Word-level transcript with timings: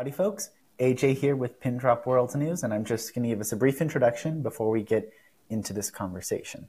Howdy, 0.00 0.12
folks. 0.12 0.48
AJ 0.78 1.18
here 1.18 1.36
with 1.36 1.60
Pindrop 1.60 2.06
World 2.06 2.34
News, 2.34 2.62
and 2.62 2.72
I'm 2.72 2.86
just 2.86 3.14
going 3.14 3.24
to 3.24 3.28
give 3.28 3.40
us 3.42 3.52
a 3.52 3.56
brief 3.56 3.82
introduction 3.82 4.40
before 4.40 4.70
we 4.70 4.82
get 4.82 5.12
into 5.50 5.74
this 5.74 5.90
conversation. 5.90 6.68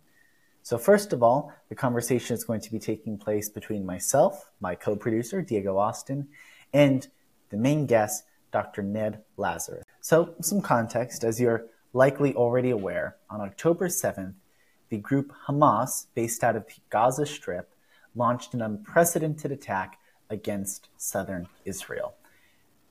So, 0.63 0.77
first 0.77 1.13
of 1.13 1.23
all, 1.23 1.53
the 1.69 1.75
conversation 1.75 2.33
is 2.33 2.43
going 2.43 2.59
to 2.59 2.69
be 2.69 2.77
taking 2.77 3.17
place 3.17 3.47
between 3.47 3.85
myself, 3.85 4.51
my 4.59 4.75
co 4.75 4.97
producer, 4.97 5.41
Diego 5.41 5.77
Austin, 5.77 6.27
and 6.73 7.07
the 7.51 7.55
main 7.55 7.85
guest, 7.85 8.25
Dr. 8.51 8.83
Ned 8.83 9.21
Lazarus. 9.37 9.85
So, 10.01 10.35
some 10.41 10.59
context, 10.59 11.23
as 11.23 11.39
you're 11.39 11.67
likely 11.93 12.35
already 12.35 12.71
aware, 12.71 13.15
on 13.29 13.39
October 13.39 13.87
7th, 13.87 14.33
the 14.89 14.97
group 14.97 15.31
Hamas, 15.47 16.07
based 16.15 16.43
out 16.43 16.57
of 16.57 16.67
the 16.67 16.73
Gaza 16.89 17.25
Strip, 17.25 17.73
launched 18.13 18.53
an 18.53 18.61
unprecedented 18.61 19.53
attack 19.53 19.99
against 20.29 20.89
southern 20.97 21.47
Israel. 21.63 22.15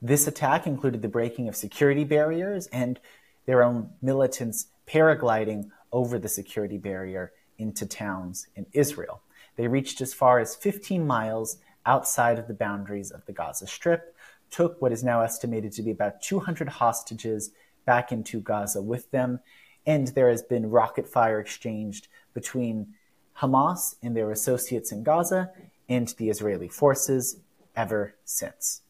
This 0.01 0.25
attack 0.25 0.65
included 0.65 1.03
the 1.03 1.07
breaking 1.07 1.47
of 1.47 1.55
security 1.55 2.03
barriers 2.03 2.65
and 2.67 2.99
their 3.45 3.61
own 3.61 3.91
militants 4.01 4.67
paragliding 4.87 5.69
over 5.91 6.17
the 6.17 6.29
security 6.29 6.77
barrier 6.77 7.31
into 7.59 7.85
towns 7.85 8.47
in 8.55 8.65
Israel. 8.73 9.21
They 9.57 9.67
reached 9.67 10.01
as 10.01 10.13
far 10.13 10.39
as 10.39 10.55
15 10.55 11.05
miles 11.05 11.57
outside 11.85 12.39
of 12.39 12.47
the 12.47 12.53
boundaries 12.53 13.11
of 13.11 13.25
the 13.25 13.33
Gaza 13.33 13.67
Strip, 13.67 14.15
took 14.49 14.81
what 14.81 14.91
is 14.91 15.03
now 15.03 15.21
estimated 15.21 15.71
to 15.73 15.83
be 15.83 15.91
about 15.91 16.21
200 16.21 16.67
hostages 16.67 17.51
back 17.85 18.11
into 18.11 18.39
Gaza 18.39 18.81
with 18.81 19.09
them, 19.11 19.39
and 19.85 20.07
there 20.09 20.29
has 20.29 20.41
been 20.41 20.69
rocket 20.69 21.07
fire 21.07 21.39
exchanged 21.39 22.07
between 22.33 22.93
Hamas 23.37 23.95
and 24.01 24.15
their 24.15 24.31
associates 24.31 24.91
in 24.91 25.03
Gaza 25.03 25.51
and 25.87 26.07
the 26.17 26.29
Israeli 26.29 26.67
forces 26.67 27.39
ever 27.75 28.15
since. 28.25 28.81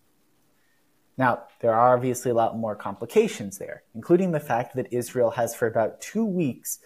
Now, 1.22 1.44
there 1.60 1.76
are 1.76 1.94
obviously 1.96 2.32
a 2.32 2.34
lot 2.34 2.58
more 2.58 2.76
complications 2.76 3.60
there, 3.60 3.84
including 3.94 4.32
the 4.32 4.40
fact 4.40 4.76
that 4.76 4.91
Israel 4.91 5.30
has 5.30 5.54
for 5.54 5.68
about 5.68 6.02
two 6.02 6.26
weeks 6.26 6.80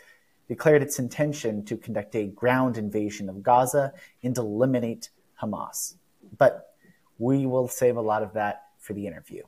declared 0.50 0.82
its 0.82 1.00
intention 1.00 1.64
to 1.64 1.78
conduct 1.78 2.14
a 2.18 2.26
ground 2.28 2.78
invasion 2.78 3.30
of 3.30 3.42
Gaza 3.42 3.94
and 4.24 4.38
eliminate 4.38 5.08
Hamas. 5.42 5.96
But 6.38 6.76
we 7.18 7.46
will 7.46 7.70
save 7.70 7.96
a 7.96 8.02
lot 8.02 8.24
of 8.24 8.34
that 8.34 8.64
for 8.78 8.92
the 8.92 9.08
interview. 9.08 9.44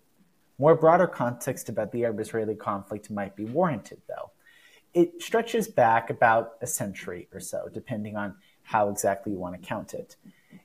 More 0.57 0.73
broader 0.73 1.05
context 1.05 1.67
about 1.67 1.91
the 1.91 2.05
Arab 2.05 2.21
Israeli 2.21 2.55
conflict 2.55 3.11
might 3.11 3.35
be 3.35 3.43
warranted, 3.43 4.01
though. 4.07 4.31
It 4.93 5.21
stretches 5.21 5.67
back 5.67 6.09
about 6.09 6.51
a 6.61 6.65
century 6.65 7.27
or 7.33 7.41
so, 7.41 7.67
depending 7.73 8.15
on 8.15 8.35
how 8.63 8.87
exactly 8.87 9.33
you 9.33 9.37
want 9.37 9.61
to 9.61 9.67
count 9.67 9.93
it. 9.93 10.15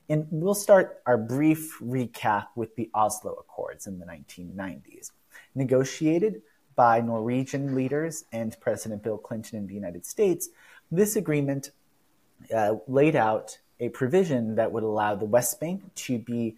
And 0.09 0.27
we'll 0.31 0.55
start 0.55 1.01
our 1.05 1.17
brief 1.17 1.79
recap 1.79 2.47
with 2.55 2.75
the 2.75 2.89
Oslo 2.93 3.33
Accords 3.33 3.87
in 3.87 3.99
the 3.99 4.05
1990s. 4.05 5.11
Negotiated 5.55 6.41
by 6.75 7.01
Norwegian 7.01 7.75
leaders 7.75 8.25
and 8.31 8.55
President 8.59 9.03
Bill 9.03 9.17
Clinton 9.17 9.59
in 9.59 9.67
the 9.67 9.73
United 9.73 10.05
States, 10.05 10.49
this 10.91 11.15
agreement 11.15 11.71
uh, 12.53 12.75
laid 12.87 13.15
out 13.15 13.57
a 13.79 13.89
provision 13.89 14.55
that 14.55 14.71
would 14.71 14.83
allow 14.83 15.15
the 15.15 15.25
West 15.25 15.59
Bank 15.59 15.81
to 15.95 16.17
be 16.17 16.55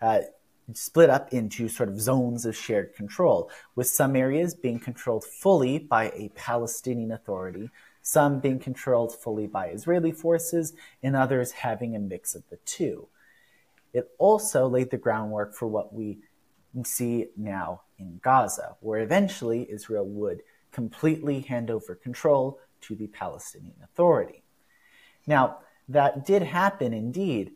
uh, 0.00 0.20
split 0.74 1.10
up 1.10 1.32
into 1.32 1.68
sort 1.68 1.88
of 1.88 2.00
zones 2.00 2.46
of 2.46 2.56
shared 2.56 2.94
control, 2.94 3.50
with 3.74 3.86
some 3.86 4.16
areas 4.16 4.54
being 4.54 4.78
controlled 4.78 5.24
fully 5.24 5.78
by 5.78 6.10
a 6.14 6.30
Palestinian 6.34 7.12
Authority, 7.12 7.70
some 8.02 8.40
being 8.40 8.58
controlled 8.58 9.14
fully 9.14 9.46
by 9.46 9.68
Israeli 9.68 10.12
forces, 10.12 10.74
and 11.02 11.16
others 11.16 11.52
having 11.52 11.94
a 11.94 12.00
mix 12.00 12.34
of 12.34 12.42
the 12.50 12.58
two. 12.64 13.08
It 13.92 14.10
also 14.18 14.68
laid 14.68 14.90
the 14.90 14.98
groundwork 14.98 15.54
for 15.54 15.66
what 15.66 15.94
we 15.94 16.18
see 16.84 17.26
now 17.36 17.82
in 17.98 18.18
Gaza, 18.22 18.76
where 18.80 19.00
eventually 19.00 19.70
Israel 19.70 20.06
would 20.06 20.42
completely 20.72 21.40
hand 21.40 21.70
over 21.70 21.94
control 21.94 22.58
to 22.82 22.94
the 22.94 23.06
Palestinian 23.06 23.76
Authority. 23.84 24.42
Now, 25.26 25.58
that 25.88 26.24
did 26.26 26.42
happen 26.42 26.92
indeed 26.92 27.52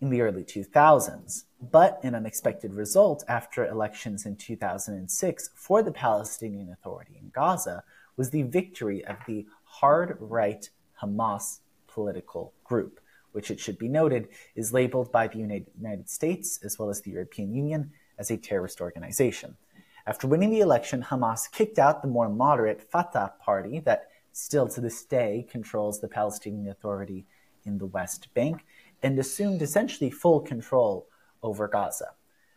in 0.00 0.10
the 0.10 0.20
early 0.20 0.44
2000s, 0.44 1.44
but 1.60 1.98
an 2.04 2.14
unexpected 2.14 2.72
result 2.72 3.24
after 3.28 3.66
elections 3.66 4.24
in 4.24 4.36
2006 4.36 5.50
for 5.54 5.82
the 5.82 5.90
Palestinian 5.90 6.70
Authority 6.70 7.18
in 7.20 7.30
Gaza 7.30 7.82
was 8.16 8.30
the 8.30 8.42
victory 8.42 9.04
of 9.04 9.16
the 9.26 9.46
hard 9.80 10.16
right 10.18 10.68
Hamas 11.00 11.60
political 11.86 12.52
group, 12.64 13.00
which 13.30 13.50
it 13.50 13.60
should 13.60 13.78
be 13.78 13.88
noted 13.88 14.28
is 14.56 14.72
labeled 14.72 15.12
by 15.12 15.28
the 15.28 15.38
United 15.38 16.10
States 16.10 16.58
as 16.64 16.78
well 16.78 16.90
as 16.90 17.00
the 17.00 17.12
European 17.12 17.54
Union 17.54 17.92
as 18.18 18.30
a 18.30 18.36
terrorist 18.36 18.80
organization. 18.80 19.56
After 20.04 20.26
winning 20.26 20.50
the 20.50 20.60
election, 20.60 21.02
Hamas 21.02 21.48
kicked 21.52 21.78
out 21.78 22.02
the 22.02 22.08
more 22.08 22.28
moderate 22.28 22.82
Fatah 22.82 23.34
party 23.40 23.78
that 23.80 24.08
still 24.32 24.66
to 24.66 24.80
this 24.80 25.04
day 25.04 25.46
controls 25.48 26.00
the 26.00 26.08
Palestinian 26.08 26.68
Authority 26.68 27.26
in 27.64 27.78
the 27.78 27.86
West 27.86 28.34
Bank 28.34 28.64
and 29.02 29.16
assumed 29.16 29.62
essentially 29.62 30.10
full 30.10 30.40
control 30.40 31.06
over 31.40 31.68
Gaza. 31.68 32.12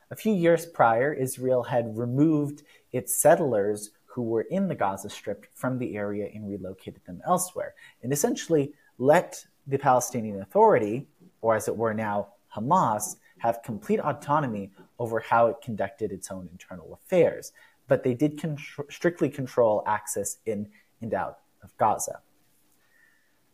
A 0.10 0.16
few 0.16 0.34
years 0.34 0.66
prior, 0.66 1.14
Israel 1.14 1.64
had 1.64 1.98
removed 1.98 2.64
its 2.92 3.16
settlers 3.16 3.92
who 4.14 4.24
were 4.24 4.42
in 4.42 4.68
the 4.68 4.76
Gaza 4.76 5.10
Strip 5.10 5.46
from 5.54 5.78
the 5.78 5.96
area 5.96 6.30
and 6.34 6.50
relocated 6.50 7.02
them 7.06 7.22
elsewhere, 7.26 7.74
and 8.04 8.12
essentially 8.12 8.74
let 8.98 9.46
the 9.68 9.78
Palestinian 9.78 10.42
Authority, 10.42 11.08
or 11.42 11.56
as 11.56 11.68
it 11.68 11.76
were 11.76 11.94
now 11.94 12.28
Hamas, 12.56 13.16
have 13.38 13.64
complete 13.64 14.00
autonomy 14.00 14.72
over 15.00 15.20
how 15.20 15.48
it 15.48 15.56
conducted 15.64 16.12
its 16.12 16.30
own 16.30 16.50
internal 16.52 16.94
affairs. 16.94 17.54
But 17.88 18.04
they 18.04 18.14
did 18.14 18.40
con- 18.40 18.58
strictly 18.90 19.30
control 19.30 19.84
access 19.88 20.38
in 20.46 20.70
and 21.02 21.14
out 21.14 21.40
of 21.64 21.76
Gaza. 21.78 22.20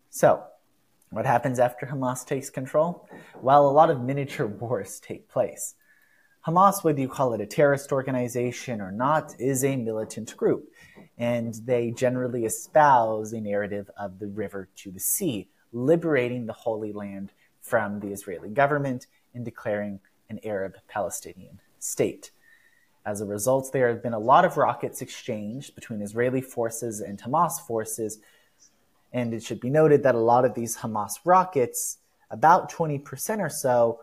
So, 0.09 0.43
what 1.11 1.25
happens 1.25 1.59
after 1.59 1.85
Hamas 1.85 2.25
takes 2.25 2.49
control? 2.49 3.07
Well, 3.41 3.69
a 3.69 3.71
lot 3.71 3.89
of 3.89 4.01
miniature 4.01 4.47
wars 4.61 4.99
take 4.99 5.29
place. 5.29 5.75
Hamas, 6.47 6.81
whether 6.81 7.01
you 7.01 7.09
call 7.09 7.33
it 7.33 7.41
a 7.41 7.45
terrorist 7.45 7.91
organization 7.91 8.79
or 8.79 8.89
not, 8.89 9.35
is 9.37 9.65
a 9.65 9.75
militant 9.75 10.37
group, 10.37 10.71
and 11.17 11.55
they 11.65 11.91
generally 11.91 12.45
espouse 12.45 13.33
a 13.33 13.41
narrative 13.41 13.91
of 13.99 14.19
the 14.19 14.27
river 14.27 14.69
to 14.77 14.89
the 14.89 14.99
sea, 14.99 15.49
liberating 15.73 16.45
the 16.45 16.53
Holy 16.53 16.93
Land 16.93 17.33
from 17.59 17.99
the 17.99 18.13
Israeli 18.13 18.49
government 18.49 19.07
and 19.33 19.43
declaring 19.43 19.99
an 20.29 20.39
Arab 20.45 20.75
Palestinian 20.87 21.59
state. 21.79 22.31
As 23.05 23.19
a 23.19 23.25
result, 23.25 23.73
there 23.73 23.89
have 23.89 24.01
been 24.01 24.13
a 24.13 24.19
lot 24.19 24.45
of 24.45 24.55
rockets 24.55 25.01
exchanged 25.01 25.75
between 25.75 26.01
Israeli 26.01 26.41
forces 26.41 27.01
and 27.01 27.21
Hamas 27.21 27.59
forces, 27.59 28.19
and 29.11 29.33
it 29.33 29.43
should 29.43 29.59
be 29.59 29.69
noted 29.69 30.01
that 30.03 30.15
a 30.15 30.19
lot 30.19 30.45
of 30.45 30.53
these 30.53 30.77
Hamas 30.77 31.19
rockets, 31.25 31.97
about 32.31 32.71
20% 32.71 33.39
or 33.39 33.49
so, 33.49 33.99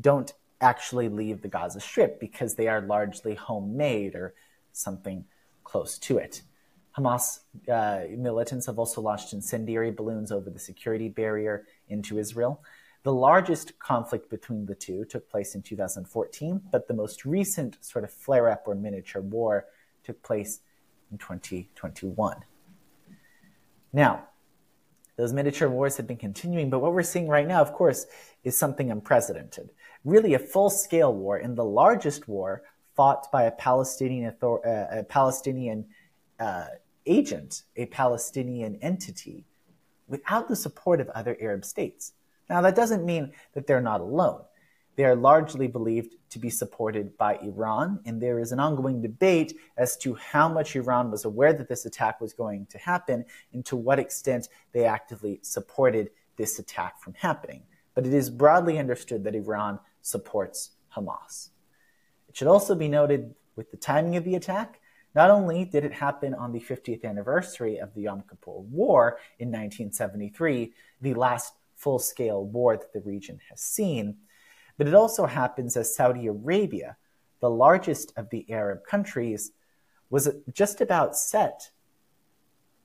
don't 0.00 0.32
actually 0.60 1.08
leave 1.08 1.42
the 1.42 1.48
Gaza 1.48 1.80
Strip 1.80 2.18
because 2.20 2.54
they 2.54 2.68
are 2.68 2.80
largely 2.80 3.34
homemade 3.34 4.14
or 4.14 4.34
something 4.72 5.24
close 5.64 5.98
to 5.98 6.18
it. 6.18 6.42
Hamas 6.96 7.40
uh, 7.70 8.00
militants 8.16 8.66
have 8.66 8.78
also 8.78 9.00
launched 9.00 9.32
incendiary 9.32 9.90
balloons 9.90 10.32
over 10.32 10.50
the 10.50 10.58
security 10.58 11.08
barrier 11.08 11.66
into 11.88 12.18
Israel. 12.18 12.62
The 13.04 13.12
largest 13.12 13.78
conflict 13.78 14.28
between 14.28 14.66
the 14.66 14.74
two 14.74 15.04
took 15.04 15.30
place 15.30 15.54
in 15.54 15.62
2014, 15.62 16.60
but 16.72 16.88
the 16.88 16.94
most 16.94 17.24
recent 17.24 17.78
sort 17.80 18.04
of 18.04 18.10
flare 18.10 18.50
up 18.50 18.64
or 18.66 18.74
miniature 18.74 19.22
war 19.22 19.66
took 20.02 20.20
place 20.22 20.60
in 21.12 21.18
2021. 21.18 22.44
Now, 23.92 24.24
those 25.16 25.32
miniature 25.32 25.68
wars 25.68 25.96
have 25.96 26.06
been 26.06 26.16
continuing, 26.16 26.70
but 26.70 26.80
what 26.80 26.92
we're 26.92 27.02
seeing 27.02 27.28
right 27.28 27.46
now, 27.46 27.60
of 27.60 27.72
course, 27.72 28.06
is 28.44 28.56
something 28.56 28.90
unprecedented. 28.90 29.70
Really, 30.04 30.34
a 30.34 30.38
full 30.38 30.70
scale 30.70 31.14
war, 31.14 31.36
and 31.36 31.56
the 31.56 31.64
largest 31.64 32.28
war 32.28 32.62
fought 32.94 33.30
by 33.30 33.44
a 33.44 33.50
Palestinian, 33.50 34.32
author- 34.32 34.66
uh, 34.66 35.00
a 35.00 35.04
Palestinian 35.04 35.86
uh, 36.40 36.66
agent, 37.06 37.62
a 37.76 37.86
Palestinian 37.86 38.78
entity, 38.82 39.44
without 40.08 40.48
the 40.48 40.56
support 40.56 41.00
of 41.00 41.08
other 41.10 41.36
Arab 41.40 41.64
states. 41.64 42.12
Now, 42.48 42.60
that 42.62 42.76
doesn't 42.76 43.04
mean 43.04 43.32
that 43.52 43.66
they're 43.66 43.80
not 43.80 44.00
alone. 44.00 44.42
They 44.96 45.04
are 45.04 45.14
largely 45.14 45.68
believed 45.68 46.16
to 46.30 46.38
be 46.40 46.50
supported 46.50 47.16
by 47.16 47.36
Iran, 47.36 48.00
and 48.04 48.20
there 48.20 48.40
is 48.40 48.50
an 48.50 48.58
ongoing 48.58 49.00
debate 49.00 49.54
as 49.76 49.96
to 49.98 50.14
how 50.14 50.48
much 50.48 50.74
Iran 50.74 51.10
was 51.10 51.24
aware 51.24 51.52
that 51.52 51.68
this 51.68 51.86
attack 51.86 52.20
was 52.20 52.32
going 52.32 52.66
to 52.70 52.78
happen 52.78 53.24
and 53.52 53.64
to 53.66 53.76
what 53.76 54.00
extent 54.00 54.48
they 54.72 54.84
actively 54.84 55.38
supported 55.42 56.10
this 56.36 56.58
attack 56.58 57.00
from 57.00 57.14
happening. 57.14 57.62
But 57.98 58.06
it 58.06 58.14
is 58.14 58.30
broadly 58.30 58.78
understood 58.78 59.24
that 59.24 59.34
Iran 59.34 59.80
supports 60.02 60.70
Hamas. 60.96 61.48
It 62.28 62.36
should 62.36 62.46
also 62.46 62.76
be 62.76 62.86
noted 62.86 63.34
with 63.56 63.72
the 63.72 63.76
timing 63.76 64.14
of 64.14 64.22
the 64.22 64.36
attack, 64.36 64.80
not 65.16 65.32
only 65.32 65.64
did 65.64 65.84
it 65.84 65.92
happen 65.92 66.32
on 66.32 66.52
the 66.52 66.60
50th 66.60 67.04
anniversary 67.04 67.78
of 67.78 67.92
the 67.94 68.02
Yom 68.02 68.22
Kippur 68.22 68.60
War 68.60 69.18
in 69.40 69.48
1973, 69.48 70.72
the 71.00 71.14
last 71.14 71.54
full 71.74 71.98
scale 71.98 72.44
war 72.44 72.76
that 72.76 72.92
the 72.92 73.00
region 73.00 73.40
has 73.50 73.60
seen, 73.60 74.18
but 74.76 74.86
it 74.86 74.94
also 74.94 75.26
happens 75.26 75.76
as 75.76 75.92
Saudi 75.92 76.28
Arabia 76.28 76.96
the 77.40 77.50
largest 77.50 78.12
of 78.16 78.30
the 78.30 78.48
Arab 78.48 78.84
countries, 78.88 79.50
was 80.08 80.28
just 80.52 80.80
about 80.80 81.16
set 81.16 81.72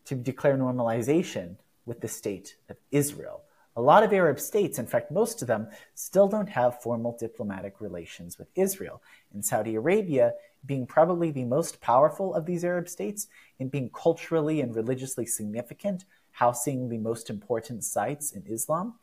to 0.05 0.15
declare 0.15 0.57
normalization 0.57 1.57
with 1.85 2.01
the 2.01 2.07
state 2.07 2.55
of 2.67 2.77
Israel. 2.89 3.43
A 3.75 3.81
lot 3.81 4.03
of 4.03 4.13
Arab 4.13 4.39
states, 4.39 4.77
in 4.77 4.85
fact, 4.85 5.09
most 5.09 5.41
of 5.41 5.47
them, 5.47 5.67
still 5.95 6.27
don't 6.27 6.49
have 6.49 6.81
formal 6.81 7.17
diplomatic 7.19 7.81
relations 7.81 8.37
with 8.37 8.47
Israel. 8.55 9.01
And 9.33 9.43
Saudi 9.43 9.75
Arabia, 9.75 10.33
being 10.65 10.85
probably 10.85 11.31
the 11.31 11.43
most 11.43 11.81
powerful 11.81 12.35
of 12.35 12.45
these 12.45 12.63
Arab 12.63 12.87
states 12.87 13.27
and 13.59 13.71
being 13.71 13.89
culturally 13.89 14.61
and 14.61 14.75
religiously 14.75 15.25
significant, 15.25 16.05
housing 16.31 16.89
the 16.89 16.99
most 16.99 17.29
important 17.29 17.83
sites 17.83 18.31
in 18.31 18.43
Islam, 18.45 18.95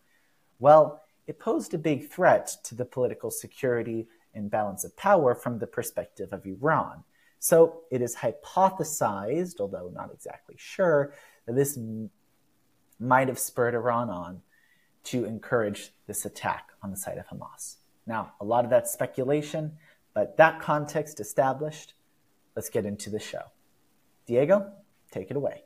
well, 0.60 1.02
it 1.26 1.38
posed 1.38 1.74
a 1.74 1.78
big 1.78 2.08
threat 2.08 2.56
to 2.64 2.74
the 2.74 2.84
political 2.84 3.30
security 3.30 4.06
and 4.34 4.50
balance 4.50 4.84
of 4.84 4.96
power 4.96 5.34
from 5.34 5.58
the 5.58 5.66
perspective 5.66 6.32
of 6.32 6.46
Iran. 6.46 7.02
So 7.40 7.80
it 7.90 8.02
is 8.02 8.16
hypothesized, 8.16 9.60
although 9.60 9.90
not 9.92 10.12
exactly 10.12 10.56
sure, 10.58 11.14
that 11.46 11.56
this 11.56 11.78
might 13.00 13.28
have 13.28 13.38
spurred 13.38 13.74
Iran 13.74 14.10
on 14.10 14.42
to 15.04 15.24
encourage 15.24 15.92
this 16.06 16.24
attack 16.24 16.68
on 16.82 16.90
the 16.90 16.96
site 16.96 17.18
of 17.18 17.26
Hamas. 17.26 17.76
Now, 18.06 18.32
a 18.40 18.44
lot 18.44 18.64
of 18.64 18.70
that's 18.70 18.92
speculation, 18.92 19.72
but 20.14 20.36
that 20.36 20.60
context 20.60 21.20
established, 21.20 21.94
let's 22.56 22.68
get 22.68 22.84
into 22.84 23.10
the 23.10 23.20
show. 23.20 23.42
Diego, 24.26 24.72
take 25.10 25.30
it 25.30 25.36
away. 25.36 25.62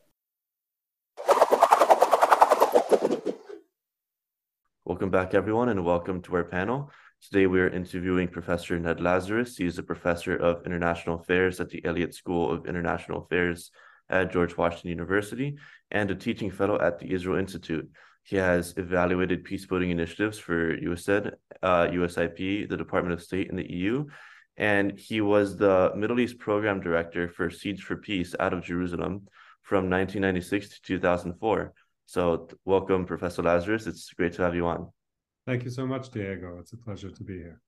Welcome 4.84 5.10
back, 5.10 5.32
everyone, 5.32 5.70
and 5.70 5.84
welcome 5.84 6.20
to 6.22 6.36
our 6.36 6.44
panel. 6.44 6.90
Today, 7.22 7.46
we 7.46 7.58
are 7.60 7.68
interviewing 7.70 8.28
Professor 8.28 8.78
Ned 8.78 9.00
Lazarus. 9.00 9.56
He 9.56 9.64
is 9.64 9.78
a 9.78 9.82
professor 9.82 10.36
of 10.36 10.66
international 10.66 11.20
affairs 11.20 11.58
at 11.58 11.70
the 11.70 11.82
Elliott 11.86 12.14
School 12.14 12.52
of 12.52 12.66
International 12.66 13.22
Affairs 13.22 13.70
at 14.10 14.30
George 14.30 14.58
Washington 14.58 14.90
University 14.90 15.56
and 15.90 16.10
a 16.10 16.14
teaching 16.14 16.50
fellow 16.50 16.78
at 16.78 16.98
the 16.98 17.10
Israel 17.10 17.38
Institute. 17.38 17.90
He 18.24 18.36
has 18.36 18.72
evaluated 18.78 19.44
peacebuilding 19.44 19.90
initiatives 19.90 20.38
for 20.38 20.76
USAID, 20.78 21.32
uh, 21.62 21.86
USIP, 21.88 22.68
the 22.70 22.76
Department 22.76 23.12
of 23.12 23.22
State, 23.22 23.50
and 23.50 23.58
the 23.58 23.70
EU. 23.70 24.06
And 24.56 24.98
he 24.98 25.20
was 25.20 25.58
the 25.58 25.92
Middle 25.94 26.18
East 26.18 26.38
Program 26.38 26.80
Director 26.80 27.28
for 27.28 27.50
Seeds 27.50 27.82
of 27.90 28.00
Peace 28.00 28.34
out 28.40 28.54
of 28.54 28.64
Jerusalem 28.64 29.28
from 29.62 29.90
1996 29.90 30.70
to 30.70 30.82
2004. 30.82 31.74
So, 32.06 32.48
welcome, 32.64 33.04
Professor 33.04 33.42
Lazarus. 33.42 33.86
It's 33.86 34.10
great 34.14 34.32
to 34.34 34.42
have 34.42 34.54
you 34.54 34.66
on. 34.68 34.90
Thank 35.46 35.64
you 35.64 35.70
so 35.70 35.86
much, 35.86 36.10
Diego. 36.10 36.56
It's 36.60 36.72
a 36.72 36.78
pleasure 36.78 37.10
to 37.10 37.24
be 37.24 37.34
here. 37.34 37.60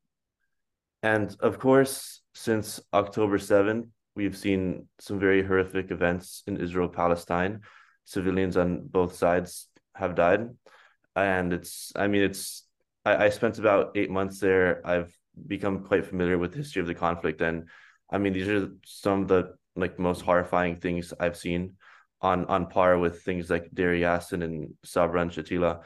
And 1.02 1.36
of 1.40 1.58
course, 1.58 2.22
since 2.34 2.80
October 2.94 3.36
7th, 3.36 3.88
we've 4.14 4.36
seen 4.36 4.88
some 5.00 5.18
very 5.18 5.42
horrific 5.44 5.90
events 5.90 6.42
in 6.46 6.56
Israel 6.56 6.88
Palestine. 6.88 7.60
Civilians 8.04 8.56
on 8.56 8.86
both 8.86 9.14
sides 9.16 9.68
have 9.96 10.14
died. 10.14 10.48
And 11.14 11.52
it's, 11.52 11.92
I 11.96 12.06
mean, 12.06 12.22
it's, 12.22 12.64
I, 13.04 13.26
I 13.26 13.28
spent 13.30 13.58
about 13.58 13.92
eight 13.96 14.10
months 14.10 14.38
there. 14.40 14.86
I've 14.86 15.16
become 15.46 15.84
quite 15.84 16.06
familiar 16.06 16.38
with 16.38 16.52
the 16.52 16.58
history 16.58 16.80
of 16.80 16.88
the 16.88 16.94
conflict. 16.94 17.40
And 17.40 17.68
I 18.10 18.18
mean, 18.18 18.32
these 18.32 18.48
are 18.48 18.68
some 18.84 19.22
of 19.22 19.28
the 19.28 19.54
like 19.74 19.98
most 19.98 20.22
horrifying 20.22 20.76
things 20.76 21.12
I've 21.20 21.36
seen 21.36 21.74
on 22.22 22.46
on 22.46 22.66
par 22.66 22.98
with 22.98 23.22
things 23.22 23.50
like 23.50 23.68
Deir 23.74 23.92
Yassin 23.92 24.42
and 24.42 24.74
Sabra 24.84 25.20
and 25.20 25.30
Shatila. 25.30 25.82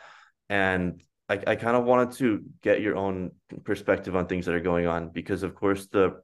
And 0.48 1.02
I, 1.28 1.40
I 1.46 1.56
kind 1.56 1.76
of 1.76 1.84
wanted 1.84 2.16
to 2.18 2.44
get 2.62 2.80
your 2.80 2.96
own 2.96 3.32
perspective 3.64 4.16
on 4.16 4.26
things 4.26 4.46
that 4.46 4.54
are 4.54 4.60
going 4.60 4.86
on 4.86 5.10
because, 5.10 5.42
of 5.42 5.54
course, 5.54 5.86
the 5.86 6.20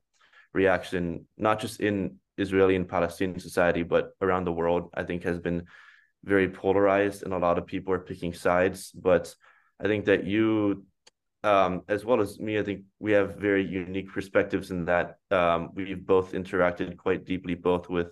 reaction, 0.53 1.27
not 1.37 1.61
just 1.61 1.81
in 1.81 2.17
Israeli 2.39 2.77
and 2.77 2.89
Palestinian 2.89 3.41
society, 3.41 3.83
but 3.83 4.11
around 4.21 4.45
the 4.45 4.53
world, 4.53 4.91
I 4.95 5.05
think 5.05 5.23
has 5.23 5.39
been 5.39 5.67
very 6.25 6.49
polarized 6.49 7.23
and 7.23 7.33
a 7.33 7.39
lot 7.39 7.59
of 7.59 7.67
people 7.67 7.93
are 7.93 7.99
picking 7.99 8.33
sides. 8.33 8.91
But 8.93 9.35
I 9.81 9.87
think 9.87 10.07
that 10.07 10.25
you, 10.25 10.85
um, 11.45 11.83
as 11.89 12.05
well 12.05 12.21
as 12.21 12.41
me, 12.41 12.59
I 12.59 12.63
think 12.63 12.83
we 12.99 13.13
have 13.13 13.37
very 13.37 13.65
unique 13.65 14.13
perspectives 14.13 14.71
in 14.71 14.87
that 14.87 15.17
um, 15.31 15.71
we've 15.75 16.05
both 16.05 16.33
interacted 16.33 16.97
quite 16.97 17.25
deeply, 17.25 17.55
both 17.55 17.89
with 17.89 18.09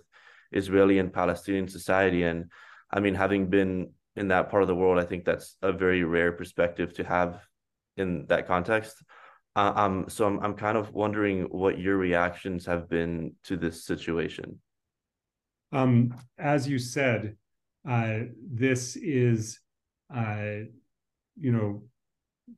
Israeli 0.51 0.99
and 0.99 1.11
Palestinian 1.11 1.67
society. 1.67 2.23
And 2.23 2.51
I 2.91 2.99
mean, 2.99 3.15
having 3.15 3.47
been 3.47 3.91
in 4.15 4.29
that 4.29 4.49
part 4.49 4.63
of 4.63 4.67
the 4.67 4.75
world, 4.75 4.99
I 4.99 5.05
think 5.05 5.25
that's 5.25 5.57
a 5.61 5.73
very 5.73 6.03
rare 6.03 6.31
perspective 6.31 6.93
to 6.93 7.03
have 7.03 7.45
in 7.97 8.25
that 8.27 8.47
context. 8.47 9.03
Uh, 9.55 9.71
um, 9.75 10.05
so 10.09 10.25
I'm 10.25 10.39
I'm 10.39 10.53
kind 10.55 10.77
of 10.77 10.93
wondering 10.93 11.43
what 11.43 11.79
your 11.79 11.97
reactions 11.97 12.65
have 12.65 12.89
been 12.89 13.33
to 13.45 13.55
this 13.55 13.85
situation. 13.85 14.59
Um, 15.71 16.13
as 16.37 16.67
you 16.67 16.77
said, 16.77 17.37
this 17.85 18.95
is, 18.95 19.59
uh, 20.15 20.65
you 21.39 21.51
know, 21.51 21.83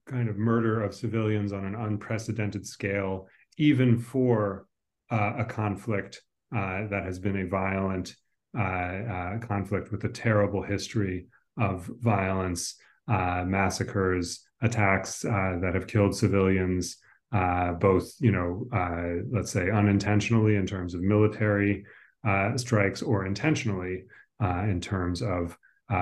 kind 0.06 0.30
of 0.30 0.38
murder 0.38 0.84
of 0.84 0.94
civilians 0.94 1.54
on 1.54 1.66
an 1.66 1.76
unprecedented 1.76 2.66
scale, 2.66 3.28
even 3.58 3.98
for 3.98 4.66
uh, 5.12 5.34
a 5.40 5.46
conflict 5.46 6.22
uh, 6.56 6.88
that 6.88 7.04
has 7.04 7.20
been 7.20 7.38
a 7.38 7.48
violent 7.48 8.16
uh, 8.58 8.62
uh, 8.62 9.40
conflict 9.40 9.92
with 9.92 10.04
a 10.04 10.10
terrible 10.10 10.64
history 10.64 11.28
of 11.58 11.90
violence, 12.02 12.76
uh, 13.08 13.44
massacres, 13.46 14.48
attacks 14.62 15.24
uh, 15.26 15.58
that 15.62 15.74
have 15.74 15.88
killed 15.88 16.16
civilians, 16.16 16.98
uh, 17.32 17.74
both, 17.74 18.12
you 18.20 18.32
know, 18.32 18.68
uh, 18.74 19.24
let's 19.32 19.52
say 19.52 19.70
unintentionally 19.70 20.56
in 20.56 20.66
terms 20.66 20.94
of 20.94 21.02
military 21.02 21.86
uh, 22.28 22.58
strikes 22.58 23.02
or 23.02 23.26
intentionally 23.26 24.04
uh, 24.04 24.04
in 24.42 24.82
terms 24.82 25.22
of 25.22 25.58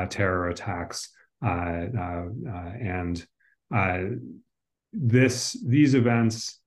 terror 0.09 0.49
attacks. 0.49 1.09
and 1.41 3.25
this 4.93 5.57
these 5.67 5.93
events 5.93 6.61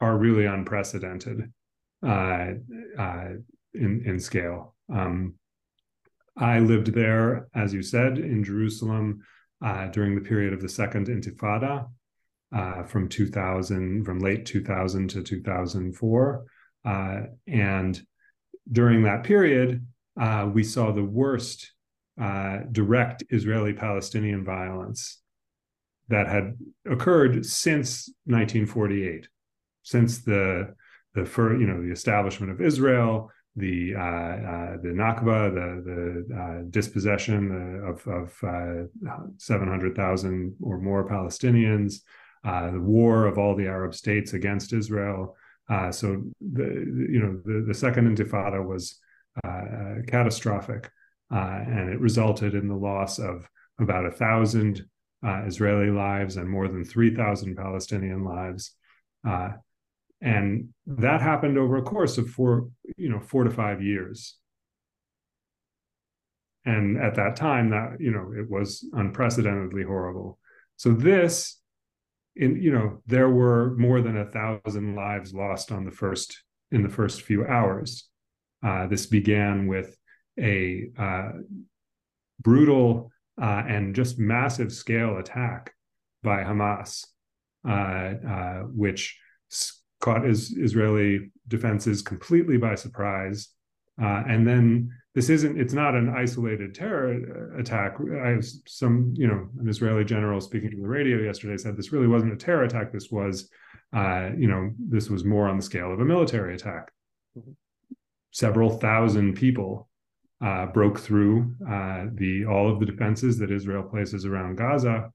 are 0.00 0.16
really 0.16 0.46
unprecedented 0.46 1.52
in 2.02 3.44
in 3.74 4.20
scale. 4.20 4.74
Um, 4.92 5.34
I 6.36 6.58
lived 6.58 6.94
there, 6.94 7.48
as 7.54 7.72
you 7.72 7.82
said, 7.82 8.18
in 8.18 8.42
Jerusalem 8.42 9.22
uh, 9.62 9.88
during 9.88 10.14
the 10.14 10.20
period 10.20 10.52
of 10.52 10.60
the 10.60 10.68
Second 10.68 11.06
Intifada 11.06 11.88
uh, 12.52 12.82
from 12.84 13.08
2000, 13.08 14.04
from 14.04 14.18
late 14.18 14.46
2000 14.46 15.08
to 15.10 15.22
2004. 15.22 16.44
Uh, 16.84 17.20
and 17.46 18.02
during 18.70 19.02
that 19.04 19.24
period, 19.24 19.86
uh, 20.20 20.48
we 20.52 20.62
saw 20.62 20.92
the 20.92 21.04
worst 21.04 21.72
uh, 22.20 22.58
direct 22.70 23.24
Israeli 23.30 23.72
Palestinian 23.72 24.44
violence 24.44 25.20
that 26.08 26.28
had 26.28 26.56
occurred 26.86 27.44
since 27.46 28.08
1948, 28.26 29.28
since 29.82 30.18
the 30.18 30.74
the 31.14 31.24
for, 31.24 31.58
you 31.58 31.66
know 31.66 31.80
the 31.80 31.92
establishment 31.92 32.52
of 32.52 32.60
Israel, 32.60 33.30
the 33.56 33.94
uh, 33.94 34.00
uh, 34.00 34.76
the 34.82 34.88
Nakba, 34.88 35.54
the 35.54 36.24
the 36.28 36.36
uh, 36.36 36.62
dispossession 36.70 37.82
of 37.84 38.06
of 38.06 38.36
uh, 38.42 38.86
seven 39.36 39.68
hundred 39.68 39.94
thousand 39.94 40.56
or 40.60 40.78
more 40.78 41.08
Palestinians, 41.08 42.00
uh, 42.44 42.70
the 42.70 42.80
war 42.80 43.26
of 43.26 43.38
all 43.38 43.54
the 43.54 43.66
Arab 43.66 43.94
states 43.94 44.32
against 44.34 44.72
Israel. 44.72 45.36
Uh, 45.70 45.90
so 45.90 46.22
the 46.40 46.64
you 47.10 47.20
know 47.20 47.40
the, 47.44 47.64
the 47.66 47.74
second 47.74 48.14
Intifada 48.14 48.64
was 48.64 48.98
Uh, 49.42 49.94
catastrophic, 50.06 50.90
uh, 51.32 51.60
and 51.66 51.92
it 51.92 51.98
resulted 51.98 52.54
in 52.54 52.68
the 52.68 52.74
loss 52.74 53.18
of 53.18 53.48
about 53.80 54.06
a 54.06 54.10
thousand 54.10 54.84
uh, 55.26 55.42
Israeli 55.46 55.90
lives 55.90 56.36
and 56.36 56.48
more 56.48 56.68
than 56.68 56.84
three 56.84 57.14
thousand 57.14 57.56
Palestinian 57.56 58.24
lives. 58.24 58.76
And 60.24 60.70
that 60.86 61.20
happened 61.20 61.58
over 61.58 61.76
a 61.76 61.82
course 61.82 62.16
of 62.16 62.30
four 62.30 62.70
you 62.96 63.10
know 63.10 63.20
four 63.20 63.44
to 63.44 63.50
five 63.50 63.82
years. 63.82 64.36
And 66.64 66.96
at 66.96 67.16
that 67.16 67.36
time 67.36 67.70
that 67.70 67.96
you 68.00 68.10
know 68.10 68.32
it 68.36 68.48
was 68.48 68.88
unprecedentedly 68.94 69.82
horrible. 69.82 70.38
So 70.76 70.92
this 70.92 71.60
in 72.36 72.60
you 72.62 72.72
know 72.72 73.02
there 73.06 73.28
were 73.28 73.74
more 73.76 74.00
than 74.00 74.16
a 74.16 74.30
thousand 74.30 74.94
lives 74.94 75.34
lost 75.34 75.70
on 75.70 75.84
the 75.84 75.90
first 75.90 76.42
in 76.70 76.82
the 76.82 76.88
first 76.88 77.22
few 77.22 77.44
hours 77.44 78.08
uh, 78.64 78.86
this 78.86 79.06
began 79.06 79.66
with 79.66 79.96
a 80.38 80.88
uh, 80.98 81.32
brutal 82.40 83.10
uh, 83.40 83.62
and 83.66 83.94
just 83.94 84.18
massive 84.18 84.72
scale 84.72 85.18
attack 85.18 85.72
by 86.22 86.42
hamas 86.42 87.06
uh, 87.68 88.60
which 88.74 89.18
caught 90.00 90.26
is 90.26 90.54
Israeli 90.56 91.30
defenses 91.48 92.02
completely 92.02 92.56
by 92.56 92.74
surprise. 92.74 93.48
And 93.98 94.46
then 94.46 94.90
this 95.14 95.28
isn't 95.30 95.60
it's 95.60 95.74
not 95.74 95.94
an 95.94 96.08
isolated 96.08 96.74
terror 96.74 97.54
attack 97.56 97.94
i 98.24 98.30
have 98.30 98.44
some 98.66 99.14
you 99.16 99.28
know 99.28 99.48
an 99.60 99.68
israeli 99.68 100.04
general 100.04 100.40
speaking 100.40 100.72
to 100.72 100.76
the 100.76 100.88
radio 100.88 101.18
yesterday 101.18 101.56
said 101.56 101.76
this 101.76 101.92
really 101.92 102.08
wasn't 102.08 102.32
a 102.32 102.36
terror 102.36 102.64
attack 102.64 102.92
this 102.92 103.12
was 103.12 103.48
uh, 103.94 104.30
you 104.36 104.48
know, 104.48 104.72
this 104.78 105.08
was 105.08 105.24
more 105.24 105.48
on 105.48 105.56
the 105.56 105.62
scale 105.62 105.92
of 105.92 106.00
a 106.00 106.04
military 106.04 106.54
attack. 106.54 106.90
Several 108.34 108.68
thousand 108.68 109.34
people 109.34 109.88
uh, 110.44 110.66
broke 110.66 110.98
through 110.98 111.54
uh, 111.70 112.06
the 112.14 112.44
all 112.46 112.68
of 112.68 112.80
the 112.80 112.86
defenses 112.86 113.38
that 113.38 113.52
Israel 113.52 113.84
places 113.84 114.26
around 114.26 114.56
Gaza, 114.56 115.12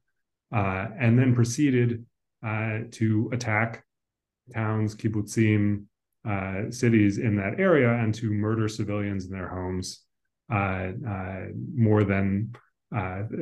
uh, 0.55 0.85
and 0.97 1.19
then 1.19 1.35
proceeded 1.35 2.05
uh, 2.45 2.79
to 2.91 3.29
attack 3.33 3.83
towns, 4.53 4.95
kibbutzim, 4.95 5.83
uh, 6.25 6.71
cities 6.71 7.17
in 7.17 7.35
that 7.35 7.59
area, 7.59 7.91
and 7.93 8.15
to 8.15 8.31
murder 8.31 8.69
civilians 8.69 9.25
in 9.25 9.31
their 9.31 9.49
homes. 9.49 9.99
more 10.49 12.05
than 12.05 12.53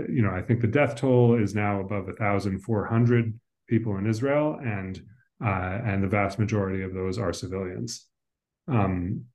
you 0.10 0.24
know, 0.24 0.32
I 0.32 0.42
think 0.42 0.62
the 0.62 0.68
death 0.68 0.96
toll 0.96 1.42
is 1.42 1.54
now 1.54 1.82
above 1.82 2.08
1,400 2.08 3.40
people 3.70 3.98
in 3.98 4.08
Israel, 4.08 4.60
and 4.60 5.00
uh, 5.40 5.80
and 5.86 6.04
the 6.04 6.08
vast 6.08 6.40
majority 6.40 6.82
of 6.82 6.96
those 6.96 7.20
are 7.20 7.32
civilians, 7.32 8.08
um, 8.68 9.26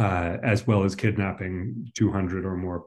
uh, 0.00 0.38
as 0.42 0.66
well 0.66 0.82
as 0.82 0.94
kidnapping 0.94 1.90
200 1.94 2.46
or 2.46 2.56
more 2.56 2.86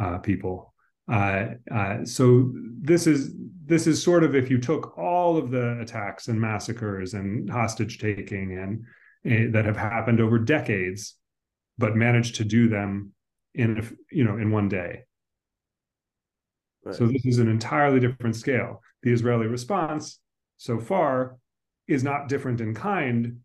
uh, 0.00 0.16
people. 0.18 0.72
Uh, 1.12 1.48
uh, 1.70 2.04
so 2.04 2.50
this 2.80 3.06
is 3.06 3.34
this 3.66 3.86
is 3.86 4.02
sort 4.02 4.24
of 4.24 4.34
if 4.34 4.50
you 4.50 4.58
took 4.58 4.96
all 4.96 5.36
of 5.36 5.50
the 5.50 5.78
attacks 5.80 6.28
and 6.28 6.40
massacres 6.40 7.12
and 7.12 7.50
hostage 7.50 7.98
taking 7.98 8.58
and 8.58 8.84
eh, 9.30 9.50
that 9.50 9.66
have 9.66 9.76
happened 9.76 10.20
over 10.20 10.38
decades, 10.38 11.16
but 11.76 11.96
managed 11.96 12.36
to 12.36 12.44
do 12.44 12.68
them 12.68 13.12
in 13.54 13.86
you 14.10 14.24
know 14.24 14.38
in 14.38 14.50
one 14.50 14.68
day. 14.68 15.00
Right. 16.82 16.94
So 16.94 17.06
this 17.06 17.26
is 17.26 17.38
an 17.38 17.48
entirely 17.48 18.00
different 18.00 18.36
scale. 18.36 18.80
The 19.02 19.12
Israeli 19.12 19.46
response 19.46 20.18
so 20.56 20.80
far 20.80 21.36
is 21.86 22.02
not 22.02 22.28
different 22.28 22.62
in 22.62 22.74
kind 22.74 23.40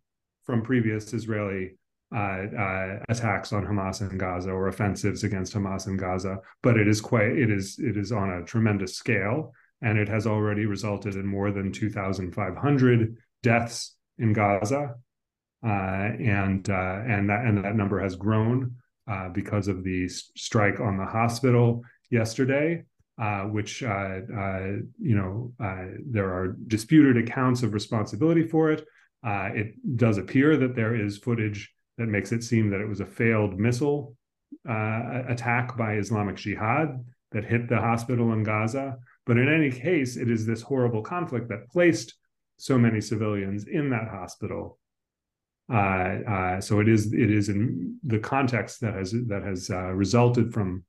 from 0.45 0.61
previous 0.61 1.13
Israeli 1.13 1.78
uh, 2.15 2.45
uh, 2.57 2.99
attacks 3.07 3.53
on 3.53 3.63
Hamas 3.63 4.01
and 4.01 4.19
Gaza 4.19 4.49
or 4.49 4.67
offensives 4.67 5.23
against 5.23 5.53
Hamas 5.53 5.85
and 5.85 5.99
Gaza, 5.99 6.39
but 6.63 6.75
it 6.75 6.87
is 6.87 7.01
quite 7.01 7.37
it 7.37 7.51
is 7.51 7.77
it 7.77 7.97
is 7.97 8.11
on 8.11 8.31
a 8.31 8.43
tremendous 8.43 8.95
scale, 8.95 9.53
and 9.83 9.99
it 9.99 10.09
has 10.09 10.25
already 10.25 10.65
resulted 10.65 11.13
in 11.13 11.25
more 11.27 11.51
than 11.51 11.71
2,500 11.71 13.15
deaths 13.43 13.95
in 14.17 14.33
Gaza, 14.33 14.95
uh, 15.63 15.67
and 15.67 16.67
uh, 16.67 17.01
and 17.05 17.29
that 17.29 17.45
and 17.45 17.63
that 17.63 17.75
number 17.75 17.99
has 17.99 18.15
grown 18.15 18.75
uh, 19.07 19.29
because 19.29 19.67
of 19.67 19.83
the 19.83 20.07
strike 20.07 20.79
on 20.79 20.97
the 20.97 21.05
hospital 21.05 21.83
yesterday 22.09 22.83
uh, 23.21 23.41
which 23.41 23.81
you 23.81 23.87
know 25.15 25.53
there 26.07 26.33
are 26.33 26.55
disputed 26.65 27.17
accounts 27.17 27.61
of 27.61 27.73
responsibility 27.75 28.47
for 28.47 28.71
it. 28.71 28.83
It 29.23 29.75
does 29.95 30.17
appear 30.17 30.57
that 30.57 30.73
there 30.73 30.95
is 30.95 31.19
footage 31.19 31.71
that 31.99 32.07
makes 32.07 32.31
it 32.31 32.43
seem 32.43 32.69
that 32.71 32.81
it 32.81 32.87
was 32.87 33.01
a 33.01 33.05
failed 33.05 33.59
missile 33.59 34.15
attack 34.65 35.77
by 35.77 35.93
Islamic 35.93 36.35
Jihad 36.35 37.05
that 37.31 37.45
hit 37.45 37.69
the 37.69 37.77
hospital 37.77 38.33
in 38.33 38.43
Gaza. 38.43 38.97
But 39.25 39.37
in 39.37 39.47
any 39.47 39.69
case, 39.69 40.17
it 40.17 40.31
is 40.31 40.45
this 40.45 40.63
horrible 40.63 41.03
conflict 41.03 41.49
that 41.49 41.69
placed 41.69 42.15
so 42.57 42.77
many 42.77 42.99
civilians 43.01 43.67
in 43.67 43.91
that 43.91 44.07
hospital. 44.09 44.79
so 45.69 46.79
it 46.79 46.87
is 46.87 47.13
it 47.13 47.29
is 47.29 47.49
in 47.49 47.97
the 48.03 48.19
context 48.19 48.81
that 48.81 48.95
has 48.95 49.11
that 49.27 49.43
has 49.43 49.69
resulted 49.93 50.51
from 50.53 50.83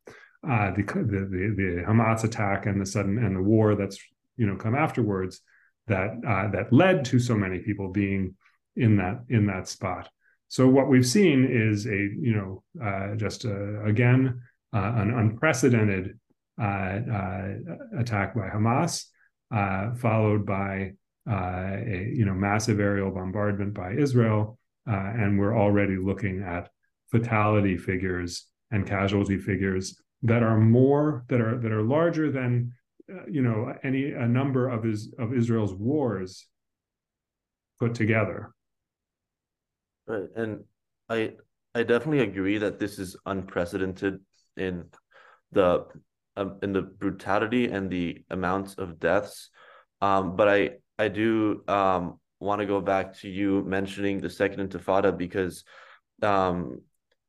uh, 0.48 0.70
the, 0.70 0.82
the, 0.82 1.20
the 1.34 1.54
the 1.60 1.84
Hamas 1.86 2.24
attack 2.24 2.64
and 2.66 2.80
the 2.80 2.86
sudden 2.86 3.18
and 3.18 3.36
the 3.36 3.42
war 3.42 3.74
that's 3.74 3.98
you 4.38 4.46
know 4.46 4.56
come 4.56 4.74
afterwards 4.74 5.42
that 5.86 6.10
uh, 6.26 6.48
that 6.52 6.72
led 6.72 7.04
to 7.06 7.18
so 7.18 7.34
many 7.34 7.58
people 7.58 7.88
being 7.90 8.34
in 8.76 8.96
that 8.96 9.20
in 9.28 9.46
that 9.46 9.68
spot. 9.68 10.08
So 10.50 10.66
what 10.66 10.88
we've 10.88 11.06
seen 11.06 11.44
is 11.48 11.86
a 11.86 11.96
you 11.96 12.34
know 12.34 12.84
uh, 12.84 13.14
just 13.14 13.44
a, 13.44 13.54
uh, 13.54 13.84
again 13.84 14.42
uh, 14.74 14.92
an 14.96 15.10
unprecedented 15.12 16.18
uh, 16.60 16.98
attack 17.96 18.34
by 18.34 18.48
Hamas, 18.48 19.06
followed 19.96 20.44
by 20.44 20.94
a 21.28 22.12
you 22.12 22.24
know 22.24 22.34
massive 22.34 22.80
aerial 22.80 23.12
bombardment 23.12 23.74
by 23.74 23.92
Israel, 23.92 24.58
and 24.86 25.38
we're 25.38 25.56
already 25.56 25.96
looking 25.96 26.42
at 26.42 26.68
fatality 27.12 27.76
figures 27.76 28.46
and 28.72 28.86
casualty 28.86 29.38
figures 29.38 30.02
that 30.22 30.42
are 30.42 30.58
more 30.58 31.24
that 31.28 31.40
are 31.40 31.58
that 31.58 31.70
are 31.70 31.82
larger 31.82 32.30
than 32.32 32.72
uh, 33.08 33.22
you 33.30 33.42
know 33.42 33.72
any 33.84 34.10
a 34.10 34.26
number 34.26 34.68
of 34.68 34.82
his 34.82 35.14
of 35.16 35.32
Israel's 35.32 35.74
wars 35.74 36.44
put 37.78 37.94
together. 37.94 38.52
Right, 40.10 40.28
and 40.34 40.64
I 41.08 41.34
I 41.74 41.84
definitely 41.84 42.20
agree 42.20 42.58
that 42.58 42.80
this 42.80 42.98
is 42.98 43.16
unprecedented 43.26 44.18
in 44.56 44.86
the 45.52 45.86
um, 46.36 46.58
in 46.62 46.72
the 46.72 46.82
brutality 46.82 47.70
and 47.70 47.88
the 47.88 48.24
amounts 48.30 48.74
of 48.74 48.98
deaths. 48.98 49.50
Um, 50.00 50.34
but 50.34 50.48
I 50.48 50.70
I 50.98 51.06
do 51.08 51.62
um, 51.68 52.18
want 52.40 52.60
to 52.60 52.66
go 52.66 52.80
back 52.80 53.16
to 53.18 53.28
you 53.28 53.62
mentioning 53.62 54.20
the 54.20 54.30
Second 54.30 54.68
Intifada 54.68 55.16
because 55.16 55.62
um, 56.22 56.80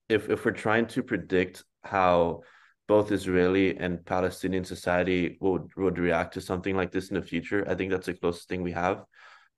if 0.09 0.27
if 0.27 0.43
we're 0.43 0.51
trying 0.51 0.87
to 0.87 1.03
predict 1.03 1.63
how 1.83 2.41
both 2.87 3.11
Israeli 3.11 3.77
and 3.77 4.03
Palestinian 4.03 4.65
society 4.65 5.37
would 5.39 5.69
would 5.77 5.99
react 5.99 6.33
to 6.33 6.41
something 6.41 6.75
like 6.75 6.91
this 6.91 7.09
in 7.09 7.15
the 7.15 7.21
future. 7.21 7.63
I 7.69 7.75
think 7.75 7.91
that's 7.91 8.07
the 8.07 8.15
closest 8.15 8.49
thing 8.49 8.63
we 8.63 8.71
have. 8.71 9.05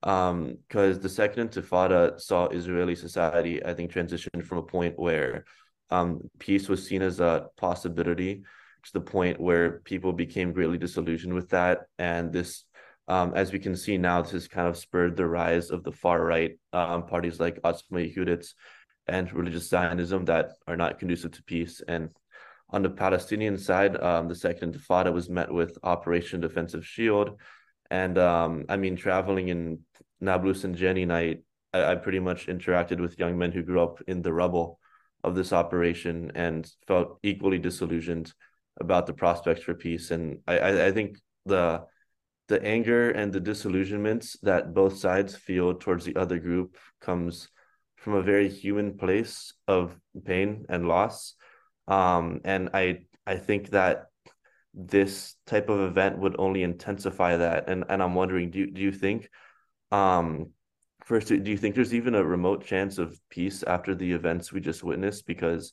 Because 0.04 0.98
um, 0.98 1.02
the 1.02 1.08
Second 1.08 1.50
Intifada 1.50 2.20
saw 2.20 2.50
Israeli 2.50 2.94
society, 2.94 3.64
I 3.64 3.74
think, 3.74 3.90
transition 3.90 4.42
from 4.44 4.58
a 4.58 4.64
point 4.64 5.00
where 5.00 5.46
um, 5.92 6.20
peace 6.40 6.68
was 6.68 6.86
seen 6.86 7.02
as 7.02 7.22
a 7.22 7.48
possibility 7.56 8.44
to 8.84 8.94
the 8.94 9.00
point 9.00 9.40
where 9.40 9.80
people 9.86 10.12
became 10.12 10.52
greatly 10.52 10.78
disillusioned 10.78 11.34
with 11.34 11.52
that. 11.52 11.84
And 11.98 12.34
this, 12.34 12.66
um, 13.08 13.32
as 13.34 13.54
we 13.54 13.60
can 13.60 13.78
see 13.78 13.98
now, 13.98 14.22
this 14.22 14.32
has 14.32 14.48
kind 14.50 14.68
of 14.68 14.78
spurred 14.78 15.16
the 15.16 15.26
rise 15.26 15.70
of 15.70 15.86
the 15.86 15.94
far 15.94 16.22
right 16.22 16.60
um, 16.74 17.06
parties 17.06 17.40
like 17.40 17.62
Otzma 17.62 18.14
Yehudit 18.14 18.46
and 19.08 19.32
religious 19.32 19.70
Zionism 19.70 20.26
that 20.26 20.50
are 20.68 20.76
not 20.76 21.00
conducive 21.00 21.32
to 21.32 21.44
peace. 21.44 21.82
And 21.88 22.10
on 22.72 22.82
the 22.84 22.90
Palestinian 22.90 23.58
side, 23.58 23.96
um, 24.04 24.28
the 24.28 24.36
Second 24.36 24.74
Intifada 24.74 25.14
was 25.14 25.30
met 25.30 25.50
with 25.54 25.78
Operation 25.84 26.42
Defensive 26.42 26.86
Shield, 26.86 27.40
and 27.92 28.18
um, 28.18 28.66
I 28.68 28.78
mean, 28.78 28.96
traveling 28.96 29.50
in 29.50 29.80
Nablus 30.24 30.64
and 30.64 30.76
Jenin, 30.76 31.12
I, 31.12 31.40
I 31.74 31.96
pretty 31.96 32.20
much 32.20 32.48
interacted 32.48 33.00
with 33.00 33.20
young 33.20 33.38
men 33.38 33.52
who 33.52 33.64
grew 33.64 33.82
up 33.82 34.02
in 34.08 34.22
the 34.22 34.34
rubble 34.34 34.80
of 35.24 35.36
this 35.36 35.54
operation 35.54 36.32
and 36.36 36.70
felt 36.88 37.20
equally 37.24 37.60
disillusioned 37.60 38.34
about 38.80 39.06
the 39.06 39.14
prospects 39.14 39.64
for 39.64 39.74
peace. 39.74 40.12
And 40.12 40.40
I, 40.48 40.58
I, 40.58 40.86
I 40.88 40.92
think 40.92 41.18
the 41.46 41.84
the 42.50 42.62
anger 42.62 43.10
and 43.12 43.32
the 43.32 43.40
disillusionments 43.40 44.38
that 44.42 44.74
both 44.74 44.98
sides 44.98 45.34
feel 45.34 45.74
towards 45.74 46.04
the 46.04 46.16
other 46.18 46.40
group 46.40 46.78
comes 47.00 47.48
from 47.96 48.16
a 48.16 48.22
very 48.22 48.50
human 48.50 48.98
place 48.98 49.54
of 49.66 49.98
pain 50.26 50.66
and 50.68 50.86
loss 50.88 51.36
um, 51.88 52.42
and 52.44 52.70
I 52.74 53.06
I 53.26 53.36
think 53.38 53.70
that 53.70 54.08
this 54.74 55.36
type 55.46 55.70
of 55.70 55.80
event 55.82 56.18
would 56.18 56.36
only 56.40 56.64
intensify 56.64 57.38
that. 57.38 57.70
And 57.70 57.86
and 57.90 58.02
I'm 58.02 58.16
wondering, 58.16 58.52
do 58.52 58.70
do 58.70 58.82
you 58.82 58.92
think, 58.92 59.30
um, 59.94 60.50
first, 61.06 61.28
do 61.28 61.36
you 61.36 61.58
think 61.58 61.76
there's 61.76 61.94
even 61.94 62.16
a 62.16 62.24
remote 62.24 62.66
chance 62.66 62.98
of 62.98 63.20
peace 63.30 63.62
after 63.64 63.94
the 63.94 64.12
events 64.12 64.52
we 64.52 64.60
just 64.60 64.84
witnessed? 64.84 65.28
Because, 65.28 65.72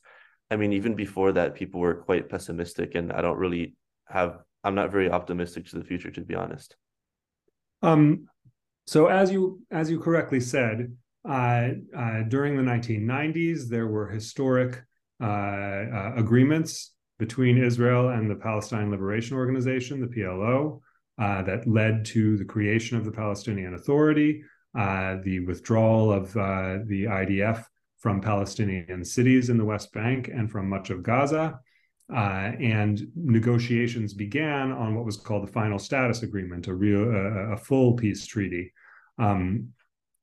I 0.51 0.57
mean, 0.57 0.73
even 0.73 0.93
before 0.93 1.31
that, 1.31 1.55
people 1.55 1.79
were 1.79 1.95
quite 1.95 2.29
pessimistic, 2.29 2.93
and 2.93 3.11
I 3.11 3.21
don't 3.21 3.37
really 3.37 3.75
have. 4.07 4.39
I'm 4.63 4.75
not 4.75 4.91
very 4.91 5.09
optimistic 5.09 5.65
to 5.67 5.79
the 5.79 5.83
future, 5.83 6.11
to 6.11 6.21
be 6.21 6.35
honest. 6.35 6.75
Um. 7.81 8.27
So 8.87 9.07
as 9.07 9.31
you 9.31 9.61
as 9.71 9.89
you 9.89 9.99
correctly 9.99 10.39
said, 10.39 10.95
uh, 11.27 11.69
uh, 11.95 12.23
during 12.27 12.57
the 12.57 12.63
1990s, 12.63 13.69
there 13.69 13.87
were 13.87 14.09
historic 14.09 14.83
uh, 15.21 15.25
uh, 15.25 16.13
agreements 16.15 16.93
between 17.19 17.57
Israel 17.57 18.09
and 18.09 18.29
the 18.29 18.35
Palestine 18.35 18.89
Liberation 18.91 19.37
Organization, 19.37 20.01
the 20.01 20.07
PLO, 20.07 20.81
uh, 21.21 21.41
that 21.43 21.67
led 21.67 22.03
to 22.03 22.35
the 22.37 22.45
creation 22.45 22.97
of 22.97 23.05
the 23.05 23.11
Palestinian 23.11 23.75
Authority, 23.75 24.43
the 24.73 25.43
withdrawal 25.45 26.11
of 26.11 26.33
the 26.33 27.05
IDF 27.05 27.63
from 28.01 28.19
Palestinian 28.19 29.05
cities 29.05 29.49
in 29.49 29.57
the 29.57 29.65
West 29.65 29.93
Bank 29.93 30.27
and 30.27 30.51
from 30.51 30.67
much 30.67 30.89
of 30.89 31.03
Gaza. 31.03 31.59
Uh, 32.13 32.51
and 32.59 33.07
negotiations 33.15 34.13
began 34.13 34.71
on 34.71 34.95
what 34.95 35.05
was 35.05 35.15
called 35.15 35.47
the 35.47 35.51
Final 35.51 35.79
Status 35.79 36.23
Agreement, 36.23 36.67
a 36.67 36.73
real, 36.73 37.03
uh, 37.03 37.53
a 37.53 37.57
full 37.57 37.93
peace 37.93 38.25
treaty. 38.25 38.73
Um, 39.17 39.69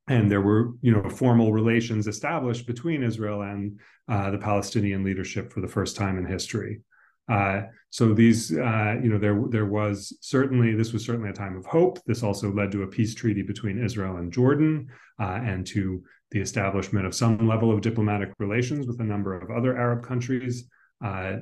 and 0.07 0.31
there 0.31 0.43
were 0.43 0.73
you 0.83 0.93
know 0.93 1.09
formal 1.09 1.53
relations 1.53 2.07
established 2.07 2.67
between 2.67 3.03
Israel 3.03 3.43
and 3.43 3.79
uh, 4.09 4.31
the 4.31 4.39
Palestinian 4.39 5.03
leadership 5.03 5.53
for 5.53 5.61
the 5.61 5.69
first 5.69 5.97
time 5.97 6.19
in 6.19 6.27
history. 6.27 6.81
Uh, 7.29 7.63
so 7.91 8.13
these, 8.13 8.57
uh, 8.57 8.97
you 9.03 9.09
know, 9.09 9.19
there 9.19 9.43
there 9.51 9.67
was 9.67 10.17
certainly 10.21 10.75
this 10.75 10.93
was 10.93 11.05
certainly 11.05 11.31
a 11.31 11.35
time 11.35 11.57
of 11.57 11.67
hope. 11.67 11.99
This 12.05 12.23
also 12.23 12.53
led 12.53 12.73
to 12.73 12.83
a 12.83 12.87
peace 12.87 13.15
treaty 13.15 13.43
between 13.43 13.83
Israel 13.83 14.17
and 14.17 14.33
Jordan, 14.33 14.89
uh, 15.21 15.41
and 15.43 15.67
to 15.69 16.03
the 16.31 16.41
establishment 16.41 17.07
of 17.07 17.15
some 17.15 17.49
level 17.49 17.73
of 17.73 17.81
diplomatic 17.81 18.33
relations 18.39 18.87
with 18.87 19.01
a 19.01 19.05
number 19.05 19.35
of 19.35 19.51
other 19.51 19.77
Arab 19.77 20.03
countries. 20.03 20.69
Uh, 21.03 21.37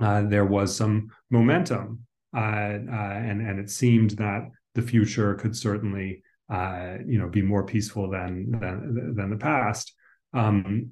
uh, 0.00 0.22
there 0.22 0.44
was 0.44 0.74
some 0.74 1.10
momentum, 1.30 2.04
uh, 2.36 2.40
and 2.40 3.40
and 3.40 3.58
it 3.58 3.70
seemed 3.70 4.10
that 4.10 4.48
the 4.74 4.82
future 4.82 5.34
could 5.34 5.56
certainly, 5.56 6.22
you 6.50 7.18
know, 7.18 7.28
be 7.28 7.42
more 7.42 7.64
peaceful 7.64 8.08
than 8.10 8.52
than, 8.52 9.14
than 9.16 9.30
the 9.30 9.36
past. 9.36 9.92
Um, 10.32 10.90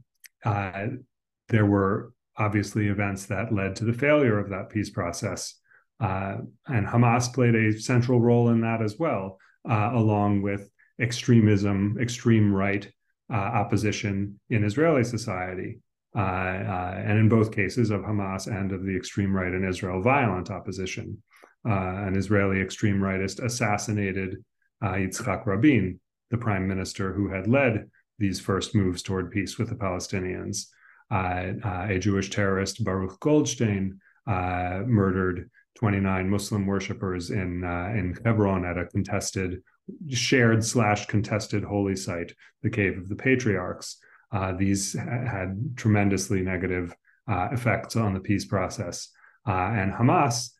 there 1.49 1.67
were 1.67 2.13
obviously 2.39 2.89
events 2.89 3.27
that 3.27 3.53
led 3.53 3.77
to 3.77 3.85
the 3.85 3.93
failure 3.93 4.39
of 4.39 4.51
that 4.51 4.71
peace 4.71 4.91
process. 4.91 5.55
Uh, 6.01 6.39
and 6.67 6.87
Hamas 6.87 7.33
played 7.33 7.55
a 7.55 7.79
central 7.79 8.21
role 8.21 8.51
in 8.51 8.61
that 8.61 8.83
as 8.83 8.99
well, 8.99 9.39
uh, 9.69 9.91
along 9.95 10.43
with 10.43 10.69
extremism, 11.01 11.97
extreme 12.01 12.53
right 12.53 12.91
uh, 13.33 13.37
opposition 13.37 14.39
in 14.51 14.65
Israeli 14.65 15.05
society. 15.05 15.81
Uh, 16.17 16.21
uh, 16.21 17.03
and 17.05 17.19
in 17.19 17.29
both 17.29 17.53
cases 17.53 17.91
of 17.91 18.01
Hamas 18.01 18.47
and 18.47 18.73
of 18.73 18.85
the 18.85 18.97
extreme 18.97 19.37
right 19.37 19.53
in 19.53 19.69
Israel, 19.69 20.01
violent 20.01 20.51
opposition. 20.51 21.23
Uh, 21.69 22.07
an 22.07 22.17
Israeli 22.17 22.61
extreme 22.61 23.01
rightist 23.01 23.45
assassinated 23.45 24.37
Yitzhak 24.83 25.45
Rabin, 25.45 26.01
the 26.31 26.39
prime 26.39 26.67
minister 26.67 27.13
who 27.13 27.29
had 27.29 27.47
led 27.47 27.91
these 28.19 28.41
first 28.41 28.75
moves 28.75 29.03
toward 29.03 29.31
peace 29.31 29.59
with 29.59 29.69
the 29.69 29.75
Palestinians. 29.75 30.69
Uh, 31.11 31.53
uh, 31.65 31.87
a 31.89 31.99
Jewish 31.99 32.31
terrorist, 32.31 32.83
Baruch 32.83 33.21
Goldstein, 33.21 34.01
uh, 34.27 34.83
murdered 34.87 35.49
29 35.77 36.29
Muslim 36.29 36.67
worshippers 36.67 37.31
in 37.31 37.63
uh, 37.63 37.93
in 37.95 38.19
Hebron 38.25 38.65
at 38.65 38.79
a 38.79 38.87
contested, 38.87 39.63
shared 40.09 40.65
slash 40.65 41.07
contested 41.07 41.63
holy 41.63 41.95
site, 41.95 42.33
the 42.63 42.71
Cave 42.71 42.99
of 42.99 43.09
the 43.09 43.15
Patriarchs. 43.15 43.99
Uh, 44.33 44.53
these 44.53 44.95
had 44.95 45.77
tremendously 45.77 46.43
negative 46.43 46.93
uh, 47.29 47.49
effects 47.53 47.95
on 47.95 48.13
the 48.13 48.21
peace 48.21 48.45
process, 48.45 49.11
and 49.47 49.93
Hamas, 49.93 50.51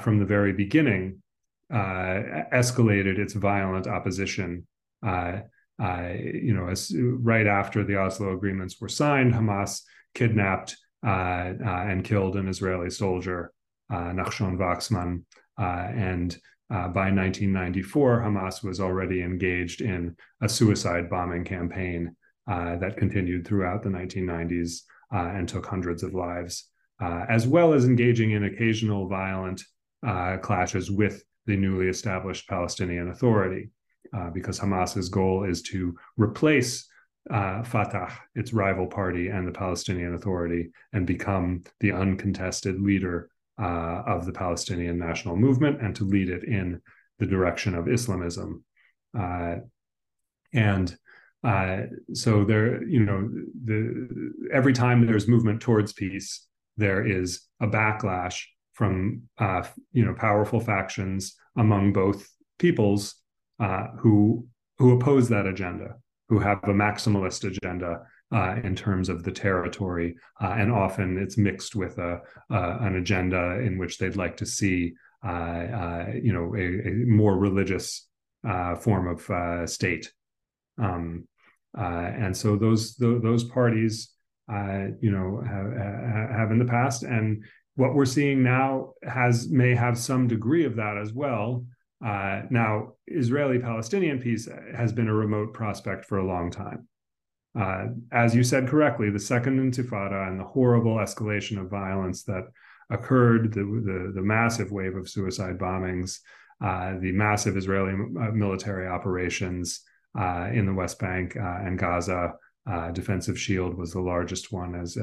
from 0.00 0.20
the 0.20 0.24
very 0.24 0.52
beginning, 0.52 1.20
escalated 1.72 3.18
its 3.18 3.32
violent 3.32 3.88
opposition 3.88 4.64
uh, 5.80 5.86
uh, 5.86 6.12
you 6.20 6.54
know, 6.54 6.68
as 6.68 6.92
right 6.96 7.46
after 7.46 7.84
the 7.84 7.96
Oslo 7.96 8.32
agreements 8.32 8.80
were 8.80 8.88
signed, 8.88 9.32
Hamas 9.32 9.82
kidnapped 10.14 10.76
uh, 11.06 11.52
uh 11.64 11.84
and 11.88 12.04
killed 12.04 12.36
an 12.36 12.48
Israeli 12.48 12.90
soldier, 12.90 13.52
uh, 13.90 14.10
Nachshon 14.12 14.56
Wachsman, 14.56 15.24
uh, 15.60 15.88
and 15.94 16.36
by 16.70 17.10
1994, 17.10 18.20
Hamas 18.20 18.62
was 18.62 18.80
already 18.80 19.22
engaged 19.22 19.80
in 19.80 20.14
a 20.42 20.48
suicide 20.48 21.08
bombing 21.08 21.44
campaign 21.44 22.14
that 22.46 22.96
continued 22.98 23.46
throughout 23.46 23.82
the 23.82 23.88
1990s 23.88 24.82
and 25.10 25.48
took 25.48 25.64
hundreds 25.64 26.02
of 26.02 26.12
lives, 26.12 26.68
as 27.00 27.46
well 27.46 27.72
as 27.72 27.86
engaging 27.86 28.32
in 28.32 28.44
occasional 28.44 29.08
violent 29.08 29.62
clashes 30.42 30.90
with 30.90 31.24
the 31.46 31.56
newly 31.56 31.88
established 31.88 32.46
Palestinian 32.48 33.08
Authority 33.08 33.70
uh, 34.16 34.30
because 34.30 34.58
Hamas's 34.58 35.08
goal 35.08 35.44
is 35.44 35.62
to 35.62 35.94
replace 36.16 36.88
uh, 37.30 37.62
Fatah, 37.62 38.12
its 38.34 38.52
rival 38.52 38.86
party, 38.86 39.28
and 39.28 39.46
the 39.46 39.52
Palestinian 39.52 40.14
Authority, 40.14 40.70
and 40.92 41.06
become 41.06 41.62
the 41.80 41.92
uncontested 41.92 42.80
leader 42.80 43.30
uh, 43.60 44.02
of 44.06 44.24
the 44.24 44.32
Palestinian 44.32 44.98
national 44.98 45.36
movement 45.36 45.82
and 45.82 45.94
to 45.96 46.04
lead 46.04 46.30
it 46.30 46.44
in 46.44 46.80
the 47.18 47.26
direction 47.26 47.74
of 47.74 47.88
Islamism. 47.88 48.64
Uh, 49.18 49.56
and 50.54 50.96
uh, 51.44 51.82
so 52.14 52.44
there, 52.44 52.82
you 52.84 53.04
know, 53.04 53.28
the, 53.64 54.32
every 54.52 54.72
time 54.72 55.06
there's 55.06 55.28
movement 55.28 55.60
towards 55.60 55.92
peace, 55.92 56.46
there 56.76 57.06
is 57.06 57.42
a 57.60 57.66
backlash 57.66 58.44
from, 58.72 59.22
uh, 59.38 59.62
you 59.92 60.04
know, 60.04 60.14
powerful 60.14 60.60
factions 60.60 61.34
among 61.56 61.92
both 61.92 62.28
peoples 62.58 63.16
uh, 63.60 63.88
who 63.98 64.46
who 64.78 64.92
oppose 64.92 65.28
that 65.28 65.46
agenda, 65.46 65.96
who 66.28 66.38
have 66.38 66.58
a 66.64 66.68
maximalist 66.68 67.44
agenda 67.44 68.02
uh, 68.32 68.56
in 68.62 68.76
terms 68.76 69.08
of 69.08 69.24
the 69.24 69.32
territory, 69.32 70.14
uh, 70.40 70.54
and 70.56 70.70
often 70.70 71.18
it's 71.18 71.38
mixed 71.38 71.74
with 71.74 71.98
a, 71.98 72.20
an 72.50 72.96
agenda 72.96 73.58
in 73.60 73.78
which 73.78 73.98
they'd 73.98 74.16
like 74.16 74.36
to 74.36 74.46
see, 74.46 74.92
uh, 75.26 75.30
uh, 75.30 76.06
you 76.22 76.32
know, 76.32 76.54
a, 76.54 76.88
a 76.88 76.92
more 77.06 77.36
religious 77.36 78.06
uh, 78.48 78.76
form 78.76 79.08
of 79.08 79.68
state. 79.68 80.12
Um, 80.76 81.26
and 81.74 82.36
so 82.36 82.56
those 82.56 82.94
those 82.96 83.44
parties, 83.44 84.10
you 84.48 85.10
know, 85.10 85.42
have, 85.46 86.38
have 86.38 86.50
in 86.52 86.58
the 86.58 86.64
past, 86.64 87.02
and 87.02 87.44
what 87.74 87.94
we're 87.94 88.04
seeing 88.04 88.42
now 88.42 88.92
has 89.04 89.48
may 89.50 89.74
have 89.74 89.96
some 89.96 90.28
degree 90.28 90.64
of 90.64 90.76
that 90.76 90.98
as 90.98 91.12
well. 91.12 91.64
Uh, 92.04 92.42
now, 92.50 92.92
Israeli 93.06 93.58
Palestinian 93.58 94.20
peace 94.20 94.48
has 94.74 94.92
been 94.92 95.08
a 95.08 95.14
remote 95.14 95.52
prospect 95.52 96.04
for 96.04 96.18
a 96.18 96.26
long 96.26 96.50
time. 96.50 96.86
Uh, 97.58 97.86
as 98.12 98.34
you 98.34 98.44
said 98.44 98.68
correctly, 98.68 99.10
the 99.10 99.18
Second 99.18 99.58
Intifada 99.58 100.28
and 100.28 100.38
the 100.38 100.44
horrible 100.44 100.96
escalation 100.96 101.60
of 101.60 101.70
violence 101.70 102.22
that 102.24 102.44
occurred, 102.90 103.52
the, 103.52 103.60
the, 103.60 104.12
the 104.14 104.22
massive 104.22 104.70
wave 104.70 104.96
of 104.96 105.08
suicide 105.08 105.58
bombings, 105.58 106.20
uh, 106.64 106.94
the 107.00 107.12
massive 107.12 107.56
Israeli 107.56 107.92
uh, 107.92 108.30
military 108.32 108.86
operations 108.86 109.80
uh, 110.18 110.48
in 110.52 110.66
the 110.66 110.74
West 110.74 110.98
Bank 110.98 111.36
uh, 111.36 111.58
and 111.64 111.78
Gaza, 111.78 112.34
Defensive 112.92 113.40
Shield 113.40 113.78
was 113.78 113.92
the 113.92 114.00
largest 114.00 114.52
one, 114.52 114.74
as 114.74 114.98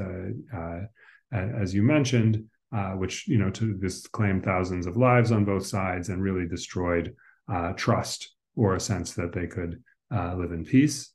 as 1.32 1.74
you 1.74 1.82
mentioned 1.82 2.44
uh, 2.76 2.90
which 2.90 3.26
you 3.26 3.38
know 3.38 3.50
to 3.50 3.74
this 3.80 4.06
claimed 4.06 4.44
thousands 4.44 4.86
of 4.86 4.96
lives 4.96 5.32
on 5.32 5.46
both 5.46 5.66
sides 5.66 6.10
and 6.10 6.22
really 6.22 6.46
destroyed 6.46 7.14
uh, 7.50 7.72
trust 7.72 8.34
or 8.54 8.74
a 8.74 8.80
sense 8.80 9.14
that 9.14 9.32
they 9.32 9.46
could 9.46 9.82
uh, 10.14 10.34
live 10.34 10.52
in 10.52 10.64
peace. 10.64 11.12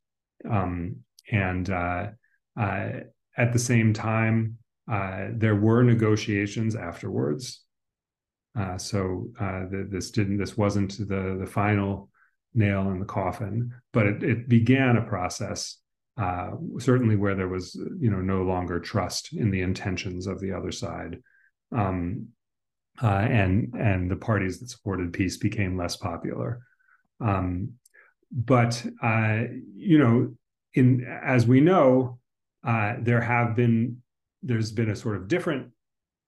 Um, 0.49 0.97
and 1.31 1.69
uh, 1.69 2.07
uh, 2.59 2.89
at 3.37 3.53
the 3.53 3.59
same 3.59 3.93
time, 3.93 4.57
there 4.87 5.55
were 5.55 5.83
negotiations 5.83 6.75
afterwards. 6.75 7.63
so 8.77 9.27
the, 9.37 9.87
this 9.89 10.09
didn't 10.11 10.37
this 10.37 10.57
wasn't 10.57 10.97
the 10.97 11.37
the 11.39 11.47
final 11.47 12.09
nail 12.53 12.89
in 12.89 12.99
the 12.99 13.05
coffin, 13.05 13.71
but 13.93 14.07
it, 14.07 14.23
it 14.23 14.49
began 14.49 14.97
a 14.97 15.05
process 15.05 15.77
uh, 16.17 16.51
certainly 16.77 17.15
where 17.15 17.35
there 17.35 17.47
was 17.47 17.75
you 17.99 18.11
know 18.11 18.19
no 18.19 18.43
longer 18.43 18.79
trust 18.79 19.33
in 19.33 19.49
the 19.49 19.61
intentions 19.61 20.27
of 20.27 20.39
the 20.39 20.51
other 20.51 20.71
side 20.71 21.21
um, 21.75 22.27
uh, 23.01 23.07
and 23.07 23.73
and 23.73 24.11
the 24.11 24.15
parties 24.15 24.59
that 24.59 24.69
supported 24.69 25.13
peace 25.13 25.37
became 25.37 25.77
less 25.77 25.95
popular. 25.95 26.61
Um, 27.19 27.73
but 28.31 28.83
uh, 29.01 29.43
you 29.75 29.97
know, 29.97 30.33
in 30.73 31.05
as 31.23 31.45
we 31.45 31.61
know, 31.61 32.19
uh, 32.65 32.95
there 32.99 33.21
have 33.21 33.55
been 33.55 34.01
there's 34.43 34.71
been 34.71 34.89
a 34.89 34.95
sort 34.95 35.17
of 35.17 35.27
different 35.27 35.71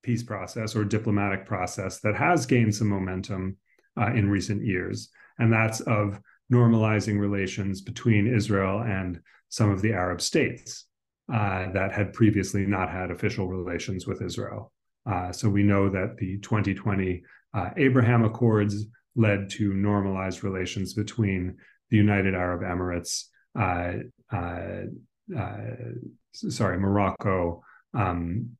peace 0.03 0.23
process 0.23 0.75
or 0.75 0.83
diplomatic 0.83 1.45
process 1.45 1.99
that 2.01 2.15
has 2.15 2.45
gained 2.45 2.75
some 2.75 2.89
momentum 2.89 3.57
uh, 3.99 4.11
in 4.13 4.29
recent 4.29 4.65
years, 4.65 5.09
and 5.39 5.51
that's 5.51 5.79
of 5.81 6.19
normalizing 6.51 7.19
relations 7.19 7.81
between 7.81 8.27
Israel 8.27 8.81
and 8.81 9.19
some 9.49 9.69
of 9.69 9.81
the 9.81 9.93
Arab 9.93 10.19
states 10.19 10.85
uh, 11.33 11.71
that 11.71 11.93
had 11.93 12.13
previously 12.13 12.65
not 12.65 12.89
had 12.89 13.11
official 13.11 13.47
relations 13.47 14.05
with 14.05 14.21
Israel. 14.21 14.72
Uh, 15.05 15.31
so 15.31 15.49
we 15.49 15.63
know 15.63 15.89
that 15.89 16.17
the 16.17 16.37
2020 16.39 17.23
uh, 17.53 17.69
Abraham 17.77 18.23
Accords 18.23 18.85
led 19.15 19.49
to 19.51 19.73
normalized 19.73 20.43
relations 20.43 20.93
between 20.93 21.57
the 21.89 21.97
United 21.97 22.33
Arab 22.33 22.61
Emirates, 22.61 23.25
uh, 23.59 23.93
uh, 24.35 24.83
uh 25.37 25.75
sorry, 26.33 26.79
Morocco, 26.79 27.61
um, 27.93 28.57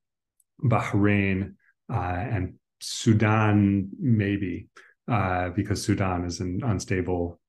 Bahrain, 0.63 1.55
uh, 1.91 1.95
and 1.95 2.55
Sudan, 2.79 3.89
maybe, 3.99 4.67
because 5.07 5.83
Sudan 5.83 6.25
is 6.25 6.39
an 6.39 6.61
unstable 6.63 7.39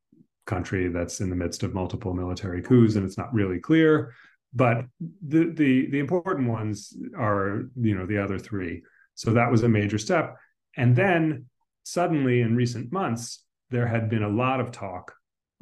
country 0.47 0.89
that's 0.89 1.21
in 1.21 1.31
the 1.31 1.37
midst 1.37 1.63
of 1.63 1.75
multiple 1.75 2.15
military 2.15 2.63
coups, 2.63 2.95
and 2.95 3.05
it's 3.05 3.19
not 3.19 3.33
really 3.35 3.59
clear 3.59 4.15
but 4.55 4.85
the 5.01 5.51
the 5.55 5.91
the 5.91 5.99
important 5.99 6.49
ones 6.49 6.97
are 7.19 7.65
you 7.81 7.95
know 7.95 8.07
the 8.07 8.19
other 8.19 8.39
three 8.39 8.83
so 9.15 9.33
that 9.33 9.51
was 9.51 9.63
a 9.63 9.69
major 9.69 9.99
step 9.99 10.37
and 10.77 10.95
then 10.97 11.45
suddenly 11.85 12.41
in 12.41 12.57
recent 12.57 12.93
months 12.93 13.45
there 13.71 13.87
had 13.87 14.09
been 14.09 14.23
a 14.23 14.29
lot 14.29 14.61
of 14.61 14.71
talk 14.71 15.15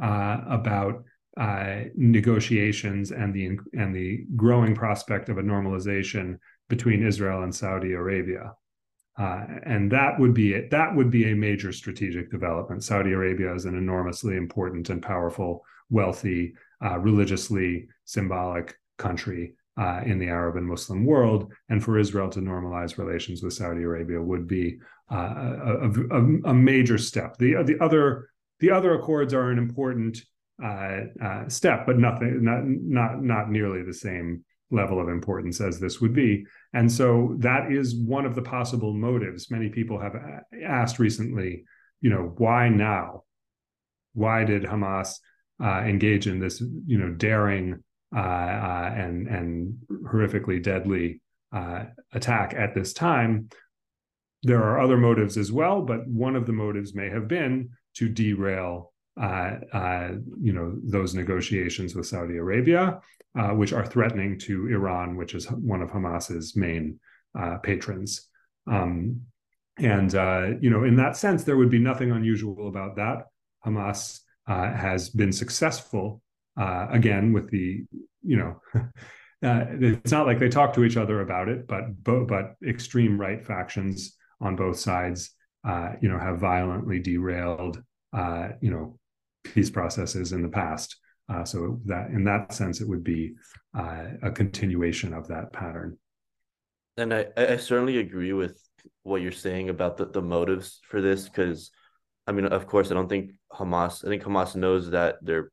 uh, 0.02 0.38
about 0.48 1.04
uh, 1.38 1.84
negotiations 1.96 3.10
and 3.10 3.32
the 3.32 3.58
and 3.72 3.94
the 3.94 4.24
growing 4.36 4.74
prospect 4.74 5.28
of 5.28 5.38
a 5.38 5.42
normalization 5.42 6.38
between 6.68 7.06
Israel 7.06 7.42
and 7.42 7.54
Saudi 7.54 7.92
Arabia. 7.92 8.52
Uh, 9.18 9.44
and 9.64 9.92
that 9.92 10.18
would 10.18 10.34
be 10.34 10.54
it. 10.54 10.70
That 10.70 10.94
would 10.94 11.10
be 11.10 11.30
a 11.30 11.36
major 11.36 11.72
strategic 11.72 12.30
development. 12.30 12.82
Saudi 12.82 13.12
Arabia 13.12 13.54
is 13.54 13.66
an 13.66 13.76
enormously 13.76 14.36
important 14.36 14.88
and 14.88 15.02
powerful, 15.02 15.64
wealthy, 15.90 16.54
uh, 16.82 16.98
religiously 16.98 17.88
symbolic 18.04 18.74
country 19.02 19.54
uh, 19.76 20.00
in 20.04 20.18
the 20.18 20.28
Arab 20.28 20.56
and 20.56 20.66
Muslim 20.66 21.04
world, 21.04 21.52
and 21.70 21.82
for 21.82 21.98
Israel 21.98 22.28
to 22.30 22.40
normalize 22.40 22.98
relations 22.98 23.42
with 23.42 23.54
Saudi 23.54 23.82
Arabia 23.82 24.20
would 24.20 24.46
be 24.46 24.78
uh, 25.10 25.16
a, 25.16 25.90
a, 26.18 26.20
a, 26.52 26.54
major 26.54 26.98
step. 26.98 27.36
The 27.38 27.62
the 27.64 27.78
other 27.80 28.28
the 28.60 28.70
other 28.70 28.94
accords 28.94 29.32
are 29.34 29.50
an 29.50 29.58
important 29.58 30.18
uh, 30.62 31.00
uh, 31.22 31.48
step, 31.48 31.86
but 31.86 31.98
nothing 31.98 32.44
not 32.44 32.62
not 32.64 33.22
not 33.22 33.50
nearly 33.50 33.82
the 33.82 33.94
same 33.94 34.44
level 34.70 35.00
of 35.00 35.08
importance 35.08 35.60
as 35.60 35.78
this 35.78 36.00
would 36.00 36.14
be. 36.14 36.46
And 36.72 36.90
so 36.90 37.36
that 37.38 37.70
is 37.70 37.94
one 37.94 38.24
of 38.24 38.34
the 38.34 38.42
possible 38.42 38.94
motives. 38.94 39.50
Many 39.50 39.68
people 39.68 40.00
have 40.00 40.14
asked 40.66 40.98
recently, 40.98 41.64
you 42.00 42.10
know, 42.10 42.32
why 42.38 42.68
now? 42.68 43.24
Why 44.14 44.44
did 44.44 44.62
Hamas 44.64 45.18
uh, 45.62 45.82
engage 45.82 46.26
in 46.26 46.38
this, 46.40 46.60
you 46.86 46.98
know, 46.98 47.10
daring 47.10 47.64
uh, 47.64 47.76
uh, 47.76 47.91
and 48.12 49.26
and 49.28 49.74
horrifically 50.04 50.62
deadly 50.62 51.20
uh, 51.52 51.84
attack 52.12 52.54
at 52.56 52.74
this 52.74 52.92
time? 52.92 53.48
There 54.42 54.62
are 54.62 54.80
other 54.80 54.96
motives 54.96 55.36
as 55.36 55.52
well, 55.52 55.82
but 55.82 56.06
one 56.08 56.34
of 56.34 56.46
the 56.46 56.52
motives 56.52 56.94
may 56.94 57.08
have 57.10 57.28
been 57.28 57.70
to 57.94 58.08
derail 58.08 58.92
uh, 59.20 59.56
uh, 59.72 60.08
you 60.40 60.52
know 60.52 60.74
those 60.82 61.14
negotiations 61.14 61.94
with 61.94 62.06
Saudi 62.06 62.36
Arabia, 62.38 63.00
uh, 63.38 63.50
which 63.50 63.72
are 63.72 63.86
threatening 63.86 64.38
to 64.38 64.68
Iran, 64.68 65.16
which 65.16 65.34
is 65.34 65.50
one 65.50 65.82
of 65.82 65.90
Hamas's 65.90 66.56
main 66.56 66.98
uh, 67.38 67.58
patrons. 67.58 68.28
Um, 68.66 69.22
and 69.78 70.14
uh, 70.14 70.50
you 70.60 70.70
know, 70.70 70.84
in 70.84 70.96
that 70.96 71.16
sense, 71.16 71.44
there 71.44 71.56
would 71.56 71.70
be 71.70 71.78
nothing 71.78 72.10
unusual 72.10 72.68
about 72.68 72.96
that. 72.96 73.26
Hamas 73.66 74.20
uh, 74.46 74.72
has 74.72 75.08
been 75.08 75.32
successful 75.32 76.22
again 76.56 77.32
with 77.32 77.50
the 77.50 77.84
you 78.22 78.36
know. 78.36 78.60
it's 79.44 80.12
not 80.12 80.24
like 80.24 80.38
they 80.38 80.48
talk 80.48 80.72
to 80.72 80.84
each 80.84 80.96
other 80.96 81.20
about 81.20 81.48
it, 81.48 81.66
but 81.66 82.02
but, 82.04 82.26
but 82.26 82.54
extreme 82.66 83.20
right 83.20 83.44
factions 83.44 84.16
on 84.40 84.54
both 84.54 84.78
sides, 84.78 85.30
you 86.00 86.08
know, 86.08 86.18
have 86.18 86.38
violently 86.38 87.00
derailed 87.00 87.82
uh, 88.12 88.48
you 88.60 88.70
know 88.70 88.98
peace 89.44 89.70
processes 89.70 90.32
in 90.32 90.42
the 90.42 90.48
past. 90.48 90.96
Uh, 91.28 91.44
so 91.44 91.80
that 91.86 92.10
in 92.10 92.24
that 92.24 92.52
sense, 92.52 92.80
it 92.80 92.88
would 92.88 93.04
be 93.04 93.34
uh, 93.76 94.04
a 94.22 94.30
continuation 94.30 95.14
of 95.14 95.28
that 95.28 95.52
pattern. 95.52 95.96
And 96.96 97.14
I, 97.14 97.26
I 97.36 97.56
certainly 97.56 97.98
agree 97.98 98.32
with 98.32 98.60
what 99.02 99.22
you're 99.22 99.32
saying 99.32 99.68
about 99.68 99.96
the, 99.96 100.06
the 100.06 100.20
motives 100.20 100.80
for 100.88 101.00
this, 101.00 101.28
because 101.28 101.70
I 102.26 102.32
mean, 102.32 102.46
of 102.46 102.66
course, 102.66 102.90
I 102.90 102.94
don't 102.94 103.08
think 103.08 103.32
Hamas. 103.52 104.04
I 104.04 104.08
think 104.08 104.22
Hamas 104.22 104.54
knows 104.56 104.90
that 104.90 105.16
they're 105.22 105.50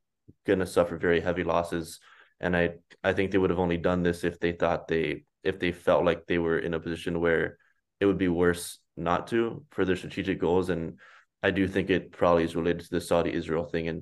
going 0.50 0.66
to 0.66 0.76
suffer 0.78 0.98
very 0.98 1.22
heavy 1.22 1.44
losses, 1.44 2.00
and 2.40 2.56
I 2.56 2.66
I 3.04 3.14
think 3.14 3.32
they 3.32 3.38
would 3.42 3.54
have 3.54 3.66
only 3.66 3.78
done 3.90 4.04
this 4.04 4.24
if 4.24 4.40
they 4.40 4.54
thought 4.54 4.88
they 4.88 5.24
if 5.44 5.60
they 5.60 5.72
felt 5.72 6.06
like 6.06 6.22
they 6.26 6.40
were 6.46 6.60
in 6.60 6.74
a 6.74 6.80
position 6.86 7.22
where 7.22 7.58
it 8.00 8.06
would 8.08 8.18
be 8.18 8.28
worse 8.44 8.80
not 8.98 9.28
to 9.28 9.64
for 9.72 9.86
their 9.86 9.96
strategic 9.96 10.40
goals. 10.40 10.70
And 10.70 11.00
I 11.42 11.52
do 11.52 11.68
think 11.68 11.90
it 11.90 12.12
probably 12.12 12.44
is 12.44 12.56
related 12.56 12.84
to 12.86 12.92
the 12.92 13.02
Saudi 13.02 13.34
Israel 13.34 13.66
thing. 13.66 13.88
And 13.88 14.00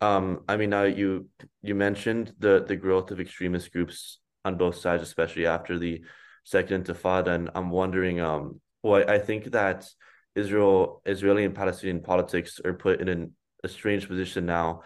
um, 0.00 0.44
I 0.48 0.56
mean, 0.56 0.70
now 0.70 0.84
you 0.84 1.28
you 1.62 1.74
mentioned 1.74 2.34
the 2.38 2.64
the 2.66 2.76
growth 2.76 3.10
of 3.10 3.20
extremist 3.20 3.72
groups 3.72 4.20
on 4.44 4.56
both 4.56 4.76
sides, 4.76 5.02
especially 5.02 5.46
after 5.46 5.78
the 5.78 6.04
Second 6.44 6.84
Intifada, 6.84 7.34
and 7.34 7.50
I'm 7.56 7.70
wondering, 7.70 8.20
um, 8.20 8.60
well, 8.82 9.04
I 9.10 9.18
think 9.18 9.50
that 9.50 9.88
Israel, 10.36 11.02
Israeli 11.04 11.44
and 11.44 11.54
Palestinian 11.54 12.02
politics 12.02 12.60
are 12.64 12.74
put 12.74 13.00
in 13.00 13.08
an, 13.08 13.32
a 13.64 13.68
strange 13.68 14.06
position 14.06 14.46
now, 14.46 14.82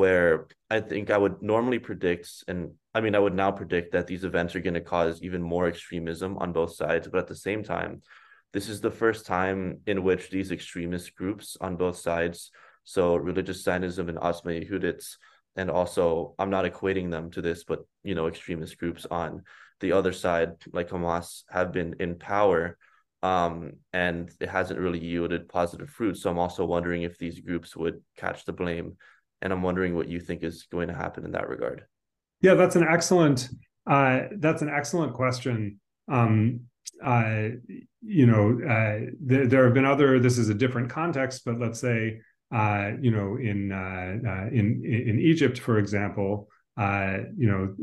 where 0.00 0.48
I 0.68 0.80
think 0.80 1.10
I 1.10 1.18
would 1.18 1.40
normally 1.40 1.78
predict, 1.78 2.28
and 2.48 2.72
I 2.96 3.00
mean, 3.00 3.14
I 3.14 3.20
would 3.20 3.34
now 3.34 3.52
predict 3.52 3.92
that 3.92 4.08
these 4.08 4.24
events 4.24 4.56
are 4.56 4.64
going 4.66 4.74
to 4.74 4.80
cause 4.80 5.22
even 5.22 5.40
more 5.40 5.68
extremism 5.68 6.36
on 6.38 6.52
both 6.52 6.74
sides, 6.74 7.06
but 7.06 7.20
at 7.20 7.28
the 7.28 7.36
same 7.48 7.62
time 7.62 8.02
this 8.54 8.68
is 8.68 8.80
the 8.80 8.90
first 8.90 9.26
time 9.26 9.80
in 9.86 10.04
which 10.04 10.30
these 10.30 10.52
extremist 10.52 11.14
groups 11.16 11.56
on 11.60 11.76
both 11.76 11.96
sides, 11.96 12.50
so 12.84 13.16
religious 13.16 13.62
Zionism 13.62 14.08
and 14.08 14.18
Otzma 14.18 14.52
Yehudits, 14.58 15.16
and 15.56 15.70
also 15.70 16.34
I'm 16.38 16.50
not 16.50 16.64
equating 16.64 17.10
them 17.10 17.30
to 17.32 17.42
this, 17.42 17.64
but 17.64 17.80
you 18.02 18.14
know, 18.16 18.26
extremist 18.26 18.78
groups 18.78 19.06
on 19.10 19.42
the 19.80 19.92
other 19.92 20.12
side, 20.12 20.52
like 20.72 20.90
Hamas, 20.90 21.42
have 21.50 21.72
been 21.72 21.96
in 22.00 22.16
power. 22.16 22.78
Um, 23.22 23.72
and 23.92 24.30
it 24.38 24.50
hasn't 24.50 24.78
really 24.78 25.02
yielded 25.02 25.48
positive 25.48 25.88
fruit. 25.88 26.18
So 26.18 26.30
I'm 26.30 26.38
also 26.38 26.64
wondering 26.66 27.02
if 27.02 27.16
these 27.16 27.40
groups 27.40 27.74
would 27.74 28.02
catch 28.18 28.44
the 28.44 28.52
blame. 28.52 28.98
And 29.44 29.52
I'm 29.52 29.62
wondering 29.62 29.94
what 29.94 30.08
you 30.08 30.18
think 30.18 30.42
is 30.42 30.66
going 30.72 30.88
to 30.88 30.94
happen 30.94 31.24
in 31.24 31.32
that 31.32 31.48
regard. 31.48 31.84
Yeah, 32.40 32.54
that's 32.54 32.74
an 32.74 32.82
excellent 32.82 33.48
uh, 33.86 34.20
that's 34.38 34.62
an 34.62 34.70
excellent 34.70 35.12
question. 35.12 35.80
Um, 36.08 36.60
uh, 37.02 37.48
you 38.02 38.26
know, 38.26 38.58
uh, 38.62 39.10
there, 39.20 39.46
there, 39.46 39.64
have 39.64 39.74
been 39.74 39.84
other. 39.84 40.18
This 40.18 40.38
is 40.38 40.48
a 40.48 40.54
different 40.54 40.90
context, 40.90 41.42
but 41.44 41.58
let's 41.58 41.80
say, 41.80 42.20
uh, 42.54 42.92
you 43.00 43.10
know, 43.10 43.36
in 43.36 43.72
uh, 43.72 44.16
uh, 44.26 44.46
in 44.46 44.82
in 44.84 45.18
Egypt, 45.20 45.58
for 45.58 45.78
example, 45.78 46.48
uh, 46.76 47.18
you 47.36 47.48
know, 47.50 47.74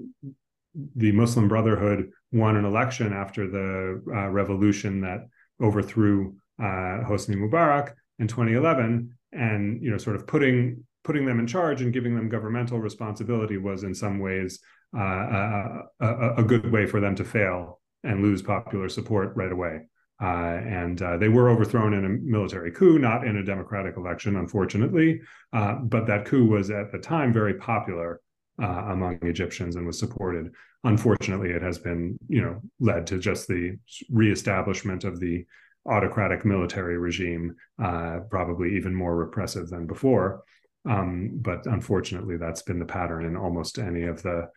the 0.95 1.11
Muslim 1.11 1.47
Brotherhood 1.47 2.09
won 2.31 2.55
an 2.55 2.65
election 2.65 3.13
after 3.13 3.47
the 3.49 4.01
revolution 4.29 5.01
that 5.01 5.27
overthrew 5.61 6.35
Hosni 6.59 7.35
Mubarak 7.35 7.93
in 8.19 8.27
2011, 8.27 9.15
and 9.33 9.81
you 9.83 9.91
know, 9.91 9.97
sort 9.97 10.15
of 10.15 10.25
putting 10.25 10.83
putting 11.03 11.25
them 11.25 11.39
in 11.39 11.47
charge 11.47 11.81
and 11.81 11.93
giving 11.93 12.15
them 12.15 12.29
governmental 12.29 12.79
responsibility 12.79 13.57
was 13.57 13.83
in 13.83 13.93
some 13.93 14.19
ways 14.19 14.59
a, 14.95 15.83
a, 15.99 16.33
a 16.37 16.43
good 16.43 16.71
way 16.71 16.85
for 16.85 16.99
them 16.99 17.15
to 17.15 17.23
fail 17.23 17.79
and 18.03 18.21
lose 18.21 18.41
popular 18.41 18.89
support 18.89 19.33
right 19.35 19.51
away. 19.51 19.81
Uh, 20.21 20.61
and 20.67 21.01
uh, 21.01 21.17
they 21.17 21.29
were 21.29 21.49
overthrown 21.49 21.93
in 21.93 22.05
a 22.05 22.09
military 22.09 22.71
coup, 22.71 22.99
not 22.99 23.25
in 23.25 23.37
a 23.37 23.43
democratic 23.43 23.97
election, 23.97 24.35
unfortunately. 24.35 25.19
Uh, 25.51 25.75
but 25.75 26.05
that 26.05 26.25
coup 26.25 26.45
was 26.45 26.69
at 26.69 26.91
the 26.91 26.99
time 26.99 27.33
very 27.33 27.55
popular 27.55 28.21
uh, 28.61 28.85
among 28.89 29.17
Egyptians 29.23 29.75
and 29.75 29.87
was 29.87 29.97
supported. 29.97 30.51
Unfortunately, 30.83 31.49
it 31.49 31.63
has 31.63 31.79
been, 31.79 32.17
you 32.27 32.41
know, 32.41 32.61
led 32.79 33.07
to 33.07 33.17
just 33.17 33.47
the 33.47 33.77
reestablishment 34.11 35.03
of 35.03 35.19
the 35.19 35.43
autocratic 35.87 36.45
military 36.45 36.97
regime, 36.97 37.55
uh, 37.83 38.19
probably 38.29 38.75
even 38.75 38.93
more 38.93 39.15
repressive 39.15 39.69
than 39.69 39.87
before. 39.87 40.43
Um, 40.89 41.31
but 41.41 41.65
unfortunately, 41.65 42.37
that's 42.37 42.63
been 42.63 42.79
the 42.79 42.85
pattern 42.85 43.25
in 43.25 43.35
almost 43.35 43.77
any 43.77 44.03
of 44.03 44.21
the 44.23 44.49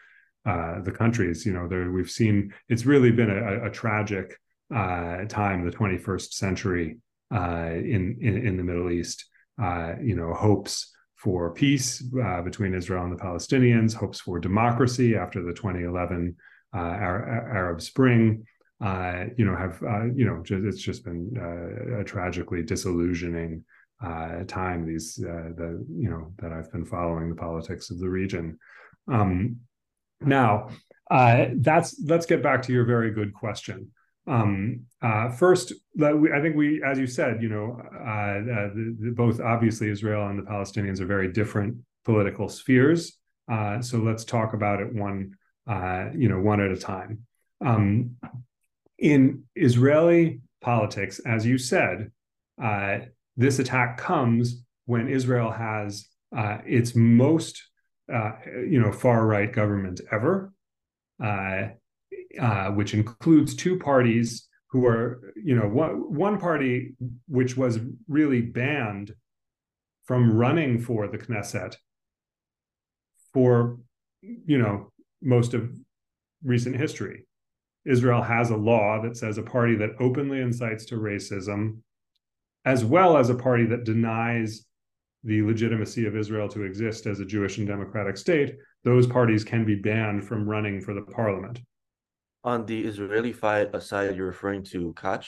uh, 0.46 0.80
the 0.82 0.92
countries. 0.92 1.46
You 1.46 1.52
know, 1.54 1.68
there, 1.68 1.90
we've 1.90 2.10
seen 2.10 2.52
it's 2.68 2.86
really 2.86 3.10
been 3.10 3.30
a, 3.30 3.66
a 3.66 3.70
tragic 3.70 4.38
uh, 4.74 5.24
time, 5.24 5.64
the 5.64 5.70
21st 5.70 6.32
century 6.32 6.98
uh, 7.34 7.70
in, 7.70 8.18
in, 8.20 8.46
in 8.46 8.56
the 8.56 8.62
Middle 8.62 8.90
East. 8.90 9.24
Uh, 9.60 9.94
you 10.02 10.14
know, 10.14 10.34
hopes 10.34 10.92
for 11.16 11.52
peace 11.54 12.04
uh, 12.22 12.42
between 12.42 12.74
Israel 12.74 13.04
and 13.04 13.12
the 13.12 13.22
Palestinians, 13.22 13.94
hopes 13.94 14.20
for 14.20 14.38
democracy 14.38 15.16
after 15.16 15.42
the 15.42 15.54
2011 15.54 16.36
Arab 16.74 17.80
Spring. 17.80 18.44
you 18.82 19.44
know, 19.44 19.56
have 19.56 19.80
you 20.14 20.26
know, 20.26 20.42
just, 20.42 20.64
it's 20.64 20.82
just 20.82 21.04
been 21.04 21.98
a 22.00 22.04
tragically 22.04 22.62
disillusioning 22.62 23.64
time. 24.02 24.86
These 24.86 25.16
the 25.16 25.84
you 25.90 26.10
know 26.10 26.32
that 26.38 26.52
I've 26.52 26.70
been 26.72 26.84
following 26.84 27.28
the 27.28 27.36
politics 27.36 27.90
of 27.90 27.98
the 27.98 28.08
region. 28.08 28.58
Um, 29.08 29.60
now, 30.20 30.70
uh, 31.10 31.46
that's 31.56 32.00
let's 32.06 32.26
get 32.26 32.42
back 32.42 32.62
to 32.62 32.72
your 32.72 32.84
very 32.84 33.10
good 33.10 33.34
question. 33.34 33.90
Um, 34.26 34.86
uh, 35.02 35.30
first, 35.30 35.72
I 36.02 36.40
think 36.40 36.56
we, 36.56 36.82
as 36.82 36.98
you 36.98 37.06
said, 37.06 37.42
you 37.42 37.48
know, 37.48 37.78
uh, 37.94 38.08
uh, 38.08 38.68
the, 38.74 38.96
the, 39.00 39.10
both 39.10 39.40
obviously 39.40 39.90
Israel 39.90 40.26
and 40.28 40.38
the 40.38 40.50
Palestinians 40.50 41.00
are 41.00 41.06
very 41.06 41.30
different 41.30 41.76
political 42.04 42.48
spheres. 42.48 43.18
Uh, 43.50 43.82
so 43.82 43.98
let's 43.98 44.24
talk 44.24 44.54
about 44.54 44.80
it 44.80 44.94
one, 44.94 45.34
uh, 45.66 46.06
you 46.16 46.28
know, 46.28 46.40
one 46.40 46.60
at 46.60 46.70
a 46.70 46.76
time. 46.76 47.26
Um, 47.64 48.16
in 48.98 49.44
Israeli 49.54 50.40
politics, 50.62 51.20
as 51.26 51.44
you 51.44 51.58
said, 51.58 52.10
this 53.36 53.58
attack 53.58 53.98
comes 53.98 54.62
when 54.86 55.08
Israel 55.08 55.50
has 55.50 56.06
its 56.66 56.94
most 56.94 57.62
uh, 58.12 58.32
you 58.68 58.80
know 58.80 58.92
far 58.92 59.26
right 59.26 59.52
government 59.52 60.00
ever, 60.12 60.52
uh, 61.22 61.68
uh, 62.40 62.68
which 62.70 62.94
includes 62.94 63.54
two 63.54 63.78
parties 63.78 64.48
who 64.68 64.86
are 64.86 65.32
you 65.42 65.54
know 65.54 65.68
one 65.68 66.14
one 66.14 66.38
party 66.38 66.94
which 67.28 67.56
was 67.56 67.78
really 68.08 68.42
banned 68.42 69.14
from 70.04 70.36
running 70.36 70.78
for 70.78 71.08
the 71.08 71.16
Knesset 71.16 71.76
for 73.32 73.78
you 74.20 74.58
know 74.58 74.92
most 75.22 75.54
of 75.54 75.70
recent 76.42 76.76
history. 76.76 77.26
Israel 77.86 78.22
has 78.22 78.50
a 78.50 78.56
law 78.56 79.00
that 79.02 79.16
says 79.16 79.38
a 79.38 79.42
party 79.42 79.76
that 79.76 79.90
openly 80.00 80.40
incites 80.40 80.86
to 80.86 80.96
racism, 80.96 81.78
as 82.64 82.84
well 82.84 83.16
as 83.16 83.30
a 83.30 83.34
party 83.34 83.66
that 83.66 83.84
denies 83.84 84.66
the 85.24 85.42
legitimacy 85.42 86.06
of 86.06 86.16
Israel 86.16 86.48
to 86.48 86.62
exist 86.62 87.06
as 87.06 87.20
a 87.20 87.24
Jewish 87.24 87.58
and 87.58 87.66
democratic 87.66 88.16
state, 88.16 88.56
those 88.84 89.06
parties 89.06 89.44
can 89.44 89.64
be 89.64 89.74
banned 89.74 90.26
from 90.26 90.48
running 90.48 90.80
for 90.80 90.94
the 90.94 91.02
parliament. 91.02 91.60
On 92.44 92.66
the 92.66 92.84
Israeli 92.84 93.32
side, 93.32 94.16
you're 94.16 94.26
referring 94.26 94.62
to 94.64 94.92
Kach? 94.94 95.26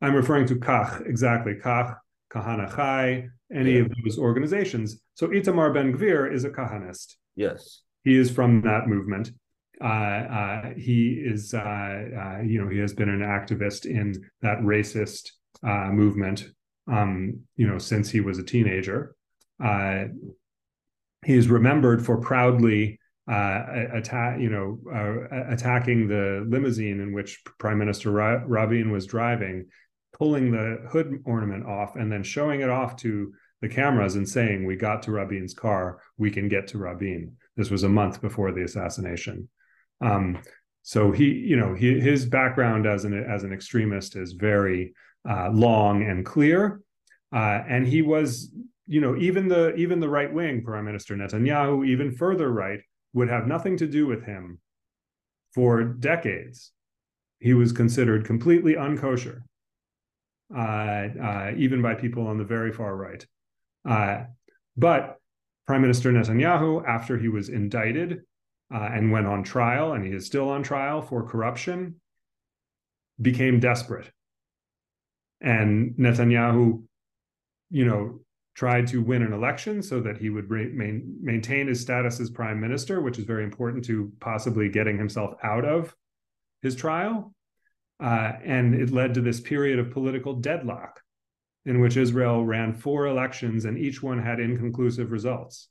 I'm 0.00 0.14
referring 0.14 0.46
to 0.46 0.56
Kach, 0.56 1.06
exactly. 1.06 1.54
Kach, 1.54 1.96
Kahana 2.32 2.74
Chai, 2.74 3.28
any 3.54 3.74
yeah. 3.74 3.82
of 3.82 3.92
those 4.04 4.18
organizations. 4.18 5.00
So 5.14 5.28
Itamar 5.28 5.72
Ben 5.72 5.92
Gvir 5.92 6.32
is 6.32 6.44
a 6.44 6.50
Kahanist. 6.50 7.14
Yes. 7.36 7.82
He 8.02 8.16
is 8.16 8.30
from 8.30 8.62
that 8.62 8.88
movement. 8.88 9.30
Uh, 9.80 9.86
uh, 9.86 10.62
he 10.76 11.22
is, 11.24 11.54
uh, 11.54 11.58
uh 11.58 12.40
you 12.42 12.60
know, 12.60 12.68
he 12.68 12.78
has 12.78 12.92
been 12.92 13.08
an 13.08 13.20
activist 13.20 13.86
in 13.86 14.14
that 14.40 14.58
racist 14.58 15.30
uh, 15.66 15.90
movement, 15.90 16.48
um, 16.90 17.40
you 17.56 17.66
know, 17.66 17.78
since 17.78 18.10
he 18.10 18.20
was 18.20 18.38
a 18.38 18.42
teenager. 18.42 19.14
Uh, 19.62 20.04
he 21.24 21.34
is 21.34 21.48
remembered 21.48 22.04
for 22.04 22.20
proudly 22.20 22.98
attack, 23.28 24.40
you 24.40 24.50
know, 24.50 24.78
attacking 25.48 26.08
the 26.08 26.44
limousine 26.48 27.00
in 27.00 27.12
which 27.12 27.42
Prime 27.58 27.78
Minister 27.78 28.10
Ra- 28.10 28.42
Rabin 28.46 28.90
was 28.90 29.06
driving, 29.06 29.66
pulling 30.12 30.50
the 30.50 30.88
hood 30.90 31.22
ornament 31.24 31.66
off, 31.66 31.94
and 31.94 32.10
then 32.10 32.22
showing 32.22 32.60
it 32.60 32.70
off 32.70 32.96
to 32.96 33.32
the 33.60 33.68
cameras 33.68 34.16
and 34.16 34.28
saying, 34.28 34.66
"We 34.66 34.74
got 34.74 35.02
to 35.04 35.12
Rabin's 35.12 35.54
car. 35.54 36.00
We 36.18 36.30
can 36.30 36.48
get 36.48 36.66
to 36.68 36.78
Rabin." 36.78 37.36
This 37.56 37.70
was 37.70 37.84
a 37.84 37.88
month 37.88 38.20
before 38.20 38.50
the 38.50 38.64
assassination. 38.64 39.48
Um, 40.00 40.42
so 40.82 41.12
he, 41.12 41.26
you 41.26 41.56
know, 41.56 41.74
he, 41.74 42.00
his 42.00 42.26
background 42.26 42.86
as 42.86 43.04
an 43.04 43.14
as 43.14 43.44
an 43.44 43.52
extremist 43.52 44.16
is 44.16 44.32
very 44.32 44.94
uh, 45.28 45.50
long 45.52 46.02
and 46.02 46.24
clear, 46.26 46.80
uh, 47.34 47.62
and 47.68 47.86
he 47.86 48.02
was, 48.02 48.52
you 48.86 49.00
know, 49.00 49.16
even 49.16 49.48
the 49.48 49.74
even 49.74 50.00
the 50.00 50.08
right 50.08 50.32
wing 50.32 50.62
Prime 50.62 50.84
Minister 50.84 51.14
Netanyahu, 51.16 51.86
even 51.86 52.12
further 52.12 52.50
right, 52.50 52.80
would 53.12 53.28
have 53.28 53.46
nothing 53.46 53.76
to 53.78 53.86
do 53.86 54.06
with 54.06 54.24
him 54.24 54.60
for 55.54 55.84
decades. 55.84 56.72
He 57.38 57.54
was 57.54 57.72
considered 57.72 58.24
completely 58.24 58.74
unkosher, 58.74 59.42
uh, 60.54 60.58
uh 60.58 61.52
even 61.56 61.82
by 61.82 61.94
people 61.94 62.26
on 62.26 62.38
the 62.38 62.44
very 62.44 62.72
far 62.72 62.96
right. 62.96 63.24
Uh, 63.88 64.24
but 64.76 65.18
Prime 65.66 65.82
Minister 65.82 66.12
Netanyahu, 66.12 66.86
after 66.86 67.16
he 67.16 67.28
was 67.28 67.48
indicted 67.48 68.22
and 68.70 69.12
went 69.12 69.26
on 69.26 69.42
trial, 69.42 69.92
and 69.92 70.02
he 70.02 70.12
is 70.12 70.24
still 70.24 70.48
on 70.48 70.62
trial 70.62 71.02
for 71.02 71.28
corruption, 71.28 72.00
became 73.20 73.60
desperate. 73.60 74.10
And 75.42 75.94
Netanyahu, 75.96 76.84
you 77.70 77.84
know, 77.84 78.20
tried 78.54 78.86
to 78.86 79.02
win 79.02 79.22
an 79.22 79.32
election 79.32 79.82
so 79.82 80.00
that 80.00 80.18
he 80.18 80.30
would 80.30 80.50
main, 80.50 81.18
maintain 81.20 81.66
his 81.66 81.80
status 81.80 82.20
as 82.20 82.30
prime 82.30 82.60
minister, 82.60 83.00
which 83.00 83.18
is 83.18 83.24
very 83.24 83.44
important 83.44 83.84
to 83.86 84.12
possibly 84.20 84.68
getting 84.68 84.96
himself 84.96 85.34
out 85.42 85.64
of 85.64 85.94
his 86.60 86.76
trial. 86.76 87.34
Uh, 87.98 88.32
and 88.44 88.74
it 88.74 88.90
led 88.90 89.14
to 89.14 89.20
this 89.20 89.40
period 89.40 89.78
of 89.78 89.90
political 89.90 90.34
deadlock 90.34 91.00
in 91.64 91.80
which 91.80 91.96
Israel 91.96 92.44
ran 92.44 92.72
four 92.72 93.06
elections 93.06 93.64
and 93.64 93.78
each 93.78 94.02
one 94.02 94.20
had 94.20 94.40
inconclusive 94.40 95.10
results. 95.10 95.68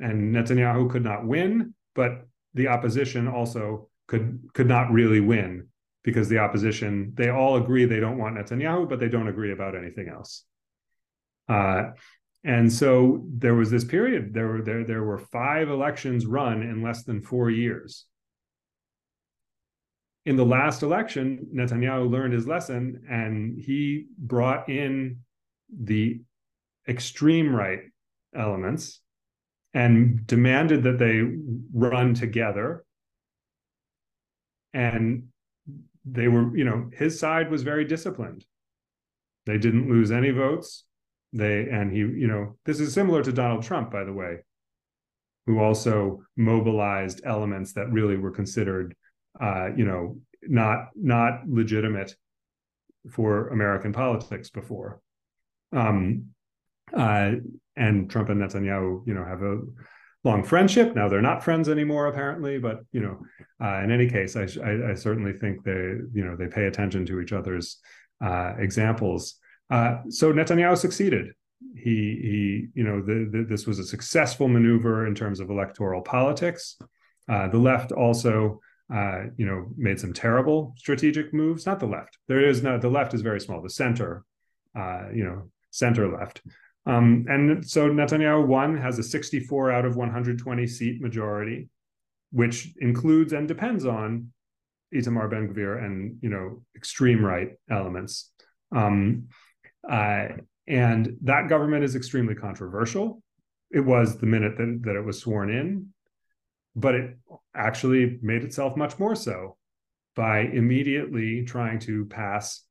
And 0.00 0.34
Netanyahu 0.34 0.90
could 0.90 1.04
not 1.04 1.26
win, 1.26 1.74
but 1.94 2.26
the 2.54 2.68
opposition 2.68 3.28
also 3.28 3.88
could 4.06 4.40
could 4.54 4.66
not 4.66 4.90
really 4.90 5.20
win 5.20 5.68
because 6.02 6.28
the 6.28 6.38
opposition 6.38 7.12
they 7.14 7.28
all 7.28 7.56
agree 7.56 7.84
they 7.84 8.00
don't 8.00 8.18
want 8.18 8.36
Netanyahu, 8.36 8.88
but 8.88 9.00
they 9.00 9.08
don't 9.08 9.28
agree 9.28 9.52
about 9.52 9.76
anything 9.76 10.08
else. 10.08 10.44
Uh, 11.48 11.90
and 12.44 12.72
so 12.72 13.24
there 13.28 13.54
was 13.54 13.70
this 13.70 13.84
period. 13.84 14.32
There 14.32 14.46
were 14.48 14.62
there 14.62 14.84
there 14.84 15.04
were 15.04 15.18
five 15.18 15.68
elections 15.68 16.24
run 16.24 16.62
in 16.62 16.82
less 16.82 17.04
than 17.04 17.22
four 17.22 17.50
years. 17.50 18.06
In 20.26 20.36
the 20.36 20.44
last 20.44 20.82
election, 20.82 21.48
Netanyahu 21.54 22.10
learned 22.10 22.34
his 22.34 22.46
lesson, 22.46 23.04
and 23.08 23.58
he 23.58 24.06
brought 24.18 24.68
in 24.68 25.20
the 25.70 26.20
extreme 26.88 27.54
right 27.54 27.80
elements 28.34 29.00
and 29.72 30.26
demanded 30.26 30.82
that 30.84 30.98
they 30.98 31.22
run 31.72 32.14
together. 32.14 32.84
And 34.72 35.29
they 36.04 36.28
were, 36.28 36.56
you 36.56 36.64
know, 36.64 36.90
his 36.92 37.18
side 37.18 37.50
was 37.50 37.62
very 37.62 37.84
disciplined. 37.84 38.44
They 39.46 39.58
didn't 39.58 39.88
lose 39.88 40.10
any 40.10 40.30
votes. 40.30 40.84
They, 41.32 41.68
and 41.70 41.92
he, 41.92 41.98
you 41.98 42.26
know, 42.26 42.56
this 42.64 42.80
is 42.80 42.92
similar 42.92 43.22
to 43.22 43.32
Donald 43.32 43.62
Trump, 43.62 43.90
by 43.90 44.04
the 44.04 44.12
way, 44.12 44.38
who 45.46 45.60
also 45.60 46.22
mobilized 46.36 47.20
elements 47.24 47.72
that 47.74 47.90
really 47.90 48.16
were 48.16 48.30
considered, 48.30 48.94
uh, 49.40 49.68
you 49.76 49.84
know, 49.84 50.18
not 50.42 50.88
not 50.96 51.46
legitimate 51.46 52.14
for 53.10 53.48
American 53.48 53.92
politics 53.92 54.50
before. 54.50 55.00
Um, 55.72 56.26
uh, 56.92 57.32
and 57.76 58.10
Trump 58.10 58.28
and 58.28 58.40
Netanyahu, 58.40 59.06
you 59.06 59.14
know, 59.14 59.24
have 59.24 59.42
a 59.42 59.60
long 60.24 60.42
friendship. 60.42 60.94
Now 60.94 61.08
they're 61.08 61.22
not 61.22 61.42
friends 61.42 61.68
anymore, 61.68 62.06
apparently. 62.06 62.58
But 62.58 62.80
you 62.92 63.00
know, 63.00 63.18
uh, 63.62 63.82
in 63.82 63.90
any 63.90 64.08
case, 64.08 64.36
I, 64.36 64.42
I, 64.62 64.90
I, 64.90 64.94
certainly 64.94 65.32
think 65.32 65.64
they, 65.64 65.72
you 66.12 66.24
know, 66.24 66.36
they 66.36 66.48
pay 66.48 66.66
attention 66.66 67.06
to 67.06 67.20
each 67.20 67.32
other's 67.32 67.78
uh, 68.22 68.54
examples. 68.58 69.36
Uh, 69.70 69.98
so 70.08 70.32
Netanyahu 70.32 70.76
succeeded. 70.76 71.32
He, 71.74 71.82
he, 71.82 72.66
you 72.74 72.84
know, 72.84 73.00
the, 73.00 73.28
the, 73.30 73.46
this 73.48 73.66
was 73.66 73.78
a 73.78 73.84
successful 73.84 74.48
maneuver 74.48 75.06
in 75.06 75.14
terms 75.14 75.40
of 75.40 75.50
electoral 75.50 76.02
politics. 76.02 76.76
Uh, 77.28 77.48
the 77.48 77.58
left 77.58 77.92
also, 77.92 78.60
uh, 78.92 79.24
you 79.36 79.46
know, 79.46 79.66
made 79.76 80.00
some 80.00 80.12
terrible 80.12 80.74
strategic 80.76 81.32
moves. 81.32 81.66
Not 81.66 81.78
the 81.78 81.86
left. 81.86 82.18
There 82.28 82.44
is 82.44 82.62
no. 82.62 82.78
The 82.78 82.88
left 82.88 83.14
is 83.14 83.20
very 83.22 83.40
small. 83.40 83.62
The 83.62 83.70
center, 83.70 84.24
uh, 84.76 85.04
you 85.14 85.24
know, 85.24 85.50
center 85.70 86.10
left 86.10 86.42
um, 86.86 87.26
and 87.28 87.68
so 87.68 87.88
Netanyahu 87.88 88.46
won, 88.46 88.76
has 88.76 88.98
a 88.98 89.02
64 89.02 89.70
out 89.70 89.84
of 89.84 89.96
120 89.96 90.66
seat 90.66 91.00
majority, 91.00 91.68
which 92.32 92.72
includes 92.78 93.32
and 93.32 93.46
depends 93.46 93.84
on 93.84 94.32
Itamar 94.94 95.30
Ben 95.30 95.52
Gvir 95.52 95.84
and 95.84 96.18
you 96.22 96.30
know 96.30 96.62
extreme 96.74 97.24
right 97.24 97.50
elements. 97.70 98.32
Um, 98.74 99.28
uh, 99.88 100.28
and 100.66 101.16
that 101.22 101.48
government 101.48 101.84
is 101.84 101.96
extremely 101.96 102.34
controversial. 102.34 103.22
It 103.70 103.80
was 103.80 104.18
the 104.18 104.26
minute 104.26 104.56
that, 104.58 104.80
that 104.84 104.96
it 104.96 105.04
was 105.04 105.20
sworn 105.20 105.50
in, 105.50 105.88
but 106.76 106.94
it 106.94 107.18
actually 107.54 108.18
made 108.22 108.44
itself 108.44 108.76
much 108.76 108.98
more 108.98 109.14
so 109.14 109.56
by 110.16 110.40
immediately 110.40 111.44
trying 111.44 111.78
to 111.80 112.04
pass 112.06 112.64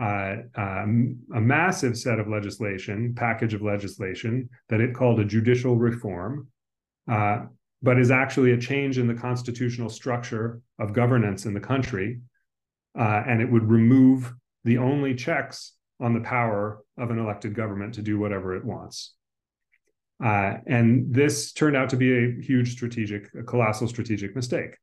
uh, 0.00 0.36
um, 0.54 1.18
a 1.34 1.40
massive 1.40 1.98
set 1.98 2.18
of 2.18 2.28
legislation, 2.28 3.14
package 3.14 3.54
of 3.54 3.62
legislation 3.62 4.48
that 4.68 4.80
it 4.80 4.94
called 4.94 5.20
a 5.20 5.24
judicial 5.24 5.76
reform, 5.76 6.48
uh, 7.10 7.40
but 7.82 7.98
is 7.98 8.10
actually 8.10 8.52
a 8.52 8.58
change 8.58 8.98
in 8.98 9.06
the 9.06 9.14
constitutional 9.14 9.88
structure 9.88 10.60
of 10.78 10.92
governance 10.92 11.44
in 11.44 11.54
the 11.54 11.60
country. 11.60 12.20
Uh, 12.98 13.22
and 13.26 13.40
it 13.40 13.50
would 13.50 13.68
remove 13.68 14.32
the 14.64 14.78
only 14.78 15.14
checks 15.14 15.74
on 16.00 16.14
the 16.14 16.20
power 16.20 16.82
of 16.98 17.10
an 17.10 17.18
elected 17.18 17.54
government 17.54 17.94
to 17.94 18.02
do 18.02 18.18
whatever 18.18 18.56
it 18.56 18.64
wants. 18.64 19.14
Uh, 20.22 20.54
and 20.66 21.12
this 21.12 21.52
turned 21.52 21.76
out 21.76 21.90
to 21.90 21.96
be 21.96 22.12
a 22.12 22.40
huge 22.40 22.72
strategic, 22.72 23.28
a 23.38 23.42
colossal 23.42 23.88
strategic 23.88 24.36
mistake 24.36 24.76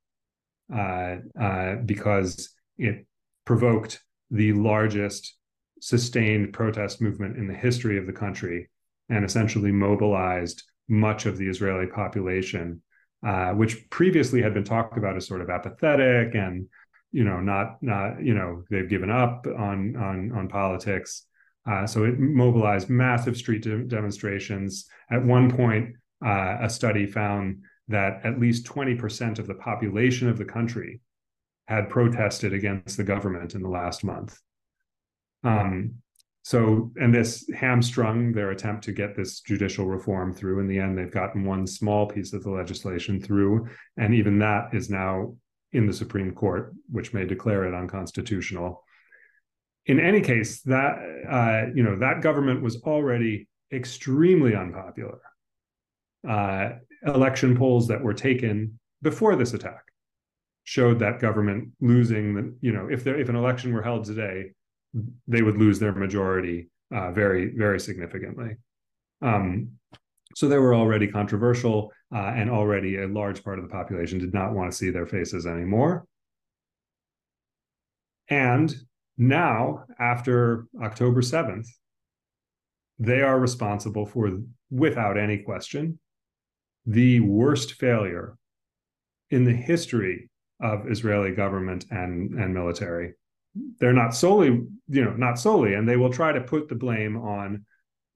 uh, 0.73 1.17
uh, 1.39 1.75
because 1.85 2.49
it 2.77 3.05
provoked 3.45 4.01
the 4.31 4.53
largest 4.53 5.35
sustained 5.81 6.53
protest 6.53 7.01
movement 7.01 7.37
in 7.37 7.47
the 7.47 7.53
history 7.53 7.97
of 7.97 8.05
the 8.05 8.13
country 8.13 8.69
and 9.09 9.25
essentially 9.25 9.71
mobilized 9.71 10.63
much 10.87 11.25
of 11.25 11.37
the 11.37 11.47
Israeli 11.47 11.87
population, 11.87 12.81
uh, 13.25 13.51
which 13.51 13.89
previously 13.89 14.41
had 14.41 14.53
been 14.53 14.63
talked 14.63 14.97
about 14.97 15.15
as 15.15 15.27
sort 15.27 15.41
of 15.41 15.49
apathetic 15.49 16.35
and 16.35 16.67
you 17.11 17.23
know 17.23 17.39
not 17.39 17.81
not 17.81 18.23
you 18.23 18.35
know 18.35 18.63
they've 18.69 18.89
given 18.89 19.09
up 19.09 19.45
on 19.47 19.95
on 19.95 20.31
on 20.31 20.47
politics. 20.47 21.25
Uh, 21.69 21.85
so 21.85 22.03
it 22.03 22.17
mobilized 22.17 22.89
massive 22.89 23.37
street 23.37 23.61
de- 23.61 23.83
demonstrations. 23.83 24.85
At 25.11 25.23
one 25.23 25.51
point, 25.51 25.95
uh, 26.25 26.57
a 26.61 26.69
study 26.69 27.05
found 27.05 27.63
that 27.89 28.21
at 28.23 28.39
least 28.39 28.65
20% 28.65 29.39
of 29.39 29.47
the 29.47 29.55
population 29.55 30.29
of 30.29 30.37
the 30.37 30.45
country 30.45 31.01
had 31.69 31.87
protested 31.87 32.51
against 32.51 32.97
the 32.97 33.03
government 33.03 33.53
in 33.53 33.61
the 33.61 33.69
last 33.69 34.03
month. 34.03 34.35
Um, 35.43 35.93
so, 36.41 36.91
and 36.99 37.13
this 37.13 37.47
hamstrung 37.55 38.31
their 38.31 38.49
attempt 38.49 38.83
to 38.85 38.91
get 38.91 39.15
this 39.15 39.41
judicial 39.41 39.85
reform 39.85 40.33
through. 40.33 40.61
In 40.61 40.67
the 40.67 40.79
end, 40.79 40.97
they've 40.97 41.11
gotten 41.11 41.45
one 41.45 41.67
small 41.67 42.07
piece 42.07 42.33
of 42.33 42.43
the 42.43 42.49
legislation 42.49 43.21
through, 43.21 43.67
and 43.97 44.15
even 44.15 44.39
that 44.39 44.73
is 44.73 44.89
now 44.89 45.35
in 45.71 45.85
the 45.85 45.93
Supreme 45.93 46.31
Court, 46.33 46.73
which 46.89 47.13
may 47.13 47.23
declare 47.23 47.65
it 47.65 47.75
unconstitutional. 47.75 48.83
In 49.85 49.99
any 49.99 50.21
case, 50.21 50.61
that 50.63 50.97
uh, 51.29 51.71
you 51.75 51.83
know 51.83 51.97
that 51.97 52.23
government 52.23 52.63
was 52.63 52.81
already 52.81 53.47
extremely 53.71 54.55
unpopular. 54.55 55.21
Uh, 56.27 56.69
election 57.05 57.55
polls 57.55 57.87
that 57.89 58.01
were 58.01 58.15
taken 58.15 58.79
before 59.03 59.35
this 59.35 59.53
attack 59.53 59.83
showed 60.69 60.99
that 60.99 61.19
government 61.19 61.67
losing 61.81 62.35
the 62.35 62.55
you 62.61 62.71
know 62.71 62.87
if 62.91 63.03
there 63.03 63.19
if 63.19 63.27
an 63.27 63.35
election 63.35 63.73
were 63.73 63.81
held 63.81 64.05
today, 64.05 64.51
they 65.27 65.41
would 65.41 65.57
lose 65.57 65.79
their 65.79 65.93
majority 65.93 66.69
uh, 66.93 67.11
very 67.11 67.51
very 67.57 67.79
significantly. 67.79 68.51
Um, 69.23 69.71
so 70.35 70.47
they 70.47 70.59
were 70.59 70.75
already 70.75 71.07
controversial, 71.07 71.91
uh, 72.13 72.33
and 72.39 72.51
already 72.51 72.97
a 72.97 73.07
large 73.07 73.43
part 73.43 73.57
of 73.57 73.65
the 73.65 73.71
population 73.71 74.19
did 74.19 74.31
not 74.31 74.53
want 74.53 74.71
to 74.71 74.77
see 74.77 74.91
their 74.91 75.07
faces 75.07 75.47
anymore. 75.47 76.05
And 78.29 78.71
now, 79.17 79.85
after 79.99 80.67
October 80.83 81.21
7th, 81.21 81.67
they 82.99 83.21
are 83.21 83.39
responsible 83.39 84.05
for, 84.05 84.29
without 84.69 85.17
any 85.17 85.39
question, 85.39 85.99
the 86.85 87.21
worst 87.21 87.73
failure 87.73 88.37
in 89.31 89.45
the 89.45 89.53
history 89.71 90.29
of 90.59 90.89
Israeli 90.89 91.31
government 91.31 91.85
and, 91.89 92.33
and 92.33 92.53
military. 92.53 93.13
They're 93.79 93.93
not 93.93 94.15
solely, 94.15 94.47
you 94.87 95.05
know, 95.05 95.13
not 95.13 95.39
solely, 95.39 95.73
and 95.73 95.87
they 95.87 95.97
will 95.97 96.11
try 96.11 96.31
to 96.31 96.41
put 96.41 96.67
the 96.67 96.75
blame 96.75 97.17
on, 97.17 97.65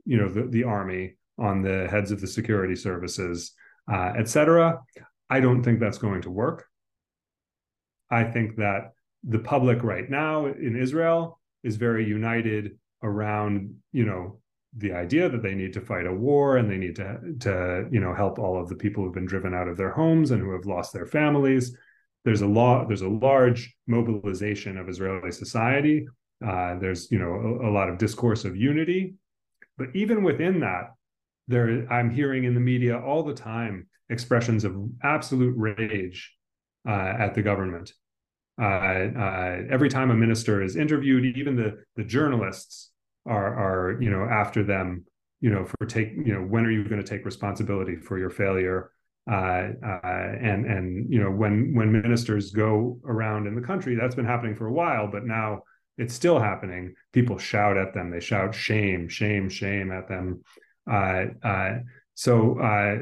you 0.06 0.17
know, 0.17 0.29
the, 0.29 0.43
the 0.43 0.63
army 0.63 1.15
on 1.38 1.62
the 1.62 1.88
heads 1.89 2.12
of 2.12 2.21
the 2.21 2.27
security 2.27 2.75
services, 2.75 3.53
uh, 3.91 4.13
etc. 4.17 4.79
I 5.29 5.39
don't 5.39 5.63
think 5.63 5.79
that's 5.79 5.97
going 5.97 6.21
to 6.23 6.29
work. 6.29 6.67
I 8.12 8.23
think 8.25 8.58
that 8.58 8.91
the 9.23 9.39
public 9.39 9.84
right 9.84 10.10
now 10.10 10.45
in 10.45 10.75
Israel 10.75 11.39
is 11.63 11.77
very 11.77 12.06
united 12.06 12.77
around, 13.01 13.75
you 13.91 14.06
know, 14.06 14.39
the 14.77 14.91
idea 14.93 15.29
that 15.29 15.41
they 15.41 15.53
need 15.53 15.73
to 15.73 15.82
fight 15.82 16.08
a 16.08 16.13
war 16.13 16.58
and 16.58 16.69
they 16.69 16.77
need 16.77 16.95
to 16.95 17.19
to 17.39 17.88
you 17.91 17.99
know 17.99 18.13
help 18.13 18.39
all 18.39 18.60
of 18.60 18.69
the 18.69 18.75
people 18.75 19.03
who've 19.03 19.13
been 19.13 19.25
driven 19.25 19.53
out 19.53 19.67
of 19.67 19.77
their 19.77 19.91
homes 19.91 20.32
and 20.32 20.41
who 20.41 20.51
have 20.51 20.65
lost 20.65 20.93
their 20.93 21.06
families. 21.06 21.75
There's 22.25 22.41
a 22.41 22.47
law. 22.47 22.86
There's 22.86 23.01
a 23.01 23.09
large 23.09 23.75
mobilization 23.88 24.77
of 24.77 24.89
Israeli 24.89 25.31
society. 25.31 26.07
Uh, 26.45 26.79
there's 26.79 27.12
you 27.12 27.19
know 27.19 27.59
a, 27.62 27.69
a 27.69 27.71
lot 27.71 27.89
of 27.89 27.97
discourse 27.97 28.45
of 28.45 28.55
unity, 28.55 29.15
but 29.77 29.88
even 29.93 30.23
within 30.23 30.59
that, 30.62 30.93
there 31.47 31.86
i'm 31.91 32.09
hearing 32.09 32.43
in 32.43 32.53
the 32.53 32.59
media 32.59 32.97
all 32.97 33.23
the 33.23 33.33
time 33.33 33.88
expressions 34.09 34.63
of 34.63 34.75
absolute 35.03 35.53
rage 35.57 36.33
uh, 36.88 37.13
at 37.19 37.33
the 37.33 37.41
government 37.41 37.93
uh, 38.62 38.65
uh, 38.65 39.62
every 39.69 39.89
time 39.89 40.12
a 40.12 40.15
minister 40.15 40.62
is 40.62 40.75
interviewed 40.75 41.38
even 41.38 41.55
the 41.55 41.77
the 41.95 42.03
journalists 42.03 42.91
are 43.25 43.55
are 43.55 44.01
you 44.01 44.09
know 44.09 44.23
after 44.23 44.63
them 44.63 45.03
you 45.41 45.49
know 45.49 45.65
for 45.65 45.86
take 45.86 46.12
you 46.13 46.33
know 46.33 46.41
when 46.41 46.65
are 46.65 46.71
you 46.71 46.83
going 46.88 47.01
to 47.01 47.07
take 47.07 47.25
responsibility 47.25 47.95
for 47.95 48.17
your 48.17 48.29
failure 48.29 48.91
uh, 49.29 49.69
uh, 49.86 50.01
and 50.41 50.65
and 50.65 51.12
you 51.12 51.21
know 51.21 51.31
when 51.31 51.73
when 51.73 51.91
ministers 51.91 52.51
go 52.51 52.99
around 53.05 53.47
in 53.47 53.55
the 53.55 53.62
country 53.62 53.95
that's 53.95 54.15
been 54.15 54.25
happening 54.25 54.55
for 54.55 54.67
a 54.67 54.73
while 54.73 55.07
but 55.07 55.25
now 55.25 55.62
it's 55.97 56.13
still 56.13 56.39
happening 56.39 56.93
people 57.13 57.38
shout 57.38 57.77
at 57.77 57.93
them 57.93 58.12
they 58.12 58.19
shout 58.19 58.53
shame 58.53 59.07
shame 59.07 59.47
shame 59.47 59.91
at 59.91 60.09
them 60.09 60.41
uh, 60.89 61.25
uh, 61.43 61.77
so 62.15 62.57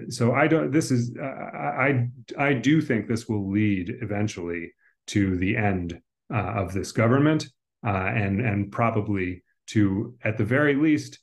so 0.10 0.34
I 0.34 0.48
don't. 0.48 0.72
This 0.72 0.92
is 0.92 1.14
I 1.20 2.08
I 2.38 2.54
do 2.54 2.82
think 2.82 3.08
this 3.08 3.28
will 3.28 3.52
lead 3.52 3.98
eventually 4.02 4.72
to 5.08 5.36
the 5.38 5.58
end 5.58 6.00
of 6.30 6.74
this 6.74 6.92
government 6.92 7.48
and 7.84 8.40
and 8.40 8.72
probably 8.72 9.44
to 9.68 10.16
at 10.24 10.38
the 10.38 10.46
very 10.46 10.76
least 10.76 11.20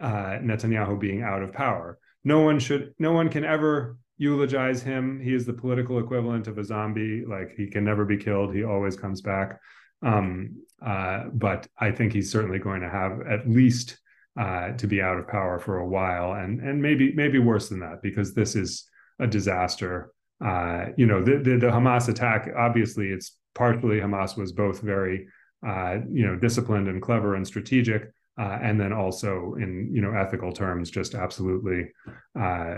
Netanyahu 0.00 1.00
being 1.00 1.22
out 1.22 1.42
of 1.42 1.52
power. 1.52 1.98
No 2.22 2.40
one 2.40 2.58
should. 2.58 2.92
No 2.98 3.12
one 3.12 3.30
can 3.30 3.44
ever 3.44 3.96
eulogize 4.18 4.82
him. 4.82 5.20
He 5.20 5.34
is 5.34 5.46
the 5.46 5.52
political 5.52 5.98
equivalent 5.98 6.46
of 6.46 6.58
a 6.58 6.64
zombie. 6.64 7.24
Like 7.26 7.54
he 7.56 7.66
can 7.66 7.84
never 7.84 8.04
be 8.04 8.16
killed. 8.16 8.54
He 8.54 8.64
always 8.64 8.96
comes 8.96 9.20
back. 9.20 9.60
Um, 10.02 10.62
uh, 10.84 11.24
but 11.32 11.68
I 11.78 11.92
think 11.92 12.12
he's 12.12 12.30
certainly 12.30 12.58
going 12.58 12.80
to 12.82 12.90
have 12.90 13.20
at 13.22 13.48
least 13.48 13.98
uh, 14.38 14.72
to 14.72 14.86
be 14.86 15.00
out 15.00 15.18
of 15.18 15.28
power 15.28 15.58
for 15.58 15.78
a 15.78 15.86
while, 15.86 16.32
and 16.32 16.60
and 16.60 16.80
maybe 16.80 17.12
maybe 17.14 17.38
worse 17.38 17.68
than 17.68 17.80
that 17.80 18.02
because 18.02 18.34
this 18.34 18.56
is 18.56 18.88
a 19.20 19.26
disaster. 19.26 20.12
Uh, 20.44 20.86
you 20.96 21.06
know, 21.06 21.22
the, 21.22 21.38
the, 21.38 21.56
the 21.58 21.68
Hamas 21.68 22.08
attack. 22.08 22.48
Obviously, 22.56 23.08
it's 23.08 23.36
partly 23.54 24.00
Hamas 24.00 24.36
was 24.36 24.52
both 24.52 24.80
very 24.80 25.28
uh, 25.66 25.98
you 26.10 26.26
know 26.26 26.36
disciplined 26.36 26.88
and 26.88 27.02
clever 27.02 27.34
and 27.34 27.46
strategic, 27.46 28.10
uh, 28.38 28.58
and 28.62 28.80
then 28.80 28.92
also 28.92 29.54
in 29.58 29.90
you 29.92 30.00
know 30.00 30.12
ethical 30.12 30.52
terms, 30.52 30.90
just 30.90 31.14
absolutely 31.14 31.90
uh, 32.38 32.76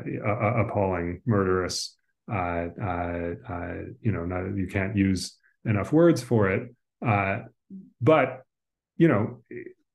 appalling, 0.56 1.22
murderous. 1.26 1.96
Uh, 2.30 2.68
you 4.00 4.12
know, 4.12 4.24
not, 4.24 4.56
you 4.56 4.66
can't 4.70 4.96
use 4.96 5.36
enough 5.64 5.92
words 5.92 6.22
for 6.22 6.50
it. 6.50 6.74
but 8.00 8.42
you 8.96 9.08
know, 9.08 9.42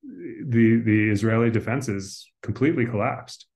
the 0.02 0.80
the 0.84 1.10
Israeli 1.10 1.50
defenses 1.50 2.30
completely 2.42 2.86
collapsed. 2.86 3.46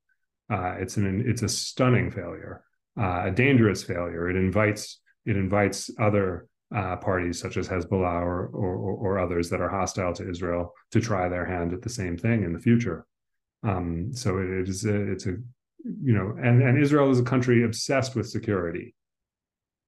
Uh, 0.51 0.75
it's 0.79 0.97
an 0.97 1.25
it's 1.27 1.43
a 1.43 1.49
stunning 1.49 2.11
failure, 2.11 2.65
uh, 2.99 3.25
a 3.27 3.31
dangerous 3.31 3.83
failure. 3.83 4.29
It 4.29 4.37
invites 4.37 5.01
it 5.25 5.37
invites 5.37 5.91
other 5.99 6.47
uh, 6.75 6.97
parties 6.97 7.41
such 7.41 7.57
as 7.57 7.69
Hezbollah 7.69 8.23
or, 8.23 8.47
or, 8.47 8.77
or 8.77 9.19
others 9.19 9.51
that 9.51 9.61
are 9.61 9.69
hostile 9.69 10.13
to 10.15 10.29
Israel 10.29 10.73
to 10.93 11.01
try 11.01 11.29
their 11.29 11.45
hand 11.45 11.73
at 11.73 11.83
the 11.83 11.91
same 11.91 12.17
thing 12.17 12.45
in 12.45 12.53
the 12.53 12.59
future. 12.59 13.07
Um, 13.63 14.13
so 14.13 14.39
it 14.39 14.69
is 14.69 14.85
a, 14.85 15.13
it's 15.13 15.27
a 15.27 15.37
you 15.85 16.15
know 16.15 16.35
and 16.43 16.63
and 16.63 16.83
Israel 16.83 17.11
is 17.11 17.21
a 17.21 17.25
country 17.25 17.65
obsessed 17.65 18.15
with 18.15 18.29
security. 18.29 18.95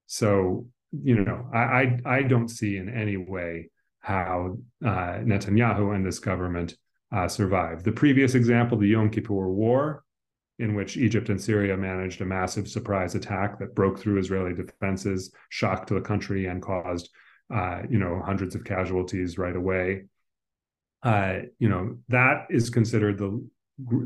So 0.05 0.67
you 0.91 1.23
know 1.23 1.49
I 1.53 1.57
I, 1.57 1.99
I 2.05 2.23
don't 2.23 2.49
see 2.49 2.77
in 2.77 2.89
any 2.89 3.17
way 3.17 3.69
how 3.99 4.57
uh, 4.85 5.19
Netanyahu 5.19 5.95
and 5.95 6.05
this 6.05 6.19
government 6.19 6.75
uh, 7.11 7.27
survived. 7.27 7.83
The 7.83 7.91
previous 7.91 8.35
example, 8.35 8.77
the 8.77 8.87
Yom 8.87 9.09
Kippur 9.09 9.49
War, 9.49 10.03
in 10.59 10.75
which 10.75 10.97
Egypt 10.97 11.29
and 11.29 11.41
Syria 11.41 11.77
managed 11.77 12.21
a 12.21 12.25
massive 12.25 12.67
surprise 12.67 13.15
attack 13.15 13.59
that 13.59 13.75
broke 13.75 13.99
through 13.99 14.19
Israeli 14.19 14.53
defenses, 14.53 15.31
shocked 15.49 15.89
the 15.89 16.01
country, 16.01 16.47
and 16.47 16.61
caused 16.61 17.09
uh, 17.53 17.83
you 17.89 17.99
know 17.99 18.21
hundreds 18.25 18.55
of 18.55 18.63
casualties 18.63 19.37
right 19.37 19.55
away. 19.55 20.05
Uh, 21.03 21.39
you 21.59 21.69
know 21.69 21.97
that 22.09 22.47
is 22.49 22.69
considered 22.69 23.17
the 23.17 23.47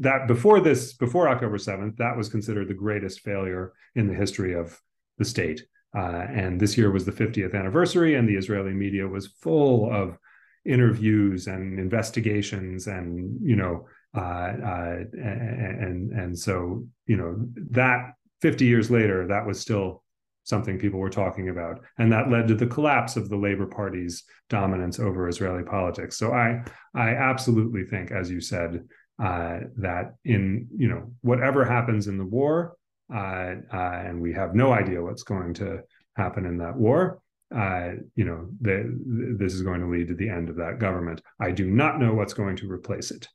that 0.01 0.27
before 0.27 0.59
this 0.59 0.93
before 0.93 1.29
October 1.29 1.57
seventh 1.57 1.95
that 1.97 2.17
was 2.17 2.27
considered 2.27 2.67
the 2.67 2.73
greatest 2.73 3.21
failure 3.21 3.71
in 3.95 4.07
the 4.07 4.13
history 4.13 4.53
of 4.53 4.79
the 5.17 5.25
state. 5.25 5.65
Uh, 5.95 6.25
and 6.29 6.59
this 6.59 6.77
year 6.77 6.89
was 6.89 7.05
the 7.05 7.11
50th 7.11 7.53
anniversary, 7.53 8.15
and 8.15 8.27
the 8.27 8.35
Israeli 8.35 8.71
media 8.71 9.05
was 9.05 9.27
full 9.27 9.91
of 9.91 10.17
interviews 10.65 11.47
and 11.47 11.79
investigations, 11.79 12.87
and 12.87 13.39
you 13.41 13.55
know, 13.55 13.87
uh, 14.15 14.19
uh, 14.19 14.95
and 15.13 16.11
and 16.11 16.37
so 16.37 16.85
you 17.05 17.17
know 17.17 17.35
that 17.71 18.13
50 18.41 18.65
years 18.65 18.89
later, 18.89 19.27
that 19.27 19.45
was 19.45 19.59
still 19.59 20.03
something 20.43 20.79
people 20.79 20.99
were 20.99 21.09
talking 21.09 21.49
about, 21.49 21.79
and 21.97 22.11
that 22.11 22.29
led 22.29 22.47
to 22.47 22.55
the 22.55 22.67
collapse 22.67 23.15
of 23.15 23.29
the 23.29 23.37
Labor 23.37 23.67
Party's 23.67 24.23
dominance 24.49 24.99
over 24.99 25.27
Israeli 25.27 25.63
politics. 25.63 26.17
So 26.17 26.33
I 26.33 26.63
I 26.95 27.09
absolutely 27.09 27.85
think, 27.85 28.11
as 28.11 28.29
you 28.29 28.41
said, 28.41 28.83
uh, 29.21 29.59
that 29.77 30.15
in 30.25 30.67
you 30.75 30.89
know 30.89 31.13
whatever 31.21 31.63
happens 31.65 32.07
in 32.07 32.17
the 32.17 32.25
war 32.25 32.75
uh, 33.13 33.55
uh, 33.73 34.01
and 34.05 34.21
we 34.21 34.33
have 34.33 34.55
no 34.55 34.71
idea 34.71 35.01
what's 35.01 35.23
going 35.23 35.53
to 35.55 35.81
happen 36.15 36.45
in 36.45 36.57
that 36.57 36.75
war. 36.75 37.19
Uh, 37.53 37.91
you 38.15 38.23
know, 38.23 38.47
the, 38.61 38.97
this 39.37 39.53
is 39.53 39.61
going 39.61 39.81
to 39.81 39.89
lead 39.89 40.07
to 40.07 40.15
the 40.15 40.29
end 40.29 40.49
of 40.49 40.55
that 40.55 40.79
government. 40.79 41.21
I 41.39 41.51
do 41.51 41.69
not 41.69 41.99
know 41.99 42.13
what's 42.13 42.33
going 42.33 42.55
to 42.57 42.71
replace 42.71 43.11
it. 43.11 43.27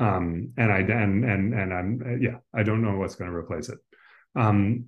Um, 0.00 0.52
and 0.56 0.72
I 0.72 0.78
and 0.78 1.24
and 1.24 1.54
and 1.54 1.74
I'm 1.74 2.18
yeah, 2.20 2.38
I 2.54 2.62
don't 2.62 2.82
know 2.82 2.96
what's 2.96 3.14
going 3.14 3.30
to 3.30 3.36
replace 3.36 3.68
it. 3.68 3.78
Um, 4.34 4.86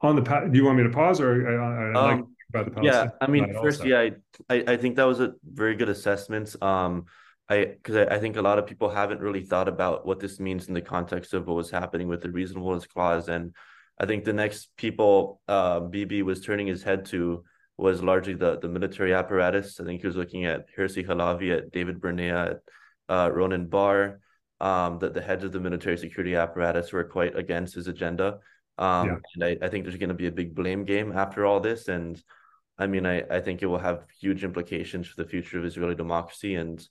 on 0.00 0.14
the 0.14 0.22
do 0.22 0.56
you 0.56 0.64
want 0.64 0.78
me 0.78 0.84
to 0.84 0.90
pause 0.90 1.20
or 1.20 1.48
I, 1.48 1.98
I 1.98 2.12
um, 2.12 2.18
like 2.18 2.24
about 2.50 2.74
the 2.74 2.82
yeah? 2.82 3.08
I 3.20 3.26
mean, 3.26 3.52
first, 3.60 3.80
also. 3.80 3.88
yeah, 3.88 4.10
I, 4.48 4.64
I 4.68 4.76
think 4.76 4.94
that 4.96 5.04
was 5.04 5.18
a 5.18 5.34
very 5.44 5.74
good 5.74 5.88
assessment. 5.88 6.54
Um, 6.62 7.06
I 7.48 7.64
because 7.64 7.96
I, 7.96 8.14
I, 8.14 8.18
think 8.20 8.36
a 8.36 8.42
lot 8.42 8.60
of 8.60 8.66
people 8.66 8.88
haven't 8.88 9.20
really 9.20 9.42
thought 9.42 9.66
about 9.66 10.06
what 10.06 10.20
this 10.20 10.38
means 10.38 10.68
in 10.68 10.74
the 10.74 10.82
context 10.82 11.34
of 11.34 11.48
what 11.48 11.56
was 11.56 11.70
happening 11.70 12.06
with 12.06 12.22
the 12.22 12.30
reasonableness 12.30 12.86
clause, 12.86 13.28
and 13.28 13.54
I 13.98 14.06
think 14.06 14.24
the 14.24 14.32
next 14.32 14.68
people 14.76 15.40
uh, 15.48 15.80
Bibi 15.80 16.22
was 16.22 16.42
turning 16.42 16.68
his 16.68 16.84
head 16.84 17.06
to 17.06 17.42
was 17.76 18.02
largely 18.02 18.34
the 18.34 18.58
the 18.60 18.68
military 18.68 19.14
apparatus. 19.14 19.80
I 19.80 19.84
think 19.84 20.02
he 20.02 20.06
was 20.06 20.16
looking 20.16 20.44
at 20.44 20.66
Herzi 20.76 21.04
Halevi, 21.04 21.50
at 21.50 21.72
David 21.72 22.00
Barnea, 22.00 22.50
at 22.50 22.56
uh, 23.08 23.30
Ronen 23.30 23.68
Bar. 23.68 24.20
Um, 24.60 24.98
that 24.98 25.14
the 25.14 25.22
heads 25.22 25.44
of 25.44 25.52
the 25.52 25.60
military 25.60 25.96
security 25.96 26.34
apparatus 26.34 26.92
were 26.92 27.04
quite 27.04 27.36
against 27.36 27.76
his 27.76 27.86
agenda. 27.86 28.40
Um, 28.76 29.06
yeah. 29.08 29.16
and 29.34 29.44
I, 29.44 29.66
I 29.66 29.68
think 29.68 29.84
there's 29.84 29.96
going 29.96 30.08
to 30.08 30.14
be 30.14 30.26
a 30.26 30.32
big 30.32 30.54
blame 30.54 30.84
game 30.84 31.12
after 31.12 31.46
all 31.46 31.60
this. 31.60 31.88
And 31.88 32.20
I 32.76 32.86
mean, 32.86 33.06
I, 33.06 33.22
I 33.30 33.40
think 33.40 33.62
it 33.62 33.66
will 33.66 33.78
have 33.78 34.04
huge 34.20 34.42
implications 34.42 35.06
for 35.06 35.22
the 35.22 35.28
future 35.28 35.58
of 35.58 35.64
Israeli 35.64 35.94
democracy. 35.94 36.56
And 36.56 36.84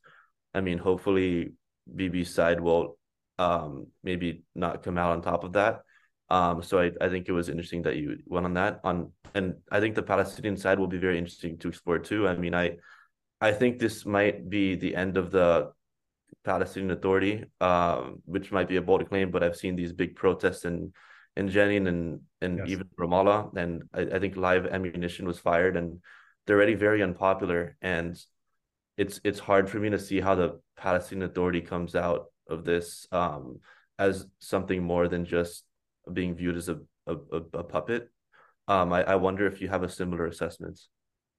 I 0.54 0.62
mean, 0.62 0.78
hopefully 0.78 1.54
Bibi's 1.94 2.34
side 2.34 2.60
will 2.60 2.98
um, 3.40 3.88
maybe 4.04 4.44
not 4.56 4.84
come 4.84 4.98
out 4.98 5.12
on 5.12 5.22
top 5.22 5.44
of 5.44 5.54
that. 5.54 5.82
Um, 6.30 6.62
so 6.62 6.80
I, 6.80 6.92
I 7.00 7.08
think 7.10 7.30
it 7.30 7.32
was 7.32 7.48
interesting 7.48 7.84
that 7.84 7.96
you 7.96 8.18
went 8.26 8.46
on 8.46 8.54
that 8.56 8.82
on, 8.84 9.12
and 9.34 9.56
I 9.72 9.80
think 9.80 9.96
the 9.96 10.04
Palestinian 10.04 10.58
side 10.58 10.78
will 10.78 10.88
be 10.88 10.98
very 10.98 11.18
interesting 11.18 11.58
to 11.60 11.70
explore 11.70 12.00
too. 12.00 12.28
I 12.28 12.36
mean, 12.36 12.54
I, 12.54 12.78
I 13.40 13.54
think 13.54 13.80
this 13.80 14.06
might 14.06 14.50
be 14.50 14.76
the 14.76 14.96
end 14.96 15.16
of 15.16 15.32
the 15.32 15.72
Palestinian 16.44 16.92
Authority, 16.92 17.46
um, 17.62 18.22
which 18.26 18.52
might 18.52 18.68
be 18.68 18.78
a 18.78 18.82
bold 18.82 19.08
claim, 19.10 19.32
but 19.32 19.44
I've 19.44 19.56
seen 19.56 19.76
these 19.76 19.94
big 19.94 20.16
protests 20.16 20.66
in 20.66 20.94
in 21.36 21.50
Jenin 21.50 21.88
and 21.88 22.22
and 22.42 22.60
yes. 22.60 22.70
even 22.70 22.88
Ramallah, 23.00 23.56
and 23.56 23.84
I, 23.94 24.02
I, 24.16 24.20
think 24.20 24.36
live 24.36 24.66
ammunition 24.66 25.28
was 25.28 25.40
fired, 25.40 25.78
and 25.78 26.00
they're 26.46 26.56
already 26.56 26.76
very 26.76 27.04
unpopular, 27.04 27.78
and 27.82 28.18
it's 28.98 29.22
it's 29.24 29.40
hard 29.40 29.70
for 29.70 29.80
me 29.80 29.90
to 29.92 30.00
see 30.00 30.20
how 30.20 30.36
the 30.36 30.60
Palestinian 30.76 31.30
Authority 31.30 31.62
comes 31.62 31.96
out 31.96 32.26
of 32.50 32.66
this 32.66 33.08
um, 33.12 33.60
as 34.00 34.26
something 34.40 34.82
more 34.82 35.08
than 35.08 35.26
just 35.26 35.64
being 36.12 36.36
viewed 36.36 36.58
as 36.58 36.70
a 36.70 36.80
a, 37.06 37.16
a 37.54 37.64
puppet. 37.64 38.10
Um, 38.68 38.92
I, 38.92 39.04
I 39.04 39.16
wonder 39.16 39.48
if 39.48 39.62
you 39.62 39.70
have 39.70 39.84
a 39.84 39.90
similar 39.90 40.26
assessment. 40.26 40.80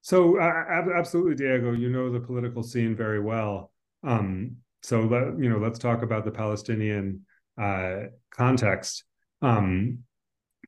So 0.01 0.39
uh, 0.39 0.91
absolutely, 0.95 1.35
Diego, 1.35 1.73
you 1.73 1.89
know 1.89 2.11
the 2.11 2.19
political 2.19 2.63
scene 2.63 2.95
very 2.95 3.19
well. 3.19 3.71
Um, 4.03 4.57
so 4.81 5.01
let 5.01 5.39
you 5.39 5.49
know, 5.49 5.57
let's 5.57 5.79
talk 5.79 6.01
about 6.01 6.25
the 6.25 6.31
Palestinian 6.31 7.25
uh, 7.59 8.03
context. 8.31 9.03
Um, 9.41 9.99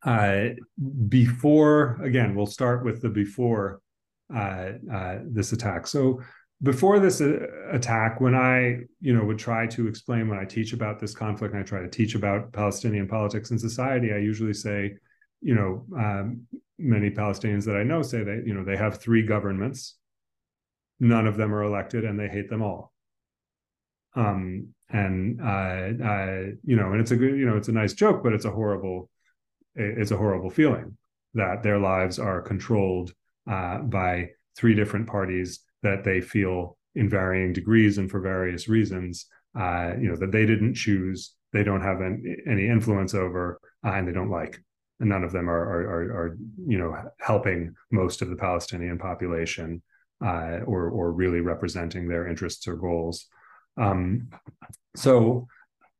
uh, 0.04 0.50
before 1.08 2.00
again, 2.04 2.36
we'll 2.36 2.46
start 2.46 2.84
with 2.84 3.02
the 3.02 3.10
before 3.10 3.82
uh, 4.34 4.72
uh, 4.92 5.20
this 5.26 5.52
attack. 5.52 5.88
So 5.88 6.22
before 6.64 7.00
this 7.00 7.22
uh, 7.22 7.48
attack, 7.72 8.22
when 8.22 8.36
I 8.36 8.80
you 9.00 9.16
know 9.16 9.24
would 9.24 9.40
try 9.40 9.68
to 9.68 9.88
explain 9.88 10.28
when 10.28 10.40
I 10.40 10.46
teach 10.46 10.74
about 10.74 11.00
this 11.00 11.14
conflict, 11.14 11.54
and 11.54 11.64
I 11.64 11.66
try 11.66 11.82
to 11.82 11.90
teach 11.90 12.16
about 12.16 12.52
Palestinian 12.52 13.08
politics 13.08 13.52
and 13.52 13.60
society, 13.60 14.12
I 14.14 14.18
usually 14.18 14.54
say, 14.54 14.96
you 15.42 15.56
know, 15.56 15.86
um, 15.98 16.48
many 16.78 17.10
Palestinians 17.10 17.66
that 17.66 17.78
I 17.78 17.84
know 17.84 18.02
say 18.02 18.24
that 18.24 18.44
you 18.46 18.54
know 18.54 18.64
they 18.64 18.78
have 18.78 19.00
three 19.00 19.26
governments, 19.26 19.98
none 21.00 21.28
of 21.28 21.38
them 21.38 21.54
are 21.54 21.64
elected, 21.64 22.06
and 22.06 22.20
they 22.20 22.28
hate 22.28 22.50
them 22.50 22.62
all. 22.62 22.91
Um, 24.16 24.70
and 24.90 25.42
uh, 25.42 26.54
you 26.64 26.76
know, 26.76 26.92
and 26.92 27.00
it's 27.00 27.12
a 27.12 27.16
good, 27.16 27.38
you 27.38 27.46
know, 27.46 27.58
it's 27.58 27.70
a 27.70 27.74
nice 27.74 27.94
joke, 27.94 28.24
but 28.24 28.34
it's 28.34 28.46
a 28.46 28.52
horrible, 28.52 29.10
it's 29.76 30.12
a 30.12 30.18
horrible 30.18 30.50
feeling 30.50 30.98
that 31.34 31.64
their 31.64 31.80
lives 31.80 32.20
are 32.20 32.42
controlled 32.42 33.14
uh, 33.50 33.80
by 33.80 34.30
three 34.58 34.76
different 34.76 35.08
parties 35.08 35.62
that 35.82 36.04
they 36.04 36.20
feel 36.22 36.78
in 36.96 37.10
varying 37.10 37.54
degrees 37.54 37.98
and 37.98 38.12
for 38.12 38.20
various 38.20 38.68
reasons, 38.68 39.28
uh, 39.58 39.94
you 40.00 40.10
know, 40.10 40.16
that 40.16 40.32
they 40.32 40.46
didn't 40.46 40.74
choose, 40.74 41.36
they 41.54 41.64
don't 41.64 41.82
have 41.82 42.02
any, 42.02 42.36
any 42.48 42.68
influence 42.68 43.14
over, 43.14 43.60
uh, 43.86 43.92
and 43.92 44.08
they 44.08 44.12
don't 44.12 44.30
like. 44.30 44.62
And 45.00 45.10
none 45.10 45.24
of 45.24 45.32
them 45.32 45.50
are, 45.50 45.62
are, 45.62 45.82
are, 45.82 46.04
are, 46.18 46.38
you 46.68 46.78
know, 46.78 46.96
helping 47.20 47.74
most 47.92 48.22
of 48.22 48.30
the 48.30 48.36
Palestinian 48.36 49.00
population 49.00 49.82
uh, 50.24 50.60
or, 50.66 50.90
or 50.90 51.12
really 51.12 51.40
representing 51.40 52.08
their 52.08 52.28
interests 52.28 52.68
or 52.68 52.76
goals. 52.76 53.28
Um, 53.78 54.30
so 54.96 55.48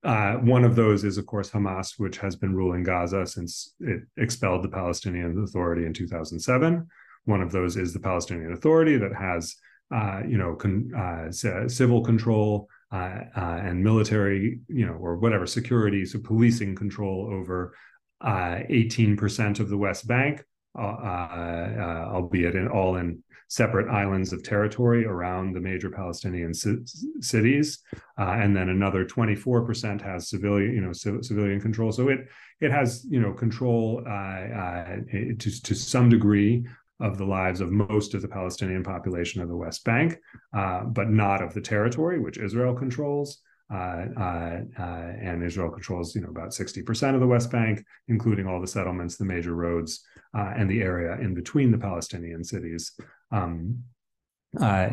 uh, 0.04 0.34
one 0.36 0.64
of 0.64 0.76
those 0.76 1.04
is, 1.04 1.18
of 1.18 1.26
course, 1.26 1.52
Hamas, 1.52 1.94
which 1.98 2.18
has 2.18 2.36
been 2.36 2.56
ruling 2.56 2.84
Gaza 2.84 3.26
since 3.26 3.74
it 3.80 4.02
expelled 4.18 4.64
the 4.64 4.70
Palestinian 4.70 5.44
Authority 5.44 5.86
in 5.86 5.94
2007. 5.94 6.88
One 7.26 7.42
of 7.42 7.52
those 7.52 7.78
is 7.78 7.94
the 7.94 8.00
Palestinian 8.00 8.54
Authority 8.54 8.98
that 8.98 9.14
has, 9.14 9.56
uh, 9.94 10.22
you 10.28 10.38
know, 10.38 10.56
con- 10.56 10.92
uh, 10.96 11.32
civil 11.32 12.02
control 12.02 12.68
uh, 12.92 13.20
uh, 13.38 13.60
and 13.64 13.84
military, 13.84 14.60
you 14.68 14.86
know, 14.88 14.94
or 14.94 15.18
whatever 15.18 15.46
security, 15.46 16.04
so 16.04 16.20
policing 16.20 16.76
control 16.76 17.30
over 17.32 17.76
18% 18.24 19.60
uh, 19.60 19.64
of 19.64 19.70
the 19.70 19.78
West 19.78 20.08
Bank, 20.08 20.44
albeit 20.76 22.56
in 22.56 22.68
all 22.68 22.96
in 22.96 23.24
separate 23.52 23.90
islands 23.90 24.32
of 24.32 24.42
territory 24.44 25.04
around 25.06 25.52
the 25.52 25.60
major 25.60 25.90
Palestinian 25.90 26.54
c- 26.54 26.78
cities, 27.20 27.80
uh, 28.18 28.38
and 28.42 28.56
then 28.56 28.70
another 28.70 29.04
24% 29.04 30.02
has 30.02 30.30
civilian, 30.30 30.74
you 30.74 30.80
know, 30.80 30.94
c- 30.94 31.22
civilian 31.22 31.60
control. 31.60 31.92
So 31.92 32.08
it 32.08 32.20
it 32.62 32.72
has, 32.72 33.06
you 33.10 33.20
know, 33.20 33.34
control 33.34 34.04
uh, 34.08 34.44
uh, 34.64 34.96
to 35.38 35.50
to 35.68 35.76
some 35.76 36.08
degree 36.08 36.66
of 37.02 37.18
the 37.18 37.26
lives 37.26 37.60
of 37.60 37.72
most 37.72 38.14
of 38.14 38.22
the 38.22 38.30
Palestinian 38.30 38.84
population 38.84 39.42
of 39.42 39.50
the 39.50 39.62
West 39.66 39.84
Bank, 39.84 40.18
uh, 40.56 40.86
but 40.86 41.10
not 41.10 41.44
of 41.44 41.54
the 41.54 41.62
territory 41.74 42.20
which 42.20 42.38
Israel 42.38 42.74
controls. 42.74 43.42
Uh, 43.74 44.08
uh, 44.18 44.60
uh, 44.80 45.14
and 45.22 45.42
Israel 45.42 45.72
controls, 45.72 46.14
you 46.14 46.20
know, 46.20 46.28
about 46.28 46.50
60% 46.50 47.14
of 47.14 47.22
the 47.22 47.28
West 47.36 47.50
Bank, 47.50 47.82
including 48.10 48.46
all 48.46 48.60
the 48.60 48.68
settlements, 48.68 49.16
the 49.16 49.24
major 49.24 49.56
roads, 49.56 50.04
uh, 50.38 50.52
and 50.58 50.70
the 50.70 50.82
area 50.82 51.14
in 51.22 51.34
between 51.34 51.72
the 51.72 51.78
Palestinian 51.78 52.44
cities. 52.44 52.92
Um, 53.32 53.84
uh, 54.60 54.90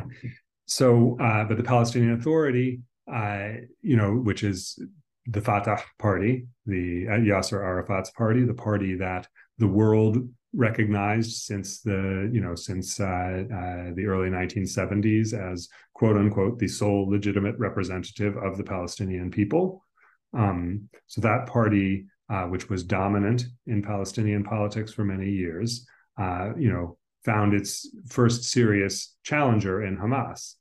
so, 0.67 1.17
uh, 1.21 1.45
but 1.45 1.57
the 1.57 1.63
Palestinian 1.63 2.13
Authority, 2.13 2.81
uh, 3.13 3.49
you 3.83 3.97
know, 3.97 4.13
which 4.13 4.43
is 4.43 4.79
the 5.27 5.41
Fatah 5.41 5.83
party, 5.99 6.47
the 6.67 7.07
Yasser 7.07 7.61
Arafat's 7.63 8.11
party, 8.11 8.45
the 8.45 8.55
party 8.55 8.95
that 8.97 9.27
the 9.59 9.67
world 9.67 10.19
recognized 10.55 11.43
since 11.43 11.81
the 11.81 12.31
you 12.33 12.41
know 12.41 12.55
since 12.55 12.99
uh, 13.01 13.05
uh, 13.05 13.91
the 13.95 14.07
early 14.07 14.31
1970s 14.31 15.35
as 15.35 15.69
quote 15.93 16.17
unquote 16.17 16.59
the 16.59 16.67
sole 16.67 17.07
legitimate 17.09 17.59
representative 17.59 18.37
of 18.39 18.57
the 18.57 18.65
Palestinian 18.65 19.31
people. 19.31 19.85
Um, 20.33 20.89
so 21.07 21.21
that 21.23 21.47
party, 21.47 22.07
uh, 22.31 22.45
which 22.45 22.69
was 22.69 22.85
dominant 22.85 23.45
in 23.67 23.83
Palestinian 23.83 24.45
politics 24.45 24.93
for 24.93 25.05
many 25.05 25.31
years, 25.31 25.87
you 26.19 26.71
know, 26.73 26.99
found 27.25 27.55
its 27.55 27.89
first 28.09 28.45
serious 28.45 29.17
challenger 29.23 29.85
in 29.85 29.97
Hamas. 29.97 30.55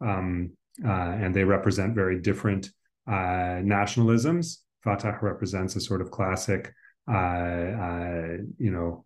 Um, 0.00 0.52
uh, 0.84 0.88
and 0.88 1.34
they 1.34 1.44
represent 1.44 1.94
very 1.94 2.20
different 2.20 2.70
uh, 3.06 3.60
nationalisms. 3.62 4.58
Fatah 4.82 5.18
represents 5.20 5.76
a 5.76 5.80
sort 5.80 6.00
of 6.00 6.10
classic, 6.10 6.72
uh, 7.08 7.14
uh 7.14 8.36
you 8.58 8.70
know, 8.70 9.04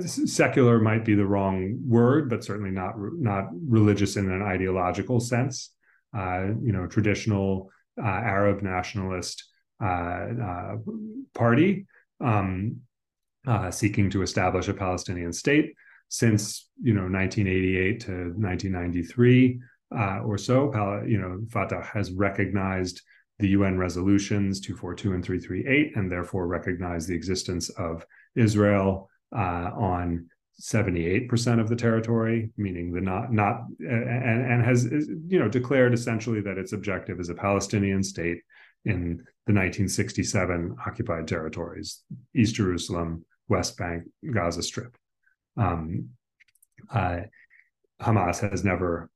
secular 0.00 0.80
might 0.80 1.04
be 1.04 1.14
the 1.14 1.24
wrong 1.24 1.78
word, 1.86 2.28
but 2.28 2.44
certainly 2.44 2.70
not 2.70 2.94
not 2.98 3.44
religious 3.66 4.16
in 4.16 4.30
an 4.30 4.42
ideological 4.42 5.20
sense. 5.20 5.70
Uh, 6.16 6.48
you 6.62 6.72
know, 6.72 6.86
traditional 6.86 7.70
uh, 8.02 8.06
Arab 8.06 8.62
nationalist 8.62 9.44
party 11.34 11.86
um, 12.20 12.80
seeking 13.70 14.10
to 14.10 14.22
establish 14.22 14.68
a 14.68 14.74
Palestinian 14.74 15.32
state 15.32 15.74
since 16.08 16.68
you 16.82 16.94
know 16.94 17.02
1988 17.02 18.00
to 18.00 18.12
1993 18.36 19.60
uh, 19.96 20.20
or 20.20 20.38
so. 20.38 20.72
You 21.06 21.18
know, 21.18 21.40
Fatah 21.50 21.82
has 21.82 22.12
recognized 22.12 23.02
the 23.38 23.48
UN 23.48 23.78
resolutions 23.78 24.60
242 24.60 25.14
and 25.14 25.24
338, 25.24 25.96
and 25.96 26.10
therefore 26.10 26.46
recognized 26.46 27.08
the 27.08 27.14
existence 27.14 27.68
of 27.70 28.04
Israel 28.34 29.08
uh, 29.34 29.70
on 29.76 30.28
78% 30.60 31.60
of 31.60 31.68
the 31.68 31.76
territory, 31.76 32.50
meaning 32.56 32.92
the 32.92 33.00
not 33.00 33.32
not 33.32 33.60
and 33.78 34.44
and 34.52 34.64
has 34.64 34.84
you 34.84 35.38
know 35.38 35.48
declared 35.48 35.94
essentially 35.94 36.40
that 36.40 36.58
its 36.58 36.72
objective 36.72 37.20
is 37.20 37.28
a 37.28 37.34
Palestinian 37.34 38.02
state 38.02 38.42
in 38.84 39.18
the 39.46 39.54
1967 39.54 40.76
occupied 40.84 41.28
territories, 41.28 42.02
East 42.34 42.56
Jerusalem, 42.56 43.24
West 43.48 43.76
Bank, 43.76 44.04
Gaza 44.32 44.62
Strip. 44.62 44.96
Um, 45.58 46.10
uh, 46.90 47.20
Hamas 48.00 48.48
has 48.48 48.64
never 48.64 49.10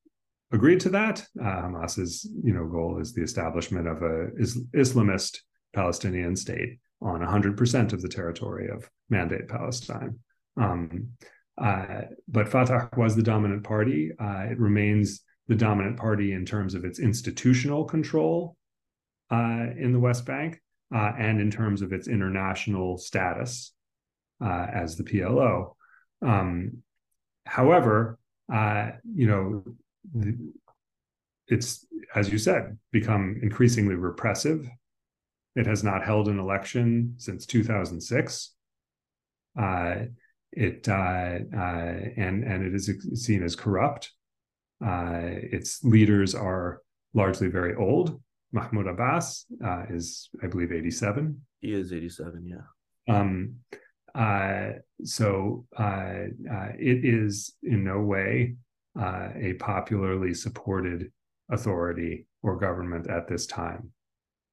agreed 0.52 0.80
to 0.80 0.90
that. 0.90 1.26
Uh, 1.40 1.62
Hamas's 1.62 2.28
you 2.42 2.52
know 2.52 2.66
goal 2.66 2.98
is 3.00 3.12
the 3.12 3.22
establishment 3.22 3.88
of 3.88 4.02
a 4.02 4.28
is- 4.36 4.62
Islamist 4.74 5.38
Palestinian 5.74 6.36
state 6.36 6.78
on 7.00 7.20
100% 7.20 7.92
of 7.92 8.02
the 8.02 8.08
territory 8.08 8.68
of 8.68 8.88
Mandate 9.10 9.48
Palestine. 9.48 10.18
Um, 10.56 11.08
uh, 11.58 12.02
but 12.28 12.48
Fatah 12.48 12.88
was 12.96 13.16
the 13.16 13.22
dominant 13.22 13.64
party. 13.64 14.10
Uh, 14.18 14.46
it 14.50 14.58
remains 14.58 15.22
the 15.48 15.54
dominant 15.54 15.96
party 15.96 16.32
in 16.32 16.44
terms 16.46 16.74
of 16.74 16.84
its 16.84 16.98
institutional 16.98 17.84
control 17.84 18.56
uh, 19.30 19.66
in 19.76 19.92
the 19.92 19.98
West 19.98 20.24
Bank 20.24 20.60
uh, 20.94 21.12
and 21.18 21.40
in 21.40 21.50
terms 21.50 21.82
of 21.82 21.92
its 21.92 22.08
international 22.08 22.96
status 22.98 23.72
uh, 24.42 24.66
as 24.72 24.96
the 24.96 25.04
PLO. 25.04 25.74
Um, 26.24 26.82
however, 27.44 28.18
uh, 28.52 28.92
you 29.14 29.26
know, 29.26 29.64
it's 31.48 31.86
as 32.14 32.30
you 32.30 32.38
said, 32.38 32.78
become 32.90 33.38
increasingly 33.42 33.94
repressive. 33.94 34.68
It 35.56 35.66
has 35.66 35.84
not 35.84 36.04
held 36.04 36.28
an 36.28 36.38
election 36.38 37.14
since 37.18 37.46
2006. 37.46 38.54
Uh, 39.58 39.94
it 40.52 40.86
uh, 40.88 40.92
uh, 40.92 41.94
and 42.16 42.44
and 42.44 42.64
it 42.64 42.74
is 42.74 42.90
seen 43.14 43.42
as 43.42 43.56
corrupt. 43.56 44.12
Uh, 44.84 45.20
its 45.22 45.82
leaders 45.84 46.34
are 46.34 46.82
largely 47.14 47.48
very 47.48 47.74
old. 47.74 48.20
Mahmoud 48.52 48.86
Abbas 48.86 49.46
is, 49.88 50.28
I 50.42 50.46
believe, 50.46 50.72
eighty-seven. 50.72 51.40
He 51.60 51.72
is 51.72 51.92
eighty-seven. 51.92 52.46
Yeah. 52.46 53.14
Um, 53.14 53.56
so 54.14 55.66
it 55.74 57.04
is 57.04 57.54
in 57.62 57.84
no 57.84 58.00
way 58.00 58.56
a 58.96 59.54
popularly 59.58 60.34
supported 60.34 61.10
authority 61.50 62.26
or 62.42 62.56
government 62.56 63.08
at 63.08 63.28
this 63.28 63.46
time. 63.46 63.90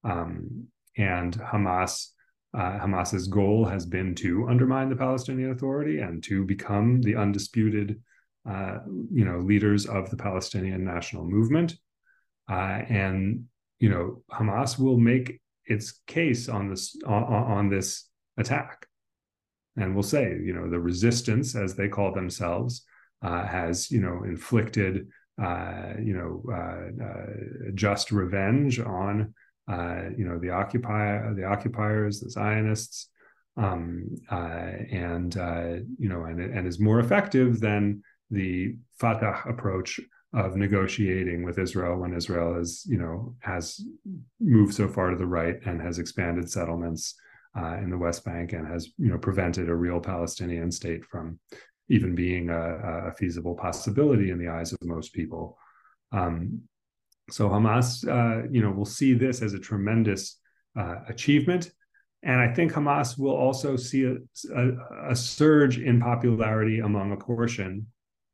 Um, 0.03 0.67
and 0.97 1.37
Hamas, 1.39 2.09
uh, 2.53 2.79
Hamas's 2.79 3.27
goal 3.27 3.65
has 3.65 3.85
been 3.85 4.15
to 4.15 4.47
undermine 4.47 4.89
the 4.89 4.95
Palestinian 4.95 5.51
Authority 5.51 5.99
and 5.99 6.23
to 6.23 6.45
become 6.45 7.01
the 7.01 7.15
undisputed, 7.15 8.01
uh, 8.49 8.79
you 9.11 9.25
know, 9.25 9.39
leaders 9.39 9.85
of 9.85 10.09
the 10.09 10.17
Palestinian 10.17 10.83
national 10.83 11.25
movement. 11.25 11.75
Uh, 12.49 12.81
and 12.89 13.45
you 13.79 13.89
know, 13.89 14.23
Hamas 14.31 14.77
will 14.77 14.97
make 14.97 15.39
its 15.65 16.01
case 16.07 16.49
on 16.49 16.69
this 16.69 16.95
on, 17.05 17.23
on 17.23 17.69
this 17.69 18.09
attack, 18.37 18.87
and 19.77 19.93
we'll 19.93 20.03
say, 20.03 20.37
you 20.43 20.53
know, 20.53 20.69
the 20.69 20.79
resistance, 20.79 21.55
as 21.55 21.75
they 21.75 21.87
call 21.87 22.13
themselves, 22.13 22.83
uh, 23.21 23.45
has 23.45 23.91
you 23.91 24.01
know 24.01 24.23
inflicted 24.23 25.07
uh, 25.41 25.93
you 26.01 26.13
know, 26.13 26.43
uh, 26.51 27.03
uh, 27.03 27.71
just 27.73 28.11
revenge 28.11 28.79
on, 28.79 29.33
you 30.17 30.25
know, 30.25 30.37
the 30.37 30.49
occupier, 30.49 31.33
the 31.33 31.45
occupiers, 31.45 32.19
the 32.19 32.29
Zionists, 32.29 33.07
um, 33.55 34.09
and 34.29 35.35
you 35.35 36.09
know, 36.09 36.25
and 36.25 36.41
and 36.41 36.67
is 36.67 36.79
more 36.79 36.99
effective 36.99 37.61
than 37.61 38.03
the 38.29 38.75
Fatah 38.99 39.43
approach 39.47 39.99
of 40.33 40.57
negotiating 40.57 41.43
with 41.43 41.57
Israel 41.57 41.97
when 41.97 42.13
Israel 42.13 42.59
is, 42.59 42.85
you 42.87 42.97
know, 42.97 43.35
has 43.39 43.81
moved 44.39 44.75
so 44.75 44.87
far 44.87 45.09
to 45.09 45.15
the 45.15 45.25
right 45.25 45.55
and 45.65 45.81
has 45.81 45.99
expanded 45.99 46.51
settlements 46.51 47.15
uh, 47.57 47.77
in 47.77 47.89
the 47.89 47.97
West 47.97 48.23
Bank 48.25 48.53
and 48.53 48.67
has, 48.67 48.89
you 48.97 49.09
know, 49.09 49.17
prevented 49.17 49.69
a 49.69 49.75
real 49.75 49.99
Palestinian 49.99 50.71
state 50.71 51.03
from 51.05 51.39
even 51.89 52.15
being 52.15 52.49
a, 52.49 53.07
a 53.07 53.11
feasible 53.13 53.55
possibility 53.55 54.29
in 54.29 54.37
the 54.37 54.47
eyes 54.47 54.71
of 54.71 54.79
most 54.83 55.13
people. 55.13 55.57
Um, 56.11 56.61
so 57.31 57.49
Hamas, 57.49 58.07
uh, 58.07 58.47
you 58.51 58.61
know, 58.61 58.71
will 58.71 58.85
see 58.85 59.13
this 59.13 59.41
as 59.41 59.53
a 59.53 59.59
tremendous 59.59 60.39
uh, 60.77 60.95
achievement, 61.07 61.71
and 62.23 62.39
I 62.39 62.53
think 62.53 62.73
Hamas 62.73 63.17
will 63.17 63.35
also 63.35 63.75
see 63.75 64.03
a, 64.03 64.15
a, 64.55 65.11
a, 65.11 65.15
surge 65.15 65.79
in 65.79 66.01
popularity 66.01 66.79
among 66.79 67.11
a 67.11 67.17
portion 67.17 67.87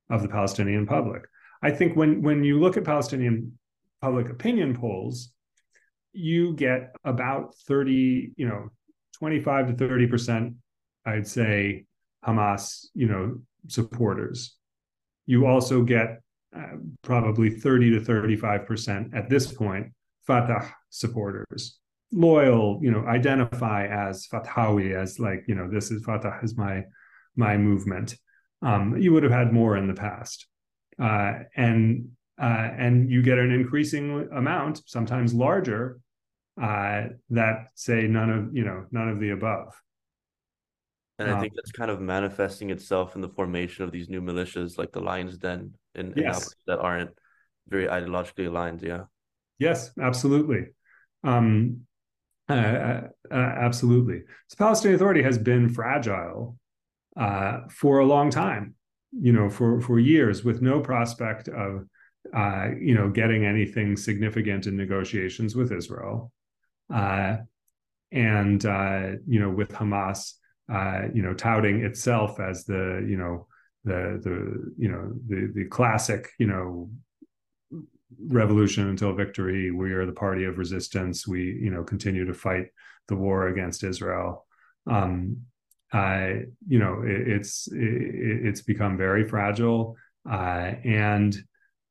of 0.09 0.22
the 0.22 0.28
Palestinian 0.28 0.88
public. 0.88 1.24
I 1.61 1.72
think 1.72 1.95
when 1.95 2.22
when 2.22 2.43
you 2.43 2.59
look 2.59 2.78
at 2.78 2.84
Palestinian 2.84 3.57
public 4.01 4.30
opinion 4.30 4.76
polls, 4.76 5.34
you 6.13 6.53
get 6.53 6.95
about 7.03 7.55
thirty, 7.68 8.32
you 8.38 8.47
know, 8.47 8.70
twenty 9.18 9.39
five 9.39 9.68
to 9.68 9.74
thirty 9.74 10.07
percent, 10.07 10.55
I'd 11.05 11.28
say, 11.28 11.86
Hamas, 12.26 12.88
you 12.93 13.07
know, 13.07 13.39
supporters. 13.68 14.55
You 15.26 15.47
also 15.47 15.82
get 15.82 16.22
uh, 16.55 16.78
probably 17.01 17.49
30 17.49 17.91
to 17.91 17.99
35 17.99 18.66
percent 18.66 19.13
at 19.13 19.28
this 19.28 19.51
point 19.51 19.88
Fatah 20.26 20.72
supporters, 20.89 21.78
loyal, 22.11 22.80
you 22.82 22.91
know, 22.91 23.05
identify 23.05 23.86
as 23.88 24.28
Fatawi, 24.28 24.95
as 24.95 25.20
like 25.20 25.43
you 25.47 25.55
know, 25.55 25.70
this 25.70 25.91
is 25.91 26.03
Fatah 26.03 26.39
is 26.43 26.57
my 26.57 26.84
my 27.36 27.57
movement. 27.57 28.16
Um, 28.61 28.97
you 28.97 29.13
would 29.13 29.24
have 29.24 29.32
had 29.32 29.53
more 29.53 29.78
in 29.78 29.88
the 29.88 29.93
past, 29.93 30.47
uh, 30.99 31.34
and 31.55 32.09
uh, 32.41 32.70
and 32.78 33.11
you 33.11 33.22
get 33.22 33.38
an 33.38 33.51
increasing 33.51 34.28
amount, 34.34 34.82
sometimes 34.88 35.34
larger, 35.34 35.99
uh, 36.62 37.10
that 37.30 37.68
say 37.76 38.03
none 38.03 38.30
of 38.30 38.56
you 38.56 38.66
know 38.66 38.86
none 38.91 39.10
of 39.10 39.20
the 39.20 39.32
above. 39.32 39.74
And 41.18 41.32
I 41.32 41.39
think 41.39 41.53
that's 41.56 41.72
kind 41.72 41.89
of 41.89 42.01
manifesting 42.01 42.72
itself 42.72 43.16
in 43.16 43.22
the 43.22 43.30
formation 43.30 43.86
of 43.86 43.91
these 43.91 44.10
new 44.10 44.22
militias 44.22 44.78
like 44.78 44.91
the 44.91 44.99
Lions 44.99 45.38
Den 45.38 45.74
in, 45.93 46.14
yes. 46.16 46.53
that 46.68 46.80
aren't 46.80 47.12
very 47.70 47.88
ideologically 47.88 48.47
aligned. 48.47 48.82
Yeah. 48.82 49.03
Yes, 49.58 49.91
absolutely. 49.97 50.68
Um, 51.24 51.86
uh, 52.49 52.53
uh, 52.53 53.01
uh, 53.32 53.34
absolutely. 53.34 54.24
So 54.49 54.56
Palestinian 54.58 54.95
Authority 54.95 55.24
has 55.24 55.38
been 55.38 55.70
fragile 55.70 56.58
uh, 57.18 57.62
for 57.70 57.99
a 57.99 58.06
long 58.06 58.30
time, 58.30 58.76
you 59.14 59.32
know, 59.32 59.49
for, 59.49 59.80
for 59.80 59.99
years 59.99 60.43
with 60.43 60.62
no 60.62 60.82
prospect 60.82 61.47
of, 61.47 61.86
uh, 62.36 62.68
you 62.80 62.93
know, 62.93 63.10
getting 63.10 63.45
anything 63.45 63.95
significant 63.95 64.68
in 64.68 64.76
negotiations 64.76 65.56
with 65.56 65.72
Israel. 65.72 66.34
Uh, 66.94 67.38
and, 68.12 68.64
you 68.64 69.40
know, 69.40 69.50
with 69.50 69.70
Hamas, 69.70 70.34
uh, 70.72 71.04
you 71.14 71.22
know, 71.22 71.34
touting 71.34 71.84
itself 71.84 72.40
as 72.40 72.66
the, 72.66 73.06
you 73.08 73.18
know, 73.18 73.48
the 73.86 74.20
the 74.24 74.74
you 74.78 74.90
know 74.90 75.14
the 75.28 75.52
the 75.54 75.66
classic, 75.66 76.32
you 76.40 76.48
know, 76.48 76.90
revolution 78.28 78.90
until 78.90 79.14
victory. 79.14 79.72
We 79.72 79.94
are 79.94 80.06
the 80.06 80.12
party 80.12 80.46
of 80.46 80.58
resistance. 80.58 81.28
We, 81.28 81.44
you 81.44 81.70
know, 81.70 81.84
continue 81.84 82.26
to 82.26 82.34
fight 82.34 82.68
the 83.08 83.16
war 83.16 83.48
against 83.48 83.84
Israel. 83.84 84.46
Um, 84.88 85.38
uh, 85.94 86.30
you 86.68 86.80
know, 86.80 87.04
it, 87.06 87.28
it's 87.28 87.68
it, 87.72 87.78
it's 87.78 88.62
become 88.62 88.98
very 88.98 89.28
fragile, 89.28 89.96
uh, 90.30 90.72
and 90.84 91.36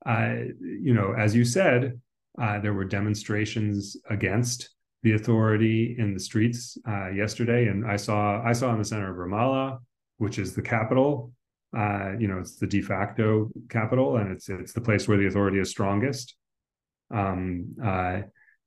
uh, 0.04 0.34
you 0.60 0.94
know, 0.94 1.14
as 1.16 1.34
you 1.34 1.44
said, 1.44 2.00
uh, 2.40 2.58
there 2.58 2.74
were 2.74 2.84
demonstrations 2.84 3.96
against 4.10 4.70
the 5.04 5.12
authority 5.12 5.94
in 5.98 6.14
the 6.14 6.18
streets 6.18 6.78
uh, 6.88 7.10
yesterday, 7.10 7.68
and 7.68 7.86
I 7.86 7.96
saw 7.96 8.42
I 8.42 8.54
saw 8.54 8.72
in 8.72 8.78
the 8.78 8.84
center 8.84 9.10
of 9.10 9.18
Ramallah, 9.18 9.78
which 10.16 10.38
is 10.38 10.54
the 10.54 10.62
capital. 10.62 11.30
Uh, 11.76 12.12
you 12.18 12.26
know, 12.26 12.38
it's 12.38 12.56
the 12.56 12.66
de 12.66 12.80
facto 12.80 13.50
capital, 13.68 14.16
and 14.16 14.32
it's 14.32 14.48
it's 14.48 14.72
the 14.72 14.80
place 14.80 15.06
where 15.06 15.18
the 15.18 15.26
authority 15.26 15.58
is 15.58 15.68
strongest. 15.68 16.34
Um, 17.10 17.76
uh, 17.84 18.22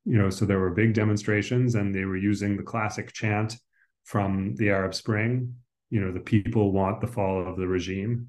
you 0.05 0.17
know, 0.17 0.29
so 0.29 0.45
there 0.45 0.59
were 0.59 0.69
big 0.69 0.93
demonstrations, 0.93 1.73
and 1.73 1.93
they 1.93 2.05
were 2.05 2.17
using 2.17 2.55
the 2.55 2.63
classic 2.63 3.11
chant 3.11 3.57
from 4.03 4.55
the 4.57 4.69
Arab 4.69 4.93
Spring. 4.93 5.55
You 5.89 6.01
know, 6.01 6.11
the 6.11 6.19
people 6.19 6.71
want 6.71 7.01
the 7.01 7.07
fall 7.07 7.47
of 7.47 7.57
the 7.57 7.67
regime, 7.67 8.27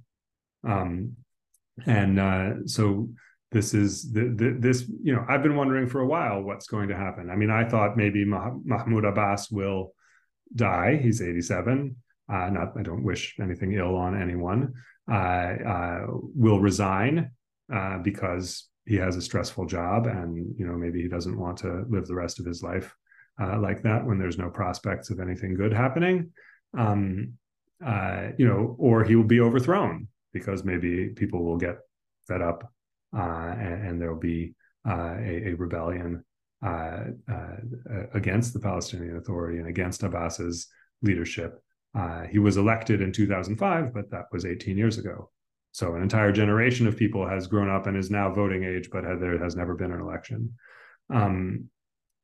um, 0.66 1.14
and 1.84 2.18
uh, 2.18 2.50
so 2.64 3.10
this 3.50 3.72
is 3.72 4.12
the, 4.12 4.32
the, 4.34 4.56
this 4.58 4.88
you 5.02 5.14
know 5.14 5.24
i've 5.28 5.42
been 5.42 5.56
wondering 5.56 5.86
for 5.86 6.00
a 6.00 6.06
while 6.06 6.42
what's 6.42 6.66
going 6.66 6.88
to 6.88 6.96
happen. 6.96 7.30
I 7.30 7.36
mean 7.36 7.50
i 7.50 7.64
thought 7.64 7.96
maybe 7.96 8.24
Mah- 8.24 8.58
mahmoud 8.64 9.04
abbas 9.04 9.50
will 9.50 9.94
die. 10.54 10.98
He's 11.02 11.22
87 11.22 11.96
uh, 12.32 12.50
not 12.50 12.72
i 12.78 12.82
don't 12.82 13.04
wish 13.04 13.36
anything 13.40 13.72
ill 13.72 13.96
on 13.96 14.20
anyone. 14.20 14.74
Uh, 15.10 15.54
uh, 15.66 16.00
will 16.08 16.60
resign 16.60 17.30
uh, 17.74 17.98
because 17.98 18.68
he 18.84 18.96
has 18.96 19.16
a 19.16 19.22
stressful 19.22 19.66
job 19.66 20.06
and 20.06 20.54
you 20.58 20.66
know 20.66 20.74
maybe 20.74 21.00
he 21.00 21.08
doesn't 21.08 21.38
want 21.38 21.56
to 21.58 21.84
live 21.88 22.06
the 22.06 22.14
rest 22.14 22.40
of 22.40 22.46
his 22.46 22.62
life 22.62 22.94
uh, 23.40 23.58
like 23.58 23.82
that 23.82 24.04
when 24.04 24.18
there's 24.18 24.38
no 24.38 24.50
prospects 24.50 25.10
of 25.10 25.20
anything 25.20 25.54
good 25.54 25.72
happening. 25.72 26.30
Um, 26.76 27.34
uh, 27.84 28.30
you 28.36 28.46
know 28.46 28.74
or 28.78 29.04
he 29.04 29.14
will 29.14 29.24
be 29.24 29.40
overthrown 29.40 30.08
because 30.32 30.64
maybe 30.64 31.08
people 31.10 31.44
will 31.44 31.56
get 31.56 31.78
fed 32.26 32.42
up 32.42 32.72
and, 33.12 33.86
and, 33.86 34.00
there 34.00 34.12
will 34.12 34.20
be 34.20 34.54
uh, 34.88 35.16
a, 35.18 35.48
a, 35.48 35.54
rebellion 35.54 36.24
uh, 36.64 37.04
against 38.14 38.52
the 38.52 38.60
Palestinian 38.60 39.16
Authority 39.16 39.58
and 39.58 39.68
against 39.68 40.02
Abbas's 40.02 40.68
leadership. 41.02 41.62
he 42.30 42.38
was 42.38 42.56
elected 42.56 43.00
in 43.00 43.12
2005, 43.12 43.94
but 43.94 44.10
that 44.10 44.24
was 44.32 44.44
18 44.44 44.76
years 44.76 44.98
ago. 44.98 45.30
So 45.72 45.94
an 45.94 46.02
entire 46.02 46.32
generation 46.32 46.86
of 46.86 46.96
people 46.96 47.28
has 47.28 47.46
grown 47.46 47.70
up 47.70 47.86
and 47.86 47.96
is 47.96 48.10
now 48.10 48.32
voting 48.32 48.64
age, 48.64 48.88
but 48.90 49.02
there 49.20 49.38
has 49.38 49.54
never 49.54 49.74
been 49.74 49.92
an 49.92 50.00
election. 50.00 50.54
Um, 51.08 51.70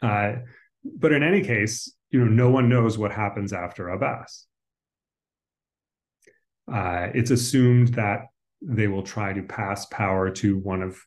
uh, 0.02 0.36
but 0.84 1.12
in 1.12 1.22
any 1.22 1.42
case, 1.42 1.92
you 2.10 2.20
know, 2.20 2.30
no 2.30 2.50
one 2.50 2.68
knows 2.68 2.98
what 2.98 3.12
happens 3.12 3.52
after 3.52 3.88
Abbas. 3.88 4.46
Uh, 6.70 7.08
it's 7.14 7.30
assumed 7.30 7.88
that 7.94 8.26
they 8.66 8.88
will 8.88 9.02
try 9.02 9.32
to 9.32 9.42
pass 9.42 9.86
power 9.86 10.30
to 10.30 10.58
one 10.58 10.82
of 10.82 10.98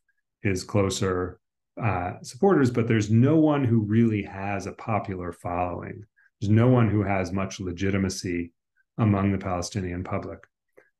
his 0.41 0.63
closer 0.63 1.39
uh, 1.81 2.13
supporters, 2.21 2.71
but 2.71 2.87
there's 2.87 3.11
no 3.11 3.37
one 3.37 3.63
who 3.63 3.81
really 3.81 4.23
has 4.23 4.65
a 4.65 4.71
popular 4.73 5.31
following. 5.31 6.03
There's 6.39 6.51
no 6.51 6.67
one 6.67 6.89
who 6.89 7.03
has 7.03 7.31
much 7.31 7.59
legitimacy 7.59 8.51
among 8.97 9.31
the 9.31 9.37
Palestinian 9.37 10.03
public. 10.03 10.39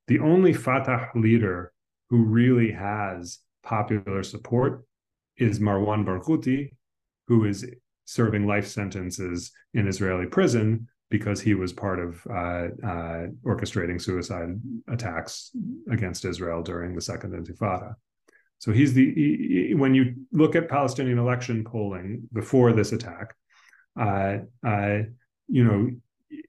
The 0.08 0.20
only 0.20 0.53
Fatah 0.53 1.10
leader 1.16 1.74
who 2.10 2.26
really 2.26 2.72
has 2.72 3.39
popular 3.64 4.24
support 4.24 4.86
is 5.38 5.60
Marwan 5.60 6.05
Barghouti, 6.05 6.72
who 7.28 7.45
is 7.45 7.66
serving 8.05 8.47
life 8.47 8.68
sentences 8.68 9.51
in 9.74 9.88
Israeli 9.88 10.26
prison 10.26 10.88
because 11.10 11.41
he 11.41 11.53
was 11.53 11.72
part 11.72 11.99
of 11.99 12.26
uh, 12.30 12.68
uh, 12.86 13.28
orchestrating 13.45 14.01
suicide 14.01 14.60
attacks 14.89 15.51
against 15.89 16.26
Israel 16.26 16.62
during 16.62 16.95
the 16.95 17.01
Second 17.01 17.32
Intifada. 17.34 17.95
So 18.60 18.72
he's 18.72 18.93
the 18.93 19.14
he, 19.14 19.74
when 19.76 19.93
you 19.93 20.16
look 20.32 20.55
at 20.55 20.70
Palestinian 20.70 21.20
election 21.20 21.64
polling 21.64 22.28
before 22.34 22.74
this 22.74 22.91
attack, 22.91 23.36
uh, 23.99 24.39
uh 24.66 24.99
you 25.47 25.64
know 25.64 25.89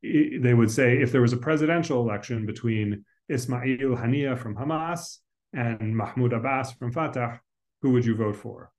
they 0.03 0.55
would 0.55 0.71
say 0.71 1.01
if 1.01 1.13
there 1.13 1.21
was 1.21 1.33
a 1.33 1.37
presidential 1.37 2.01
election 2.01 2.47
between 2.47 3.05
Ismail 3.29 3.97
Haniya 3.97 4.39
from 4.39 4.57
Hamas 4.57 5.19
and 5.53 5.97
Mahmoud 5.97 6.33
Abbas 6.33 6.73
from 6.73 6.93
Fatah, 6.93 7.41
who 7.83 7.93
would 7.93 8.05
you 8.05 8.17
vote 8.17 8.37
for? 8.37 8.73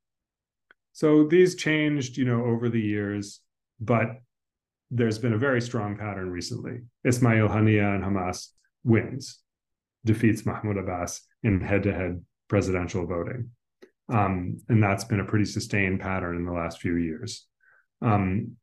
So 0.91 1.25
these 1.25 1.55
changed, 1.55 2.17
you 2.17 2.25
know, 2.25 2.43
over 2.43 2.67
the 2.67 2.81
years, 2.81 3.41
but 3.79 4.21
there's 4.91 5.19
been 5.19 5.33
a 5.33 5.37
very 5.37 5.61
strong 5.61 5.97
pattern 5.97 6.29
recently. 6.29 6.79
Ismail 7.03 7.47
Haniya 7.47 7.95
and 7.95 8.03
Hamas 8.03 8.47
wins, 8.83 9.39
defeats 10.05 10.45
Mahmoud 10.45 10.77
Abbas 10.77 11.21
in 11.43 11.61
head-to-head 11.61 12.23
presidential 12.47 13.05
voting. 13.05 13.51
Um, 14.11 14.61
and 14.67 14.81
that's 14.81 15.03
been 15.03 15.19
a 15.19 15.25
pretty 15.25 15.45
sustained 15.45 15.99
pattern 15.99 16.35
in 16.35 16.45
the 16.45 16.51
last 16.51 16.81
few 16.81 16.95
years. 16.95 17.45
Um, 18.01 18.57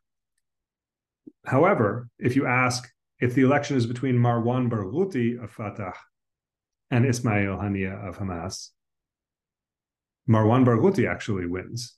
however, 1.47 2.09
if 2.19 2.35
you 2.35 2.47
ask 2.47 2.89
if 3.21 3.35
the 3.35 3.43
election 3.43 3.77
is 3.77 3.87
between 3.87 4.17
Marwan 4.17 4.69
Barghouti 4.69 5.43
of 5.43 5.51
Fatah 5.51 5.95
and 6.91 7.07
Ismail 7.07 7.57
Haniya 7.57 8.09
of 8.09 8.19
Hamas, 8.19 8.71
Marwan 10.29 10.65
Barghouti 10.65 11.09
actually 11.09 11.47
wins. 11.47 11.95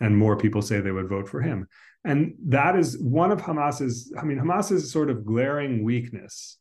And 0.00 0.16
more 0.16 0.36
people 0.36 0.62
say 0.62 0.80
they 0.80 0.90
would 0.90 1.08
vote 1.08 1.28
for 1.28 1.42
him. 1.42 1.68
And 2.04 2.34
that 2.46 2.76
is 2.76 2.98
one 2.98 3.32
of 3.32 3.40
Hamas's, 3.40 4.12
I 4.18 4.24
mean, 4.24 4.38
Hamas's 4.38 4.92
sort 4.92 5.08
of 5.08 5.24
glaring 5.24 5.84
weakness 5.84 6.58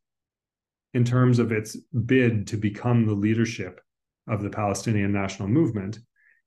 in 0.94 1.04
terms 1.04 1.39
of 1.39 1.52
its 1.52 1.76
bid 2.06 2.48
to 2.48 2.58
become 2.58 3.06
the 3.06 3.14
leadership 3.14 3.82
of 4.28 4.41
the 4.41 4.50
Palestinian 4.50 5.12
national 5.12 5.50
movement 5.50 6.00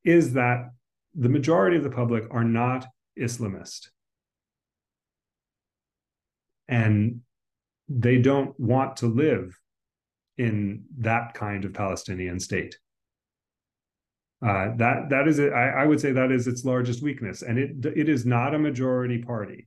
is 0.04 0.32
that 0.32 0.70
the 1.14 1.28
majority 1.28 1.76
of 1.76 1.82
the 1.82 1.90
public 1.90 2.24
are 2.30 2.44
not 2.44 2.86
Islamist. 3.18 3.88
And 6.68 7.20
they 7.88 8.18
don't 8.18 8.58
want 8.58 8.96
to 8.98 9.06
live 9.06 9.58
in 10.38 10.84
that 10.98 11.34
kind 11.34 11.64
of 11.64 11.72
Palestinian 11.72 12.40
state. 12.40 12.78
Uh, 14.44 14.76
that 14.76 15.08
that 15.08 15.26
is. 15.26 15.40
I, 15.40 15.68
I 15.80 15.86
would 15.86 16.00
say 16.00 16.12
that 16.12 16.30
is 16.30 16.46
its 16.46 16.64
largest 16.64 17.02
weakness, 17.02 17.42
and 17.42 17.58
it 17.58 17.86
it 17.96 18.08
is 18.08 18.26
not 18.26 18.54
a 18.54 18.58
majority 18.58 19.18
party. 19.22 19.66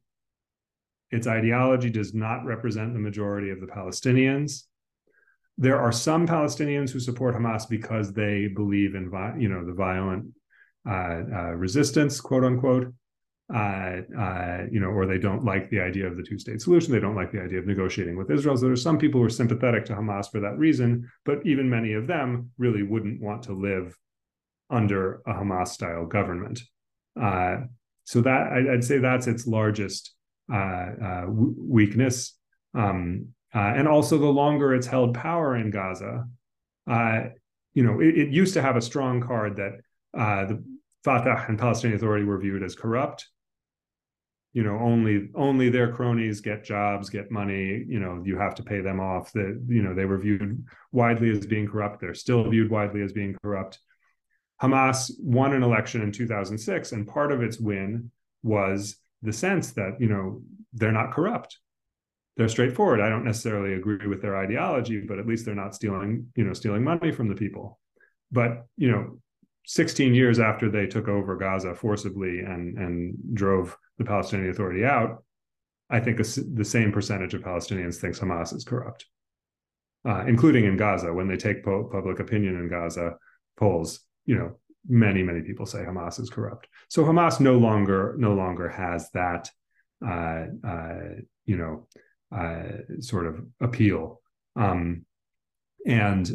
Its 1.11 1.25
ideology 1.25 1.89
does 1.89 2.13
not 2.13 2.45
represent 2.45 2.93
the 2.93 2.99
majority 2.99 3.49
of 3.49 3.59
the 3.59 3.65
Palestinians. 3.65 4.65
There 5.57 5.79
are 5.79 5.91
some 5.91 6.27
Palestinians 6.27 6.91
who 6.91 6.99
support 6.99 7.35
Hamas 7.35 7.67
because 7.67 8.13
they 8.13 8.47
believe 8.47 8.93
in 8.93 9.11
you 9.39 9.49
know 9.49 9.65
the 9.65 9.73
violent 9.73 10.27
uh, 10.87 10.91
uh, 10.91 11.51
resistance, 11.55 12.21
quote 12.21 12.43
unquote, 12.43 12.93
uh, 13.53 14.01
uh, 14.17 14.65
you 14.71 14.79
know, 14.79 14.89
or 14.89 15.07
they 15.07 15.17
don't 15.17 15.43
like 15.43 15.69
the 15.71 15.79
idea 15.79 16.05
of 16.05 16.15
the 16.15 16.23
two-state 16.23 16.61
solution. 16.61 16.93
They 16.93 16.99
don't 16.99 17.15
like 17.15 17.31
the 17.31 17.41
idea 17.41 17.57
of 17.57 17.65
negotiating 17.65 18.17
with 18.17 18.29
Israel. 18.29 18.55
So 18.55 18.65
there 18.65 18.73
are 18.73 18.77
some 18.77 18.99
people 18.99 19.19
who 19.19 19.25
are 19.25 19.31
sympathetic 19.31 19.85
to 19.85 19.95
Hamas 19.95 20.31
for 20.31 20.39
that 20.39 20.57
reason, 20.59 21.09
but 21.25 21.45
even 21.45 21.69
many 21.69 21.93
of 21.93 22.05
them 22.05 22.51
really 22.59 22.83
wouldn't 22.83 23.19
want 23.19 23.43
to 23.43 23.53
live 23.53 23.97
under 24.69 25.21
a 25.25 25.33
Hamas 25.33 25.69
style 25.69 26.05
government. 26.05 26.59
Uh, 27.19 27.57
so 28.03 28.21
that 28.21 28.51
I, 28.51 28.61
would 28.63 28.83
say 28.83 28.97
that's 28.97 29.27
its 29.27 29.45
largest 29.45 30.13
uh, 30.51 30.55
uh, 31.03 31.25
weakness. 31.27 32.35
Um, 32.73 33.27
uh, 33.53 33.59
and 33.59 33.87
also, 33.87 34.17
the 34.17 34.25
longer 34.25 34.73
it's 34.73 34.87
held 34.87 35.15
power 35.15 35.55
in 35.55 35.71
Gaza, 35.71 36.25
uh, 36.89 37.21
you 37.73 37.83
know, 37.83 37.99
it, 37.99 38.17
it, 38.17 38.29
used 38.29 38.53
to 38.55 38.61
have 38.61 38.75
a 38.75 38.81
strong 38.81 39.21
card 39.21 39.57
that 39.57 39.73
uh, 40.17 40.45
the 40.45 40.63
Fatah 41.03 41.45
and 41.47 41.57
Palestinian 41.57 41.97
Authority 41.97 42.25
were 42.25 42.39
viewed 42.39 42.63
as 42.63 42.75
corrupt. 42.75 43.27
You 44.53 44.63
know, 44.63 44.79
only 44.79 45.29
only 45.35 45.69
their 45.69 45.93
cronies 45.93 46.41
get 46.41 46.63
jobs, 46.63 47.09
get 47.09 47.29
money. 47.29 47.85
You 47.87 47.99
know, 47.99 48.23
you 48.25 48.37
have 48.37 48.55
to 48.55 48.63
pay 48.63 48.81
them 48.81 48.99
off. 48.99 49.31
That 49.33 49.63
you 49.67 49.83
know 49.83 49.93
they 49.93 50.05
were 50.05 50.17
viewed 50.17 50.65
widely 50.91 51.29
as 51.29 51.45
being 51.45 51.67
corrupt. 51.67 52.01
They're 52.01 52.15
still 52.15 52.49
viewed 52.49 52.71
widely 52.71 53.03
as 53.03 53.13
being 53.13 53.35
corrupt. 53.43 53.79
Hamas 54.61 55.11
won 55.19 55.53
an 55.53 55.63
election 55.63 56.01
in 56.01 56.11
2006, 56.11 56.91
and 56.91 57.07
part 57.07 57.31
of 57.31 57.41
its 57.41 57.59
win 57.59 58.11
was 58.43 58.97
the 59.21 59.33
sense 59.33 59.71
that 59.71 59.99
you 59.99 60.07
know 60.07 60.41
they're 60.73 60.91
not 60.91 61.13
corrupt. 61.13 61.57
They're 62.37 62.49
straightforward. 62.49 63.01
I 63.01 63.09
don't 63.09 63.25
necessarily 63.25 63.73
agree 63.73 64.07
with 64.07 64.21
their 64.21 64.37
ideology, 64.37 65.01
but 65.01 65.19
at 65.19 65.27
least 65.27 65.45
they're 65.45 65.55
not 65.55 65.75
stealing, 65.75 66.27
you 66.35 66.45
know, 66.45 66.53
stealing 66.53 66.83
money 66.83 67.11
from 67.11 67.27
the 67.27 67.35
people. 67.35 67.79
But 68.31 68.65
you 68.77 68.91
know, 68.91 69.19
16 69.65 70.13
years 70.13 70.39
after 70.39 70.69
they 70.69 70.87
took 70.87 71.07
over 71.07 71.35
Gaza 71.35 71.75
forcibly 71.75 72.39
and 72.39 72.77
and 72.77 73.15
drove 73.33 73.77
the 73.97 74.05
Palestinian 74.05 74.49
Authority 74.49 74.83
out, 74.85 75.23
I 75.89 75.99
think 75.99 76.17
the 76.17 76.65
same 76.65 76.91
percentage 76.91 77.33
of 77.33 77.41
Palestinians 77.41 77.95
thinks 77.95 78.19
Hamas 78.19 78.53
is 78.53 78.63
corrupt, 78.63 79.05
uh, 80.05 80.25
including 80.27 80.65
in 80.65 80.77
Gaza. 80.77 81.13
When 81.13 81.27
they 81.27 81.37
take 81.37 81.63
po- 81.63 81.89
public 81.91 82.19
opinion 82.19 82.55
in 82.55 82.69
Gaza 82.69 83.15
polls, 83.57 84.01
you 84.29 84.35
know, 84.35 84.51
many 84.87 85.23
many 85.23 85.41
people 85.41 85.65
say 85.65 85.79
Hamas 85.79 86.19
is 86.19 86.29
corrupt. 86.29 86.67
So 86.87 87.03
Hamas 87.03 87.39
no 87.39 87.57
longer 87.57 88.13
no 88.19 88.35
longer 88.35 88.69
has 88.69 89.09
that 89.15 89.49
uh, 90.05 90.43
uh, 90.63 90.99
you 91.47 91.57
know 91.57 91.87
uh, 92.31 92.99
sort 92.99 93.25
of 93.25 93.43
appeal. 93.59 94.21
Um, 94.55 95.05
and 95.87 96.29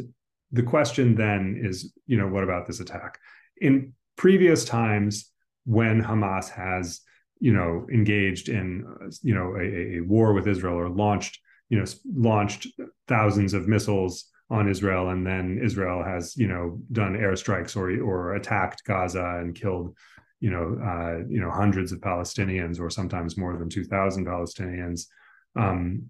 the 0.51 0.63
question 0.63 1.15
then 1.15 1.61
is, 1.63 1.93
you 2.05 2.17
know, 2.17 2.27
what 2.27 2.43
about 2.43 2.67
this 2.67 2.81
attack? 2.81 3.17
In 3.61 3.93
previous 4.17 4.65
times, 4.65 5.31
when 5.65 6.03
Hamas 6.03 6.49
has 6.49 6.99
you 7.39 7.53
know 7.53 7.87
engaged 7.93 8.49
in 8.49 8.67
you 9.21 9.35
know 9.35 9.55
a, 9.55 9.99
a 9.99 10.01
war 10.01 10.33
with 10.33 10.49
Israel 10.49 10.75
or 10.75 10.89
launched 10.89 11.39
you 11.69 11.79
know 11.79 11.85
launched 12.13 12.67
thousands 13.07 13.53
of 13.53 13.69
missiles 13.69 14.25
on 14.49 14.69
Israel, 14.69 15.09
and 15.09 15.25
then 15.25 15.59
Israel 15.63 16.03
has 16.03 16.35
you 16.37 16.47
know 16.47 16.79
done 16.91 17.13
airstrikes 17.13 17.75
or 17.75 17.89
or 18.03 18.35
attacked 18.35 18.83
Gaza 18.85 19.39
and 19.39 19.55
killed 19.55 19.95
you 20.39 20.51
know 20.51 20.77
uh, 20.83 21.25
you 21.27 21.41
know 21.41 21.51
hundreds 21.51 21.91
of 21.91 21.99
Palestinians 21.99 22.79
or 22.79 22.89
sometimes 22.89 23.37
more 23.37 23.57
than 23.57 23.69
two 23.69 23.83
thousand 23.83 24.25
Palestinians. 24.25 25.07
Um, 25.55 26.09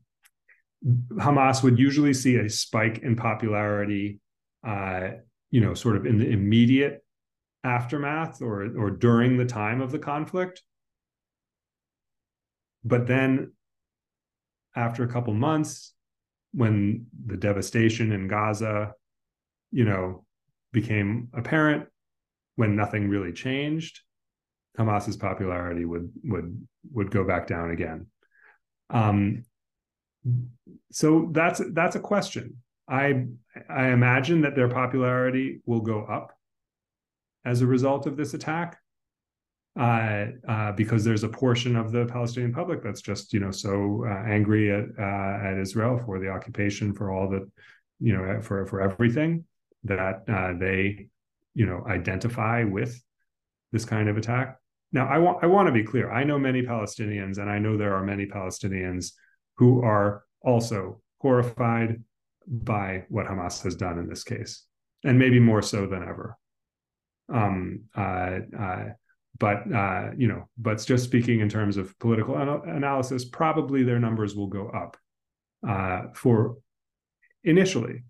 Hamas 1.14 1.64
would 1.64 1.80
usually 1.80 2.14
see 2.14 2.36
a 2.36 2.50
spike 2.50 3.00
in 3.00 3.16
popularity, 3.16 4.20
uh, 4.68 5.10
you 5.50 5.62
know, 5.62 5.74
sort 5.74 5.96
of 5.96 6.06
in 6.06 6.20
the 6.20 6.30
immediate 6.30 7.04
aftermath 7.64 8.42
or 8.42 8.70
or 8.78 8.92
during 8.92 9.38
the 9.38 9.46
time 9.46 9.82
of 9.82 9.92
the 9.92 10.00
conflict. 10.00 10.62
But 12.84 13.08
then, 13.08 13.54
after 14.76 15.04
a 15.04 15.08
couple 15.08 15.34
months, 15.34 15.95
when 16.56 17.08
the 17.26 17.38
devastation 17.38 18.12
in 18.12 18.28
Gaza, 18.28 18.94
you 19.72 19.84
know, 19.84 20.26
became 20.72 21.30
apparent, 21.34 21.88
when 22.56 22.76
nothing 22.76 23.10
really 23.10 23.34
changed, 23.34 24.02
Hamas's 24.78 25.18
popularity 25.18 25.86
would 25.86 26.12
would 26.24 26.68
would 26.92 27.12
go 27.12 27.26
back 27.26 27.48
down 27.48 27.72
again. 27.72 28.08
Um, 28.90 29.44
so 30.92 31.30
that's 31.32 31.62
that's 31.74 31.96
a 31.96 32.00
question. 32.00 32.62
I 32.88 33.26
I 33.70 33.88
imagine 33.88 34.42
that 34.42 34.56
their 34.56 34.70
popularity 34.70 35.62
will 35.66 35.82
go 35.82 36.04
up 36.04 36.34
as 37.44 37.62
a 37.62 37.68
result 37.68 38.08
of 38.08 38.18
this 38.18 38.34
attack 38.34 38.78
uh, 39.78 40.28
uh, 40.48 40.72
because 40.72 41.04
there's 41.04 41.24
a 41.24 41.30
portion 41.30 41.76
of 41.76 41.92
the 41.92 42.06
Palestinian 42.06 42.54
public 42.54 42.82
that's 42.82 43.02
just 43.02 43.34
you 43.34 43.40
know 43.40 43.52
so 43.52 44.06
uh, 44.08 44.24
angry 44.26 44.72
at 44.72 44.86
uh, 44.98 45.48
at 45.48 45.58
Israel 45.60 46.02
for 46.06 46.20
the 46.20 46.30
occupation, 46.30 46.94
for 46.94 47.12
all 47.12 47.30
the 47.30 47.50
you 48.00 48.16
know 48.16 48.42
for 48.42 48.66
for 48.68 48.82
everything 48.82 49.44
that 49.84 50.24
uh, 50.30 50.54
they 50.58 51.08
you 51.54 51.66
know 51.66 51.84
identify 51.88 52.64
with 52.64 53.02
this 53.72 53.86
kind 53.86 54.08
of 54.08 54.16
attack. 54.18 54.58
Now, 54.94 55.08
I 55.08 55.18
want 55.18 55.44
I 55.44 55.48
want 55.48 55.68
to 55.68 55.74
be 55.74 55.84
clear. 55.84 56.10
I 56.10 56.24
know 56.24 56.40
many 56.40 56.62
Palestinians, 56.62 57.38
and 57.38 57.50
I 57.50 57.60
know 57.60 57.76
there 57.76 57.96
are 57.96 58.04
many 58.04 58.26
Palestinians 58.28 59.12
who 59.58 59.84
are 59.84 60.24
also 60.42 61.02
horrified 61.20 62.02
by 62.48 63.04
what 63.10 63.26
Hamas 63.26 63.62
has 63.64 63.76
done 63.76 64.00
in 64.00 64.08
this 64.08 64.24
case, 64.24 64.64
and 65.04 65.20
maybe 65.20 65.40
more 65.40 65.62
so 65.62 65.86
than 65.86 66.02
ever. 66.02 66.38
Um, 67.28 67.86
uh, 67.94 68.40
but 69.38 69.72
uh, 69.74 70.12
you 70.18 70.28
know, 70.28 70.48
but 70.58 70.84
just 70.86 71.04
speaking 71.04 71.40
in 71.40 71.50
terms 71.50 71.78
of 71.78 71.98
political 72.00 72.36
analysis, 72.36 73.26
probably 73.26 73.84
their 73.84 74.00
numbers 74.00 74.36
will 74.36 74.48
go 74.48 74.70
up 74.70 74.98
uh, 75.68 76.04
for 76.14 76.58
initially. 77.44 78.04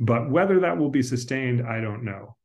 But 0.00 0.30
whether 0.30 0.60
that 0.60 0.78
will 0.78 0.90
be 0.90 1.02
sustained, 1.02 1.66
I 1.66 1.80
don't 1.80 2.04
know, 2.04 2.36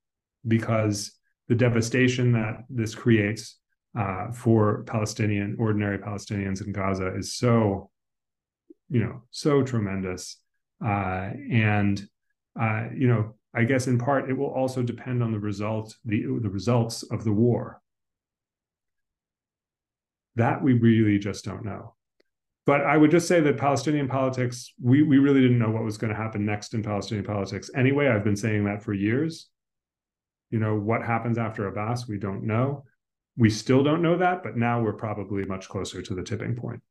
because 0.48 1.12
the 1.48 1.56
devastation 1.56 2.32
that 2.34 2.64
this 2.70 2.96
creates 2.96 3.58
uh, 3.98 4.32
for 4.32 4.84
Palestinian 4.84 5.56
ordinary 5.60 6.00
Palestinians 6.00 6.66
in 6.66 6.72
Gaza 6.72 7.16
is 7.16 7.36
so, 7.36 7.92
you 8.90 9.02
know, 9.02 9.24
so 9.30 9.62
tremendous, 9.62 10.38
uh, 10.84 11.30
and 11.52 12.04
uh, 12.60 12.86
you 12.96 13.08
know, 13.08 13.36
I 13.56 13.64
guess 13.64 13.88
in 13.88 13.98
part 13.98 14.30
it 14.30 14.34
will 14.34 14.48
also 14.52 14.82
depend 14.82 15.22
on 15.22 15.32
the 15.32 15.40
result 15.40 15.96
the 16.06 16.24
the 16.42 16.50
results 16.50 17.04
of 17.04 17.24
the 17.24 17.32
war. 17.32 17.82
That 20.36 20.64
we 20.64 20.74
really 20.74 21.20
just 21.20 21.46
don't 21.46 21.64
know. 21.64 21.94
But 22.66 22.82
I 22.82 22.96
would 22.96 23.12
just 23.12 23.28
say 23.28 23.42
that 23.42 23.58
Palestinian 23.58 24.08
politics, 24.08 24.74
we, 24.82 25.04
we 25.04 25.18
really 25.18 25.42
didn't 25.42 25.60
know 25.60 25.70
what 25.70 25.84
was 25.84 25.98
going 25.98 26.14
to 26.14 26.20
happen 26.20 26.46
next 26.46 26.74
in 26.74 26.82
Palestinian 26.82 27.26
politics. 27.26 27.70
Anyway, 27.76 28.08
I've 28.08 28.24
been 28.24 28.38
saying 28.38 28.64
that 28.66 28.82
for 28.82 28.94
years. 28.94 29.50
You 30.50 30.60
know, 30.60 30.76
what 30.76 31.04
happens 31.04 31.38
after 31.38 31.68
Abbas, 31.68 32.08
we 32.08 32.18
don't 32.18 32.44
know. 32.44 32.86
We 33.36 33.50
still 33.50 33.84
don't 33.84 34.02
know 34.02 34.18
that, 34.18 34.44
but 34.44 34.56
now 34.56 34.82
we're 34.82 34.94
probably 34.94 35.44
much 35.44 35.68
closer 35.68 36.02
to 36.02 36.16
the 36.16 36.24
tipping 36.24 36.56
point. 36.56 36.82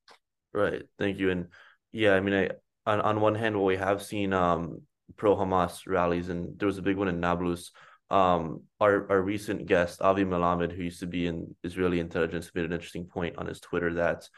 Right. 0.52 0.82
Thank 0.98 1.18
you. 1.18 1.30
And 1.30 1.46
yeah, 1.90 2.14
I 2.14 2.20
mean, 2.20 2.34
I 2.34 2.50
on, 2.84 3.00
on 3.00 3.20
one 3.20 3.36
hand, 3.36 3.56
what 3.56 3.64
we 3.64 3.76
have 3.76 4.02
seen 4.02 4.32
um, 4.32 4.82
pro 5.16 5.36
Hamas 5.36 5.86
rallies, 5.86 6.28
and 6.28 6.58
there 6.58 6.66
was 6.66 6.78
a 6.78 6.82
big 6.82 6.96
one 6.96 7.08
in 7.08 7.20
Nablus. 7.20 7.70
Um, 8.10 8.62
our 8.78 9.10
our 9.10 9.22
recent 9.22 9.66
guest 9.66 10.02
Avi 10.02 10.24
Melamed, 10.24 10.72
who 10.72 10.82
used 10.82 11.00
to 11.00 11.06
be 11.06 11.26
in 11.26 11.54
Israeli 11.64 12.00
intelligence, 12.00 12.50
made 12.54 12.64
an 12.64 12.72
interesting 12.72 13.06
point 13.06 13.38
on 13.38 13.46
his 13.46 13.60
Twitter 13.60 13.94
that 13.94 14.28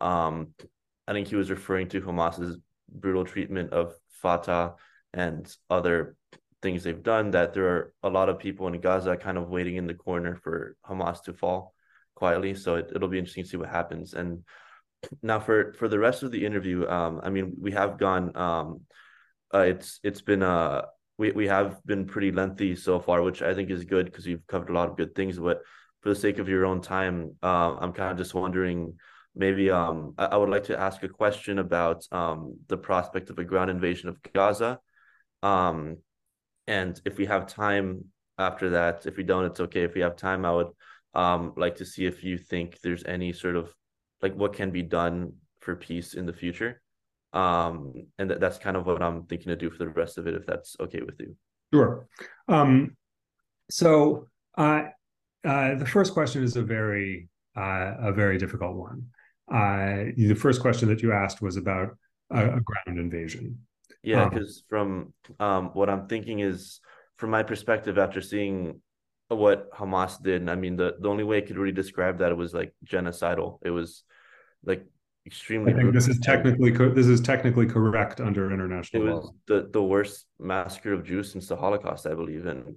um, 0.00 0.48
I 1.08 1.12
think 1.12 1.28
he 1.28 1.36
was 1.36 1.50
referring 1.50 1.88
to 1.90 2.00
Hamas's 2.02 2.58
brutal 2.88 3.24
treatment 3.24 3.72
of 3.72 3.94
Fatah 4.20 4.74
and 5.14 5.54
other 5.70 6.16
things 6.60 6.84
they've 6.84 7.02
done. 7.02 7.30
That 7.30 7.54
there 7.54 7.68
are 7.68 7.94
a 8.02 8.10
lot 8.10 8.28
of 8.28 8.38
people 8.38 8.68
in 8.68 8.80
Gaza 8.80 9.16
kind 9.16 9.38
of 9.38 9.48
waiting 9.48 9.76
in 9.76 9.86
the 9.86 9.94
corner 9.94 10.36
for 10.36 10.76
Hamas 10.86 11.22
to 11.24 11.32
fall 11.32 11.74
quietly. 12.14 12.54
So 12.54 12.76
it, 12.76 12.92
it'll 12.94 13.08
be 13.08 13.18
interesting 13.18 13.44
to 13.44 13.50
see 13.50 13.56
what 13.56 13.70
happens. 13.70 14.12
And 14.14 14.44
now 15.22 15.40
for 15.40 15.72
for 15.72 15.88
the 15.88 15.98
rest 15.98 16.22
of 16.22 16.32
the 16.32 16.44
interview, 16.44 16.86
um, 16.86 17.20
I 17.22 17.30
mean, 17.30 17.54
we 17.58 17.72
have 17.72 17.98
gone. 17.98 18.36
Uh, 19.54 19.60
it's 19.60 20.00
it's 20.02 20.22
been 20.22 20.42
uh 20.42 20.82
we 21.18 21.30
we 21.32 21.46
have 21.46 21.84
been 21.84 22.06
pretty 22.06 22.32
lengthy 22.32 22.74
so 22.74 22.98
far, 22.98 23.22
which 23.22 23.42
I 23.42 23.54
think 23.54 23.70
is 23.70 23.84
good 23.84 24.06
because 24.06 24.26
we've 24.26 24.46
covered 24.46 24.70
a 24.70 24.72
lot 24.72 24.88
of 24.88 24.96
good 24.96 25.14
things. 25.14 25.38
But 25.38 25.62
for 26.00 26.08
the 26.08 26.14
sake 26.14 26.38
of 26.38 26.48
your 26.48 26.64
own 26.66 26.80
time, 26.80 27.36
uh, 27.42 27.76
I'm 27.78 27.92
kind 27.92 28.10
of 28.10 28.18
just 28.18 28.34
wondering 28.34 28.94
maybe 29.34 29.70
um, 29.70 30.14
I, 30.18 30.26
I, 30.26 30.36
would 30.36 30.50
like 30.50 30.64
to 30.64 30.78
ask 30.78 31.02
a 31.02 31.08
question 31.08 31.58
about 31.58 32.06
um, 32.12 32.58
the 32.68 32.76
prospect 32.76 33.30
of 33.30 33.38
a 33.38 33.44
ground 33.44 33.70
invasion 33.70 34.08
of 34.08 34.20
Gaza. 34.34 34.78
Um, 35.42 35.98
and 36.66 37.00
if 37.04 37.16
we 37.18 37.26
have 37.26 37.46
time 37.46 38.06
after 38.38 38.70
that, 38.70 39.06
if 39.06 39.16
we 39.16 39.22
don't, 39.22 39.44
it's 39.44 39.60
okay. 39.60 39.82
If 39.82 39.94
we 39.94 40.00
have 40.02 40.16
time, 40.16 40.44
I 40.44 40.52
would 40.52 40.68
um, 41.14 41.54
like 41.56 41.76
to 41.76 41.86
see 41.86 42.06
if 42.06 42.24
you 42.24 42.38
think 42.38 42.80
there's 42.80 43.04
any 43.04 43.32
sort 43.32 43.56
of 43.56 43.74
like 44.20 44.34
what 44.34 44.54
can 44.54 44.70
be 44.70 44.82
done 44.82 45.34
for 45.60 45.76
peace 45.76 46.14
in 46.14 46.26
the 46.26 46.32
future. 46.32 46.82
Um, 47.32 47.94
and 48.18 48.30
that, 48.30 48.40
that's 48.40 48.58
kind 48.58 48.76
of 48.76 48.86
what 48.86 49.02
I'm 49.02 49.24
thinking 49.24 49.48
to 49.48 49.56
do 49.56 49.70
for 49.70 49.78
the 49.78 49.88
rest 49.88 50.18
of 50.18 50.26
it, 50.26 50.34
if 50.34 50.46
that's 50.46 50.76
okay 50.80 51.00
with 51.00 51.18
you. 51.18 51.34
Sure. 51.72 52.06
Um, 52.48 52.96
so 53.70 54.28
uh, 54.58 54.84
uh, 55.44 55.74
the 55.76 55.86
first 55.86 56.12
question 56.12 56.42
is 56.42 56.56
a 56.56 56.62
very 56.62 57.28
uh, 57.56 57.94
a 58.00 58.12
very 58.12 58.38
difficult 58.38 58.76
one 58.76 59.06
uh, 59.52 60.04
the 60.16 60.34
first 60.34 60.60
question 60.60 60.88
that 60.88 61.02
you 61.02 61.12
asked 61.12 61.42
was 61.42 61.56
about 61.56 61.90
a, 62.30 62.44
a 62.44 62.60
ground 62.60 62.98
invasion. 62.98 63.58
Yeah, 64.02 64.28
because 64.28 64.64
um, 64.72 65.12
from 65.36 65.46
um, 65.46 65.70
what 65.74 65.90
I'm 65.90 66.08
thinking 66.08 66.40
is, 66.40 66.80
from 67.16 67.30
my 67.30 67.42
perspective, 67.42 67.98
after 67.98 68.20
seeing 68.20 68.80
what 69.28 69.70
Hamas 69.72 70.20
did, 70.22 70.48
I 70.48 70.56
mean, 70.56 70.76
the, 70.76 70.96
the 70.98 71.08
only 71.08 71.24
way 71.24 71.38
I 71.38 71.40
could 71.42 71.56
really 71.56 71.72
describe 71.72 72.18
that 72.18 72.32
it 72.32 72.36
was 72.36 72.54
like 72.54 72.74
genocidal. 72.84 73.58
It 73.62 73.70
was 73.70 74.04
like 74.64 74.86
extremely. 75.26 75.72
I 75.72 75.76
think 75.76 75.92
this 75.92 76.08
is 76.08 76.18
technically 76.20 76.72
co- 76.72 76.92
this 76.92 77.06
is 77.06 77.20
technically 77.20 77.66
correct 77.66 78.20
under 78.20 78.50
international 78.52 79.02
it 79.02 79.10
law. 79.10 79.20
was 79.20 79.32
the 79.46 79.68
the 79.72 79.82
worst 79.82 80.26
massacre 80.38 80.92
of 80.92 81.04
Jews 81.04 81.32
since 81.32 81.48
the 81.48 81.56
Holocaust, 81.56 82.06
I 82.06 82.14
believe, 82.14 82.46
and 82.46 82.76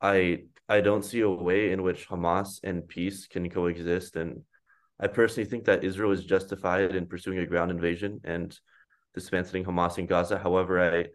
I 0.00 0.44
I 0.68 0.80
don't 0.80 1.04
see 1.04 1.20
a 1.20 1.30
way 1.30 1.72
in 1.72 1.82
which 1.82 2.08
Hamas 2.08 2.60
and 2.64 2.86
peace 2.88 3.26
can 3.26 3.48
coexist 3.50 4.16
and 4.16 4.42
I 5.00 5.08
personally 5.08 5.48
think 5.48 5.64
that 5.64 5.84
Israel 5.84 6.12
is 6.12 6.24
justified 6.24 6.94
in 6.94 7.06
pursuing 7.06 7.38
a 7.38 7.46
ground 7.46 7.70
invasion 7.70 8.20
and 8.24 8.56
dismantling 9.14 9.64
Hamas 9.64 9.98
in 9.98 10.06
Gaza. 10.06 10.38
However, 10.38 10.80
I 10.80 11.06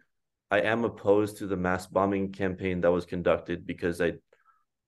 I 0.50 0.60
am 0.62 0.84
opposed 0.84 1.38
to 1.38 1.46
the 1.46 1.56
mass 1.56 1.86
bombing 1.86 2.32
campaign 2.32 2.80
that 2.80 2.90
was 2.90 3.06
conducted 3.06 3.66
because 3.66 4.00
I 4.00 4.14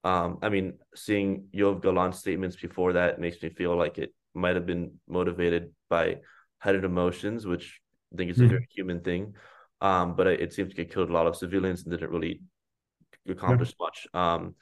um 0.04 0.38
I 0.42 0.48
mean 0.48 0.74
seeing 0.94 1.48
Yoav 1.54 1.82
Gallant's 1.82 2.18
statements 2.18 2.56
before 2.56 2.94
that 2.94 3.20
makes 3.20 3.42
me 3.42 3.48
feel 3.48 3.76
like 3.76 3.98
it 3.98 4.12
might 4.34 4.56
have 4.56 4.66
been 4.66 4.94
motivated 5.08 5.72
by 5.88 6.18
headed 6.58 6.84
emotions, 6.84 7.46
which 7.46 7.80
I 8.12 8.16
think 8.16 8.30
is 8.30 8.38
a 8.38 8.42
mm-hmm. 8.42 8.50
very 8.50 8.68
human 8.74 9.00
thing. 9.00 9.34
Um, 9.80 10.14
but 10.14 10.26
it, 10.26 10.40
it 10.40 10.52
seems 10.52 10.70
to 10.70 10.76
get 10.76 10.92
killed 10.92 11.10
a 11.10 11.12
lot 11.12 11.26
of 11.26 11.36
civilians 11.36 11.82
and 11.82 11.90
didn't 11.90 12.10
really 12.10 12.40
accomplish 13.28 13.70
yeah. 13.70 13.84
much. 13.84 14.06
Um, 14.14 14.54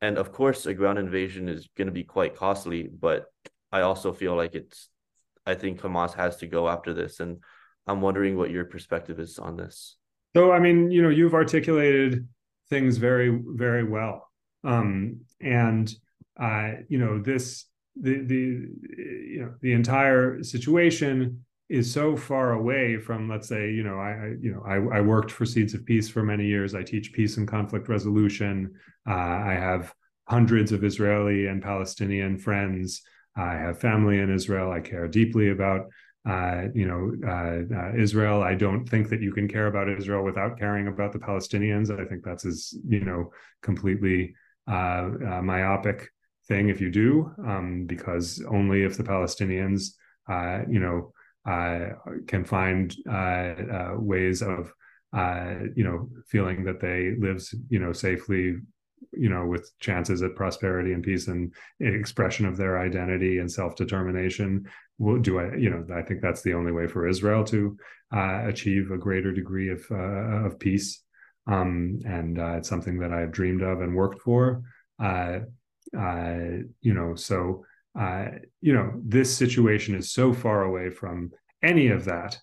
and 0.00 0.18
of 0.18 0.32
course, 0.32 0.66
a 0.66 0.74
ground 0.74 0.98
invasion 0.98 1.48
is 1.48 1.68
going 1.76 1.86
to 1.86 1.92
be 1.92 2.04
quite 2.04 2.36
costly, 2.36 2.88
but 2.88 3.26
I 3.72 3.80
also 3.80 4.12
feel 4.12 4.36
like 4.36 4.54
it's 4.54 4.88
I 5.46 5.54
think 5.54 5.80
Hamas 5.80 6.14
has 6.14 6.36
to 6.36 6.46
go 6.46 6.68
after 6.68 6.94
this 6.94 7.20
and 7.20 7.38
I'm 7.86 8.00
wondering 8.00 8.36
what 8.36 8.50
your 8.50 8.64
perspective 8.64 9.20
is 9.20 9.38
on 9.38 9.56
this. 9.56 9.96
So 10.34 10.52
I 10.52 10.58
mean, 10.58 10.90
you 10.90 11.02
know, 11.02 11.10
you've 11.10 11.34
articulated 11.34 12.26
things 12.70 12.98
very 12.98 13.40
very 13.44 13.84
well. 13.84 14.30
Um 14.62 15.20
and 15.40 15.92
uh 16.40 16.72
you 16.88 16.98
know, 16.98 17.18
this 17.20 17.66
the 18.00 18.22
the 18.22 18.68
you 18.98 19.40
know, 19.40 19.54
the 19.60 19.72
entire 19.72 20.42
situation 20.42 21.44
is 21.68 21.90
so 21.90 22.16
far 22.16 22.52
away 22.52 22.98
from 22.98 23.28
let's 23.28 23.48
say 23.48 23.70
you 23.70 23.82
know 23.82 23.98
I, 23.98 24.34
you 24.40 24.52
know 24.52 24.62
I, 24.66 24.98
I, 24.98 25.00
worked 25.00 25.30
for 25.30 25.46
seeds 25.46 25.72
of 25.72 25.86
peace 25.86 26.10
for 26.10 26.22
many 26.22 26.44
years 26.44 26.74
i 26.74 26.82
teach 26.82 27.14
peace 27.14 27.38
and 27.38 27.48
conflict 27.48 27.88
resolution 27.88 28.74
uh, 29.08 29.12
i 29.14 29.54
have 29.54 29.94
hundreds 30.28 30.72
of 30.72 30.84
israeli 30.84 31.46
and 31.46 31.62
palestinian 31.62 32.36
friends 32.36 33.02
I 33.36 33.54
have 33.54 33.80
family 33.80 34.18
in 34.18 34.32
Israel. 34.32 34.70
I 34.70 34.80
care 34.80 35.08
deeply 35.08 35.50
about 35.50 35.86
uh, 36.28 36.68
you 36.74 36.86
know 36.86 37.12
uh, 37.26 37.74
uh, 37.74 37.92
Israel. 37.96 38.42
I 38.42 38.54
don't 38.54 38.86
think 38.86 39.08
that 39.10 39.20
you 39.20 39.32
can 39.32 39.48
care 39.48 39.66
about 39.66 39.88
Israel 39.88 40.24
without 40.24 40.58
caring 40.58 40.88
about 40.88 41.12
the 41.12 41.18
Palestinians. 41.18 41.90
I 41.90 42.04
think 42.04 42.24
that's 42.24 42.44
as 42.44 42.74
you 42.86 43.00
know 43.00 43.32
completely 43.62 44.34
uh, 44.68 45.10
uh, 45.30 45.42
myopic 45.42 46.08
thing 46.48 46.68
if 46.68 46.80
you 46.80 46.90
do, 46.90 47.30
um, 47.46 47.84
because 47.86 48.44
only 48.50 48.84
if 48.84 48.96
the 48.96 49.04
Palestinians 49.04 49.90
uh, 50.28 50.60
you 50.68 50.80
know 50.80 51.12
can 52.26 52.44
find 52.44 52.94
ways 53.96 54.42
of 54.42 54.72
you 55.76 55.84
know 55.84 56.08
feeling 56.26 56.64
that 56.64 56.80
they 56.80 57.14
live 57.18 57.42
you 57.68 57.78
know 57.78 57.92
safely 57.92 58.56
you 59.12 59.28
know 59.28 59.44
with 59.44 59.70
chances 59.80 60.22
at 60.22 60.34
prosperity 60.34 60.92
and 60.92 61.04
peace 61.04 61.28
and 61.28 61.52
expression 61.80 62.46
of 62.46 62.56
their 62.56 62.78
identity 62.78 63.38
and 63.38 63.52
self-determination 63.52 64.64
will 64.96 65.20
do 65.20 65.38
i 65.38 65.54
you 65.56 65.68
know 65.68 65.84
i 65.94 66.00
think 66.00 66.22
that's 66.22 66.40
the 66.40 66.54
only 66.54 66.72
way 66.72 66.86
for 66.86 67.06
israel 67.06 67.44
to 67.44 67.76
uh, 68.14 68.46
achieve 68.46 68.90
a 68.90 68.98
greater 68.98 69.32
degree 69.32 69.70
of 69.70 69.84
uh, 69.90 70.46
of 70.46 70.58
peace. 70.58 71.02
Um, 71.46 72.00
and 72.06 72.38
uh, 72.38 72.56
it's 72.58 72.68
something 72.68 72.98
that 73.00 73.12
i've 73.12 73.32
dreamed 73.32 73.62
of 73.62 73.80
and 73.80 73.94
worked 73.94 74.22
for. 74.22 74.62
Uh, 75.02 75.40
uh, 75.98 76.64
you 76.80 76.94
know 76.94 77.14
so 77.14 77.64
uh, 77.98 78.26
you 78.60 78.72
know 78.72 78.92
this 79.04 79.36
situation 79.36 79.94
is 79.94 80.12
so 80.12 80.32
far 80.32 80.64
away 80.64 80.90
from 80.90 81.30
any 81.62 81.88
of 81.88 82.04
that 82.04 82.38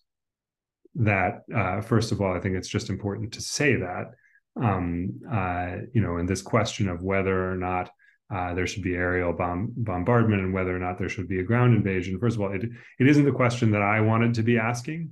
that 0.95 1.43
uh, 1.55 1.81
first 1.81 2.11
of 2.11 2.21
all 2.21 2.35
i 2.35 2.39
think 2.39 2.55
it's 2.55 2.67
just 2.67 2.89
important 2.89 3.31
to 3.33 3.41
say 3.41 3.75
that 3.75 4.11
um, 4.55 5.21
uh, 5.31 5.77
you 5.93 6.01
know, 6.01 6.17
and 6.17 6.27
this 6.27 6.41
question 6.41 6.89
of 6.89 7.01
whether 7.01 7.51
or 7.51 7.55
not 7.55 7.89
uh, 8.33 8.53
there 8.53 8.67
should 8.67 8.83
be 8.83 8.95
aerial 8.95 9.33
bomb 9.33 9.73
bombardment 9.75 10.41
and 10.41 10.53
whether 10.53 10.75
or 10.75 10.79
not 10.79 10.97
there 10.97 11.09
should 11.09 11.27
be 11.27 11.39
a 11.39 11.43
ground 11.43 11.75
invasion. 11.75 12.19
First 12.19 12.35
of 12.35 12.41
all, 12.41 12.51
it 12.51 12.63
it 12.99 13.07
isn't 13.07 13.25
the 13.25 13.31
question 13.31 13.71
that 13.71 13.81
I 13.81 14.01
wanted 14.01 14.33
to 14.35 14.43
be 14.43 14.57
asking, 14.57 15.11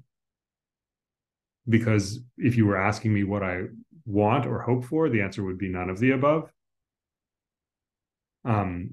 because 1.67 2.19
if 2.37 2.57
you 2.57 2.65
were 2.65 2.77
asking 2.77 3.13
me 3.13 3.23
what 3.23 3.43
I 3.43 3.63
want 4.05 4.45
or 4.45 4.61
hope 4.61 4.85
for, 4.85 5.09
the 5.09 5.21
answer 5.21 5.43
would 5.43 5.57
be 5.57 5.69
none 5.69 5.89
of 5.89 5.99
the 5.99 6.11
above. 6.11 6.51
Um, 8.45 8.91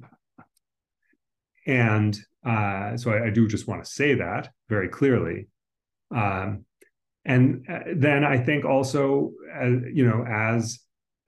and 1.66 2.18
uh, 2.44 2.96
so 2.96 3.10
I, 3.10 3.26
I, 3.26 3.30
do 3.30 3.48
just 3.48 3.66
want 3.66 3.84
to 3.84 3.90
say 3.90 4.14
that 4.14 4.50
very 4.68 4.88
clearly. 4.88 5.48
Um, 6.14 6.64
and 7.24 7.66
uh, 7.68 7.80
then 7.94 8.24
I 8.24 8.38
think 8.38 8.64
also, 8.64 9.32
uh, 9.60 9.66
you 9.92 10.06
know, 10.06 10.24
as 10.24 10.78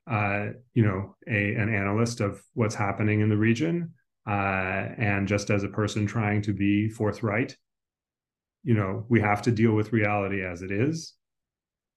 uh, 0.08 0.50
you 0.74 0.84
know, 0.84 1.16
a 1.26 1.54
an 1.54 1.74
analyst 1.74 2.20
of 2.20 2.40
what's 2.54 2.74
happening 2.74 3.20
in 3.20 3.28
the 3.28 3.36
region, 3.36 3.92
uh, 4.26 4.88
and 4.96 5.28
just 5.28 5.50
as 5.50 5.64
a 5.64 5.68
person 5.68 6.06
trying 6.06 6.40
to 6.42 6.52
be 6.52 6.88
forthright, 6.88 7.56
you 8.62 8.74
know, 8.74 9.04
we 9.08 9.20
have 9.20 9.42
to 9.42 9.50
deal 9.50 9.72
with 9.72 9.92
reality 9.92 10.42
as 10.44 10.62
it 10.62 10.70
is, 10.70 11.14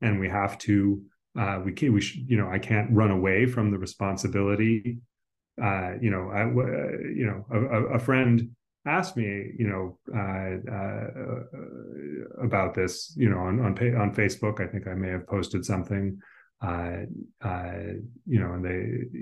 and 0.01 0.19
we 0.19 0.27
have 0.27 0.57
to. 0.59 1.01
Uh, 1.39 1.61
we 1.63 1.71
can, 1.71 1.93
we 1.93 2.01
should, 2.01 2.29
you 2.29 2.35
know, 2.35 2.49
I 2.49 2.59
can't 2.59 2.91
run 2.91 3.09
away 3.09 3.45
from 3.45 3.71
the 3.71 3.77
responsibility 3.77 4.97
uh, 5.61 5.93
you 6.01 6.09
know, 6.09 6.29
I, 6.29 6.43
uh, 6.43 6.97
you 7.13 7.25
know, 7.25 7.45
a, 7.51 7.95
a, 7.95 7.99
friend 7.99 8.49
asked 8.85 9.17
me, 9.17 9.51
you 9.57 9.67
know, 9.67 9.97
uh, 10.15 10.55
uh, 10.71 12.43
about 12.43 12.73
this, 12.73 13.13
you 13.17 13.29
know, 13.29 13.39
on 13.39 13.59
on 13.59 13.71
on 13.95 14.15
Facebook. 14.15 14.61
I 14.61 14.67
think 14.67 14.87
I 14.87 14.93
may 14.93 15.09
have 15.09 15.27
posted 15.27 15.65
something, 15.65 16.19
uh, 16.61 17.01
uh, 17.41 17.73
you 18.25 18.39
know, 18.39 18.53
and 18.53 18.65
they, 18.65 19.19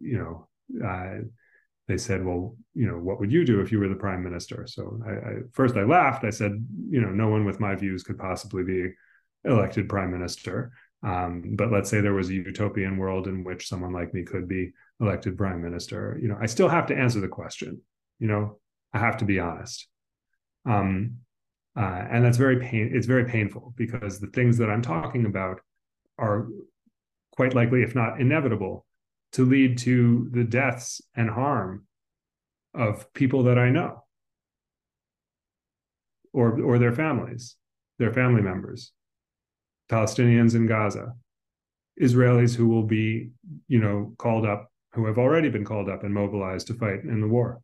you 0.00 0.18
know, 0.18 0.48
they 1.88 1.98
said, 1.98 2.24
well, 2.24 2.56
you 2.74 2.86
know, 2.86 2.98
what 2.98 3.18
would 3.20 3.32
you 3.32 3.44
do 3.44 3.60
if 3.60 3.72
you 3.72 3.78
were 3.78 3.88
the 3.88 3.94
prime 3.94 4.22
minister? 4.22 4.66
So 4.68 5.00
I, 5.06 5.10
I, 5.10 5.34
first 5.52 5.76
I 5.76 5.82
laughed. 5.82 6.24
I 6.24 6.30
said, 6.30 6.52
you 6.88 7.00
know, 7.00 7.10
no 7.10 7.28
one 7.28 7.44
with 7.44 7.58
my 7.58 7.74
views 7.74 8.02
could 8.02 8.18
possibly 8.18 8.62
be 8.62 8.90
elected 9.44 9.88
prime 9.88 10.12
minister. 10.12 10.72
Um, 11.02 11.54
but 11.56 11.72
let's 11.72 11.88
say 11.88 12.00
there 12.00 12.12
was 12.12 12.28
a 12.28 12.34
utopian 12.34 12.98
world 12.98 13.26
in 13.26 13.42
which 13.42 13.68
someone 13.68 13.92
like 13.92 14.12
me 14.12 14.22
could 14.22 14.46
be 14.46 14.72
elected 15.00 15.38
prime 15.38 15.62
minister. 15.62 16.18
You 16.20 16.28
know, 16.28 16.38
I 16.40 16.46
still 16.46 16.68
have 16.68 16.86
to 16.88 16.96
answer 16.96 17.20
the 17.20 17.28
question. 17.28 17.80
You 18.18 18.28
know, 18.28 18.58
I 18.92 18.98
have 18.98 19.16
to 19.18 19.24
be 19.24 19.38
honest. 19.38 19.88
Um, 20.66 21.16
uh, 21.76 22.04
and 22.10 22.24
that's 22.24 22.36
very 22.36 22.60
pain. 22.60 22.90
It's 22.92 23.06
very 23.06 23.24
painful 23.24 23.72
because 23.76 24.20
the 24.20 24.26
things 24.28 24.58
that 24.58 24.68
I'm 24.68 24.82
talking 24.82 25.24
about 25.24 25.60
are 26.18 26.48
quite 27.34 27.54
likely, 27.54 27.82
if 27.82 27.94
not 27.94 28.20
inevitable, 28.20 28.84
to 29.32 29.46
lead 29.46 29.78
to 29.78 30.28
the 30.32 30.44
deaths 30.44 31.00
and 31.14 31.30
harm 31.30 31.86
of 32.74 33.12
people 33.14 33.44
that 33.44 33.58
I 33.58 33.70
know 33.70 34.04
or 36.32 36.60
or 36.60 36.78
their 36.78 36.92
families, 36.92 37.56
their 37.98 38.12
family 38.12 38.42
members, 38.42 38.92
Palestinians 39.90 40.54
in 40.54 40.66
Gaza, 40.66 41.14
Israelis 42.00 42.54
who 42.54 42.68
will 42.68 42.84
be, 42.84 43.30
you 43.68 43.80
know, 43.80 44.14
called 44.18 44.46
up, 44.46 44.70
who 44.92 45.06
have 45.06 45.18
already 45.18 45.48
been 45.48 45.64
called 45.64 45.88
up 45.88 46.04
and 46.04 46.14
mobilized 46.14 46.68
to 46.68 46.74
fight 46.74 47.02
in 47.04 47.20
the 47.20 47.28
war, 47.28 47.60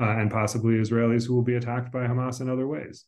uh, 0.00 0.16
and 0.18 0.30
possibly 0.30 0.74
Israelis 0.74 1.26
who 1.26 1.34
will 1.34 1.42
be 1.42 1.54
attacked 1.54 1.92
by 1.92 2.06
Hamas 2.06 2.40
in 2.40 2.50
other 2.50 2.66
ways. 2.66 3.04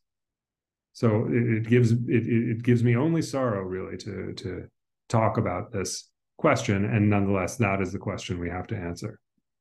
So 0.92 1.26
it, 1.28 1.58
it 1.58 1.68
gives 1.68 1.92
it, 1.92 1.98
it 2.08 2.62
gives 2.62 2.82
me 2.82 2.96
only 2.96 3.22
sorrow 3.22 3.62
really 3.62 3.96
to 3.98 4.32
to 4.34 4.68
talk 5.08 5.36
about 5.36 5.72
this 5.72 6.08
question, 6.38 6.84
and 6.84 7.10
nonetheless, 7.10 7.56
that 7.56 7.80
is 7.80 7.92
the 7.92 7.98
question 7.98 8.38
we 8.38 8.50
have 8.50 8.66
to 8.68 8.76
answer. 8.76 9.18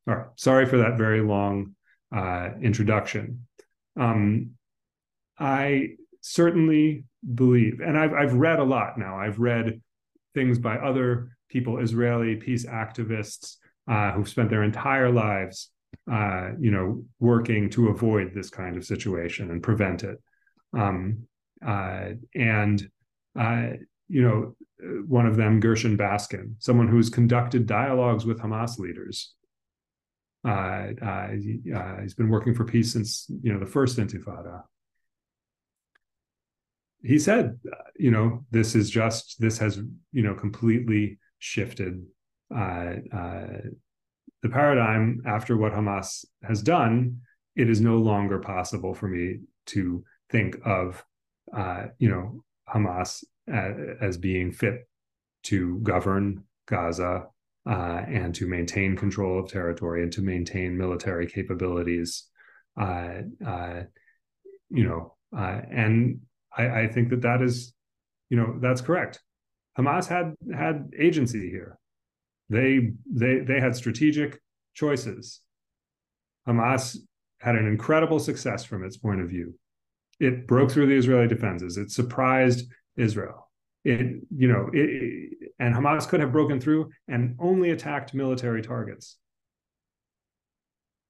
All 0.07 0.15
right, 0.15 0.27
sorry 0.35 0.65
for 0.65 0.77
that 0.77 0.97
very 0.97 1.21
long 1.21 1.75
uh, 2.15 2.49
introduction. 2.61 3.47
Um, 3.99 4.51
I 5.37 5.95
certainly 6.21 7.03
believe, 7.33 7.79
and 7.79 7.97
I've 7.97 8.13
I've 8.13 8.33
read 8.33 8.59
a 8.59 8.63
lot 8.63 8.97
now. 8.97 9.17
I've 9.17 9.39
read 9.39 9.81
things 10.33 10.59
by 10.59 10.75
other 10.77 11.29
people, 11.49 11.79
Israeli 11.79 12.35
peace 12.35 12.65
activists 12.65 13.57
uh, 13.89 14.11
who've 14.11 14.29
spent 14.29 14.49
their 14.49 14.63
entire 14.63 15.11
lives, 15.11 15.71
uh, 16.11 16.49
you 16.59 16.71
know, 16.71 17.03
working 17.19 17.69
to 17.71 17.89
avoid 17.89 18.33
this 18.33 18.49
kind 18.49 18.77
of 18.77 18.85
situation 18.85 19.51
and 19.51 19.63
prevent 19.63 20.03
it. 20.03 20.21
Um, 20.77 21.27
uh, 21.65 22.09
and 22.35 22.89
uh, 23.39 23.67
you 24.07 24.21
know, 24.21 24.55
one 25.07 25.25
of 25.25 25.35
them, 25.35 25.59
Gershon 25.59 25.97
Baskin, 25.97 26.55
someone 26.59 26.87
who's 26.87 27.09
conducted 27.09 27.65
dialogues 27.65 28.25
with 28.25 28.39
Hamas 28.39 28.77
leaders. 28.77 29.33
Uh, 30.47 30.93
uh, 31.01 31.27
he, 31.29 31.59
has 31.73 32.13
been 32.13 32.29
working 32.29 32.53
for 32.53 32.65
peace 32.65 32.93
since 32.93 33.25
you 33.41 33.51
know 33.51 33.59
the 33.59 33.65
first 33.65 33.97
Intifada 33.97 34.61
he 37.05 37.19
said, 37.19 37.59
you 37.97 38.11
know, 38.11 38.45
this 38.51 38.75
is 38.75 38.89
just 38.89 39.39
this 39.39 39.57
has 39.59 39.79
you 40.11 40.23
know 40.23 40.33
completely 40.33 41.19
shifted 41.39 42.03
uh, 42.53 42.93
uh, 43.13 43.47
the 44.41 44.49
paradigm 44.49 45.21
after 45.25 45.55
what 45.55 45.73
Hamas 45.73 46.25
has 46.43 46.61
done. 46.61 47.21
It 47.55 47.69
is 47.69 47.79
no 47.79 47.97
longer 47.97 48.39
possible 48.39 48.93
for 48.93 49.07
me 49.07 49.39
to 49.67 50.03
think 50.29 50.57
of 50.65 51.03
uh, 51.55 51.85
you 51.99 52.09
know 52.09 52.43
Hamas 52.67 53.23
as, 53.47 53.75
as, 54.01 54.17
being 54.17 54.51
fit 54.51 54.87
to 55.43 55.79
govern 55.83 56.43
Gaza 56.67 57.27
uh, 57.69 58.01
and 58.07 58.33
to 58.35 58.47
maintain 58.47 58.97
control 58.97 59.39
of 59.39 59.49
territory 59.49 60.01
and 60.01 60.11
to 60.13 60.21
maintain 60.21 60.77
military 60.77 61.27
capabilities. 61.27 62.25
Uh, 62.79 63.21
uh, 63.45 63.83
you 64.69 64.83
know, 64.83 65.15
and 65.31 66.19
I, 66.55 66.81
I 66.81 66.87
think 66.87 67.09
that 67.09 67.21
that 67.21 67.41
is, 67.41 67.73
you 68.29 68.37
know, 68.37 68.57
that's 68.59 68.81
correct. 68.81 69.21
Hamas 69.77 70.07
had 70.07 70.35
had 70.55 70.91
agency 70.97 71.49
here. 71.49 71.77
They 72.49 72.91
they 73.11 73.39
they 73.39 73.59
had 73.59 73.75
strategic 73.75 74.39
choices. 74.73 75.41
Hamas 76.47 76.97
had 77.39 77.55
an 77.55 77.67
incredible 77.67 78.19
success 78.19 78.63
from 78.63 78.83
its 78.83 78.97
point 78.97 79.21
of 79.21 79.29
view. 79.29 79.55
It 80.19 80.47
broke 80.47 80.71
through 80.71 80.87
the 80.87 80.95
Israeli 80.95 81.27
defenses. 81.27 81.77
It 81.77 81.91
surprised 81.91 82.67
Israel. 82.95 83.49
It 83.83 84.21
you 84.35 84.47
know 84.47 84.69
it, 84.71 85.51
and 85.59 85.75
Hamas 85.75 86.07
could 86.07 86.21
have 86.21 86.31
broken 86.31 86.59
through 86.59 86.89
and 87.07 87.35
only 87.39 87.71
attacked 87.71 88.13
military 88.13 88.61
targets 88.61 89.17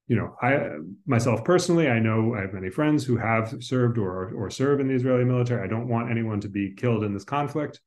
you 0.08 0.16
know, 0.16 0.36
I 0.42 0.70
myself 1.08 1.44
personally, 1.44 1.90
I 1.90 2.00
know 2.00 2.36
I 2.36 2.42
have 2.42 2.54
many 2.54 2.70
friends 2.70 3.04
who 3.04 3.18
have 3.18 3.56
served 3.60 3.98
or 3.98 4.32
or 4.36 4.50
serve 4.50 4.80
in 4.80 4.88
the 4.88 4.94
Israeli 4.94 5.26
military. 5.26 5.64
I 5.64 5.68
don't 5.68 5.88
want 5.88 6.12
anyone 6.12 6.40
to 6.42 6.50
be 6.50 6.74
killed 6.76 7.04
in 7.04 7.14
this 7.14 7.24
conflict. 7.24 7.80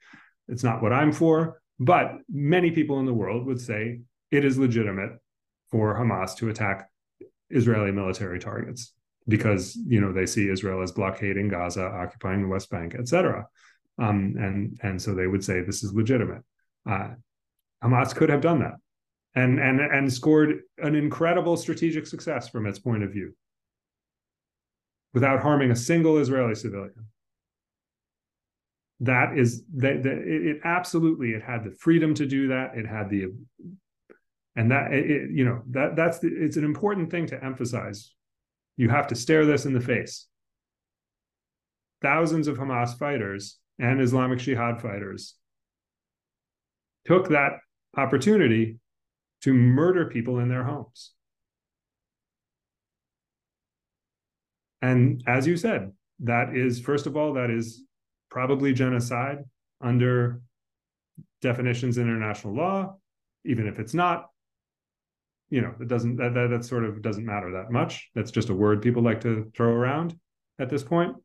It's 0.48 0.64
not 0.64 0.82
what 0.82 0.92
I'm 0.92 1.12
for. 1.12 1.60
But 1.78 2.12
many 2.28 2.72
people 2.72 2.98
in 2.98 3.06
the 3.06 3.14
world 3.14 3.46
would 3.46 3.60
say 3.60 4.00
it 4.32 4.44
is 4.44 4.58
legitimate 4.58 5.12
for 5.70 5.96
Hamas 5.96 6.34
to 6.38 6.48
attack 6.48 6.90
Israeli 7.50 7.92
military 7.92 8.40
targets 8.40 8.94
because 9.28 9.76
you 9.86 10.00
know 10.00 10.12
they 10.12 10.26
see 10.26 10.48
Israel 10.48 10.82
as 10.82 10.90
blockading 10.90 11.48
Gaza, 11.48 11.84
occupying 11.84 12.42
the 12.42 12.48
West 12.48 12.68
Bank, 12.68 12.96
etc. 12.98 13.46
Um, 13.98 14.34
and 14.38 14.78
and 14.82 15.00
so 15.00 15.14
they 15.14 15.28
would 15.28 15.44
say 15.44 15.60
this 15.60 15.84
is 15.84 15.94
legitimate. 15.94 16.42
Uh, 16.88 17.10
Hamas 17.82 18.12
could 18.12 18.28
have 18.28 18.40
done 18.40 18.58
that 18.60 18.74
and 19.34 19.58
and 19.58 19.80
and 19.80 20.12
scored 20.12 20.60
an 20.78 20.94
incredible 20.94 21.56
strategic 21.56 22.06
success 22.06 22.48
from 22.48 22.66
its 22.66 22.78
point 22.78 23.02
of 23.02 23.12
view 23.12 23.34
without 25.14 25.40
harming 25.40 25.70
a 25.70 25.76
single 25.76 26.18
Israeli 26.18 26.54
civilian. 26.54 27.06
That 29.00 29.38
is 29.38 29.62
that, 29.76 30.02
that 30.02 30.18
it, 30.18 30.46
it, 30.46 30.60
absolutely 30.64 31.30
it 31.30 31.42
had 31.42 31.64
the 31.64 31.70
freedom 31.70 32.14
to 32.14 32.26
do 32.26 32.48
that. 32.48 32.76
It 32.76 32.86
had 32.86 33.08
the 33.10 33.26
and 34.56 34.70
that 34.72 34.92
it, 34.92 35.30
you 35.30 35.44
know 35.44 35.62
that 35.70 35.94
that's 35.94 36.18
the, 36.18 36.28
it's 36.28 36.56
an 36.56 36.64
important 36.64 37.10
thing 37.10 37.26
to 37.26 37.44
emphasize. 37.44 38.12
You 38.76 38.88
have 38.88 39.06
to 39.08 39.14
stare 39.14 39.46
this 39.46 39.66
in 39.66 39.72
the 39.72 39.80
face. 39.80 40.26
Thousands 42.02 42.48
of 42.48 42.58
Hamas 42.58 42.96
fighters 42.98 43.58
and 43.78 44.00
Islamic 44.00 44.38
Jihad 44.40 44.80
fighters 44.80 45.34
took 47.04 47.28
that 47.28 47.52
opportunity 47.96 48.78
to 49.42 49.54
murder 49.54 50.06
people 50.06 50.38
in 50.38 50.48
their 50.48 50.64
homes. 50.64 51.12
And 54.82 55.22
as 55.26 55.46
you 55.46 55.56
said, 55.56 55.92
that 56.20 56.54
is, 56.54 56.80
first 56.80 57.06
of 57.06 57.16
all, 57.16 57.34
that 57.34 57.50
is 57.50 57.84
probably 58.30 58.72
genocide 58.72 59.38
under 59.80 60.40
definitions 61.40 61.98
in 61.98 62.04
international 62.04 62.54
law, 62.54 62.96
even 63.44 63.66
if 63.66 63.78
it's 63.78 63.94
not. 63.94 64.26
You 65.50 65.62
know, 65.62 65.74
it 65.80 65.88
doesn't 65.88 66.16
that, 66.16 66.34
that 66.34 66.48
that 66.50 66.64
sort 66.64 66.84
of 66.84 67.00
doesn't 67.00 67.24
matter 67.24 67.52
that 67.52 67.70
much. 67.70 68.10
That's 68.14 68.30
just 68.30 68.50
a 68.50 68.54
word 68.54 68.82
people 68.82 69.02
like 69.02 69.22
to 69.22 69.50
throw 69.56 69.72
around 69.72 70.14
at 70.58 70.68
this 70.68 70.82
point. 70.82 71.16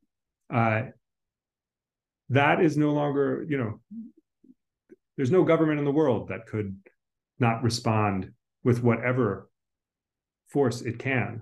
Uh, 0.52 0.84
that 2.30 2.62
is 2.62 2.78
no 2.78 2.92
longer, 2.92 3.46
you 3.50 3.58
know, 3.58 3.82
there's 5.18 5.32
no 5.32 5.44
government 5.44 5.80
in 5.80 5.86
the 5.86 5.92
world 5.92 6.30
that 6.30 6.48
could 6.48 6.76
not 7.40 7.64
respond 7.64 8.32
with 8.64 8.84
whatever 8.84 9.50
force 10.48 10.82
it 10.82 11.00
can 11.00 11.42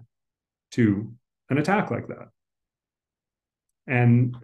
to 0.72 1.12
an 1.50 1.58
attack 1.58 1.92
like 1.92 2.08
that. 2.08 2.30
And 3.88 4.38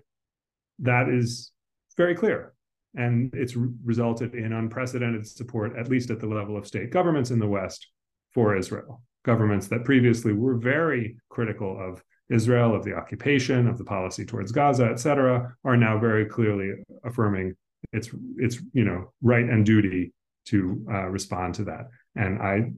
that 0.80 1.10
is 1.10 1.52
very 1.96 2.16
clear. 2.16 2.54
And 2.96 3.34
it's 3.34 3.56
resulted 3.56 4.34
in 4.34 4.54
unprecedented 4.54 5.28
support, 5.28 5.78
at 5.78 5.90
least 5.90 6.10
at 6.10 6.20
the 6.20 6.28
level 6.28 6.58
of 6.58 6.68
state 6.68 6.92
governments 6.92 7.32
in 7.32 7.40
the 7.40 7.48
West, 7.48 7.88
for 8.34 8.56
Israel. 8.56 9.02
Governments 9.24 9.68
that 9.68 9.86
previously 9.86 10.34
were 10.34 10.56
very 10.56 11.18
critical 11.30 11.78
of 11.80 12.04
Israel, 12.30 12.76
of 12.76 12.84
the 12.84 12.94
occupation, 12.94 13.68
of 13.68 13.78
the 13.78 13.84
policy 13.84 14.26
towards 14.26 14.52
Gaza, 14.52 14.86
et 14.86 15.00
cetera, 15.00 15.56
are 15.64 15.78
now 15.78 15.98
very 15.98 16.26
clearly 16.26 16.72
affirming 17.04 17.56
its 17.94 18.10
its 18.38 18.60
you 18.74 18.84
know 18.84 19.14
right 19.22 19.46
and 19.46 19.66
duty 19.66 20.14
to 20.48 20.86
uh, 20.92 21.08
respond 21.08 21.56
to 21.56 21.64
that. 21.66 21.88
And 22.16 22.42
I 22.42 22.72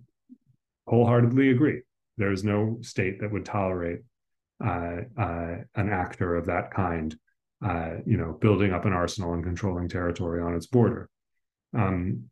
wholeheartedly 0.88 1.52
agree. 1.52 1.82
There 2.18 2.32
is 2.32 2.44
no 2.44 2.78
state 2.82 3.22
that 3.22 3.32
would 3.32 3.46
tolerate 3.46 4.00
uh, 4.64 4.98
uh, 5.18 5.56
an 5.76 5.90
actor 5.90 6.36
of 6.36 6.48
that 6.48 6.72
kind, 6.72 7.16
uh, 7.64 7.96
you 8.06 8.18
know, 8.18 8.34
building 8.34 8.74
up 8.74 8.86
an 8.86 8.94
arsenal 8.94 9.34
and 9.34 9.44
controlling 9.44 9.88
territory 9.88 10.42
on 10.42 10.56
its 10.56 10.68
border. 10.68 11.10
Um, 11.78 12.30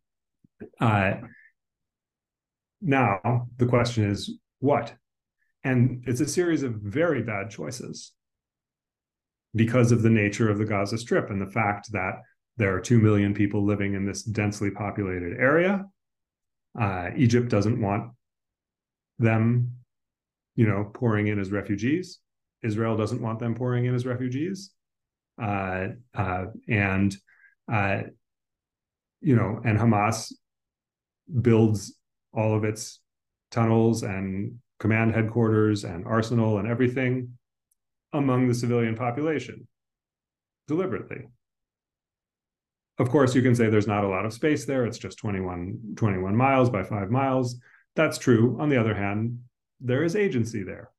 uh, 0.80 1.14
now 2.82 3.48
the 3.56 3.66
question 3.66 4.10
is 4.10 4.38
what? 4.58 4.92
And 5.64 6.04
it's 6.06 6.20
a 6.20 6.28
series 6.28 6.62
of 6.62 6.74
very 6.74 7.22
bad 7.22 7.50
choices 7.50 8.12
because 9.54 9.92
of 9.92 10.02
the 10.02 10.10
nature 10.10 10.50
of 10.50 10.58
the 10.58 10.64
Gaza 10.64 10.98
Strip 10.98 11.30
and 11.30 11.40
the 11.40 11.50
fact 11.50 11.92
that 11.92 12.14
there 12.58 12.74
are 12.74 12.80
2 12.80 12.98
million 12.98 13.32
people 13.32 13.64
living 13.64 13.94
in 13.94 14.04
this 14.04 14.22
densely 14.22 14.70
populated 14.70 15.38
area. 15.38 15.86
Uh, 16.78 17.10
Egypt 17.16 17.48
doesn't 17.48 17.80
want 17.80 18.10
them, 19.18 19.72
you 20.56 20.66
know, 20.66 20.90
pouring 20.92 21.28
in 21.28 21.38
as 21.38 21.52
refugees. 21.52 22.18
Israel 22.62 22.96
doesn't 22.96 23.22
want 23.22 23.38
them 23.38 23.54
pouring 23.54 23.84
in 23.84 23.94
as 23.94 24.04
refugees. 24.04 24.72
Uh, 25.40 25.88
uh, 26.14 26.46
and, 26.68 27.16
uh, 27.72 28.00
you 29.20 29.36
know, 29.36 29.60
and 29.64 29.78
Hamas 29.78 30.32
builds 31.40 31.94
all 32.32 32.56
of 32.56 32.64
its 32.64 33.00
tunnels 33.52 34.02
and 34.02 34.58
command 34.80 35.14
headquarters 35.14 35.84
and 35.84 36.04
arsenal 36.06 36.58
and 36.58 36.68
everything 36.68 37.38
among 38.12 38.48
the 38.48 38.54
civilian 38.54 38.96
population 38.96 39.68
deliberately. 40.66 41.28
Of 42.98 43.10
course, 43.10 43.34
you 43.34 43.42
can 43.42 43.54
say 43.54 43.68
there's 43.68 43.86
not 43.86 44.04
a 44.04 44.08
lot 44.08 44.26
of 44.26 44.32
space 44.32 44.64
there. 44.64 44.84
It's 44.84 44.98
just 44.98 45.18
21, 45.18 45.94
21 45.96 46.36
miles 46.36 46.68
by 46.68 46.82
five 46.82 47.10
miles. 47.10 47.56
That's 47.94 48.18
true. 48.18 48.56
On 48.60 48.68
the 48.68 48.78
other 48.78 48.94
hand, 48.94 49.38
there 49.80 50.02
is 50.02 50.16
agency 50.16 50.64
there. 50.64 50.90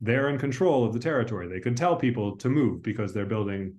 They're 0.00 0.28
in 0.28 0.38
control 0.38 0.84
of 0.84 0.92
the 0.92 0.98
territory. 0.98 1.48
They 1.48 1.60
could 1.60 1.76
tell 1.76 1.94
people 1.94 2.36
to 2.38 2.48
move 2.48 2.82
because 2.82 3.14
they're 3.14 3.24
building, 3.24 3.76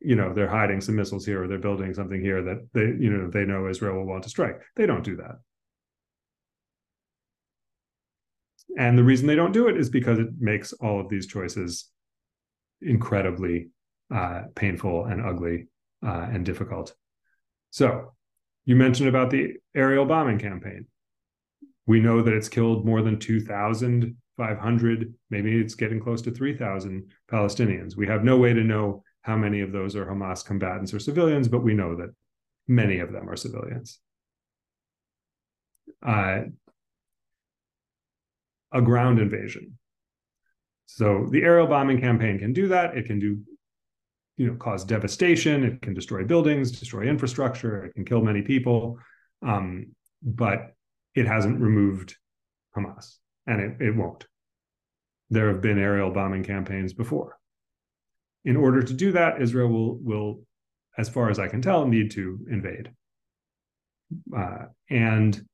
you 0.00 0.16
know, 0.16 0.32
they're 0.32 0.48
hiding 0.48 0.80
some 0.80 0.96
missiles 0.96 1.26
here 1.26 1.44
or 1.44 1.48
they're 1.48 1.58
building 1.58 1.92
something 1.92 2.20
here 2.20 2.42
that 2.42 2.66
they, 2.72 2.86
you 2.98 3.10
know, 3.10 3.28
they 3.28 3.44
know 3.44 3.68
Israel 3.68 3.96
will 3.96 4.06
want 4.06 4.22
to 4.22 4.30
strike. 4.30 4.62
They 4.74 4.86
don't 4.86 5.04
do 5.04 5.16
that. 5.16 5.36
And 8.78 8.96
the 8.96 9.04
reason 9.04 9.26
they 9.26 9.36
don't 9.36 9.52
do 9.52 9.68
it 9.68 9.76
is 9.76 9.90
because 9.90 10.18
it 10.18 10.28
makes 10.38 10.72
all 10.72 10.98
of 10.98 11.10
these 11.10 11.26
choices 11.26 11.90
incredibly 12.80 13.68
uh, 14.14 14.42
painful 14.54 15.06
and 15.06 15.24
ugly 15.24 15.66
uh, 16.06 16.28
and 16.30 16.44
difficult. 16.44 16.94
So, 17.70 18.12
you 18.64 18.76
mentioned 18.76 19.08
about 19.08 19.30
the 19.30 19.54
aerial 19.74 20.06
bombing 20.06 20.38
campaign. 20.38 20.86
We 21.86 22.00
know 22.00 22.22
that 22.22 22.34
it's 22.34 22.48
killed 22.48 22.84
more 22.84 23.02
than 23.02 23.18
2,500, 23.18 25.14
maybe 25.30 25.60
it's 25.60 25.74
getting 25.74 26.00
close 26.00 26.22
to 26.22 26.30
3,000 26.30 27.10
Palestinians. 27.30 27.96
We 27.96 28.06
have 28.06 28.24
no 28.24 28.36
way 28.36 28.52
to 28.52 28.62
know 28.62 29.02
how 29.22 29.36
many 29.36 29.60
of 29.60 29.72
those 29.72 29.94
are 29.96 30.06
Hamas 30.06 30.44
combatants 30.44 30.94
or 30.94 30.98
civilians, 30.98 31.48
but 31.48 31.62
we 31.62 31.74
know 31.74 31.96
that 31.96 32.14
many 32.68 32.98
of 32.98 33.12
them 33.12 33.28
are 33.28 33.36
civilians. 33.36 34.00
Uh, 36.04 36.42
a 38.72 38.80
ground 38.80 39.18
invasion. 39.18 39.78
So 40.86 41.26
the 41.30 41.42
aerial 41.42 41.66
bombing 41.66 42.00
campaign 42.00 42.38
can 42.38 42.52
do 42.52 42.68
that. 42.68 42.96
It 42.96 43.06
can 43.06 43.18
do, 43.18 43.40
you 44.36 44.46
know, 44.46 44.54
cause 44.56 44.84
devastation. 44.84 45.64
It 45.64 45.82
can 45.82 45.94
destroy 45.94 46.24
buildings, 46.24 46.78
destroy 46.78 47.02
infrastructure. 47.02 47.84
It 47.84 47.94
can 47.94 48.04
kill 48.04 48.22
many 48.22 48.42
people, 48.42 48.98
um, 49.46 49.86
but 50.22 50.74
it 51.14 51.26
hasn't 51.26 51.60
removed 51.60 52.16
Hamas, 52.76 53.16
and 53.46 53.60
it, 53.60 53.80
it 53.80 53.96
won't. 53.96 54.26
There 55.30 55.48
have 55.48 55.60
been 55.60 55.78
aerial 55.78 56.10
bombing 56.10 56.44
campaigns 56.44 56.92
before. 56.92 57.38
In 58.44 58.56
order 58.56 58.82
to 58.82 58.92
do 58.92 59.12
that, 59.12 59.40
Israel 59.40 59.68
will 59.68 59.96
will, 59.96 60.40
as 60.98 61.08
far 61.08 61.30
as 61.30 61.38
I 61.38 61.48
can 61.48 61.62
tell, 61.62 61.86
need 61.86 62.10
to 62.12 62.38
invade. 62.50 62.90
Uh, 64.36 64.66
and 64.88 65.44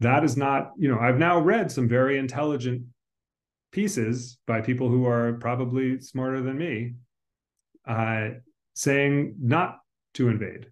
that 0.00 0.24
is 0.24 0.36
not, 0.36 0.72
you 0.76 0.88
know, 0.88 0.98
I've 0.98 1.18
now 1.18 1.38
read 1.38 1.70
some 1.70 1.86
very 1.86 2.18
intelligent 2.18 2.82
pieces 3.70 4.38
by 4.46 4.60
people 4.60 4.88
who 4.88 5.06
are 5.06 5.34
probably 5.34 6.00
smarter 6.00 6.40
than 6.40 6.58
me 6.58 6.94
uh, 7.86 8.28
saying 8.74 9.34
not 9.40 9.78
to 10.14 10.28
invade 10.28 10.66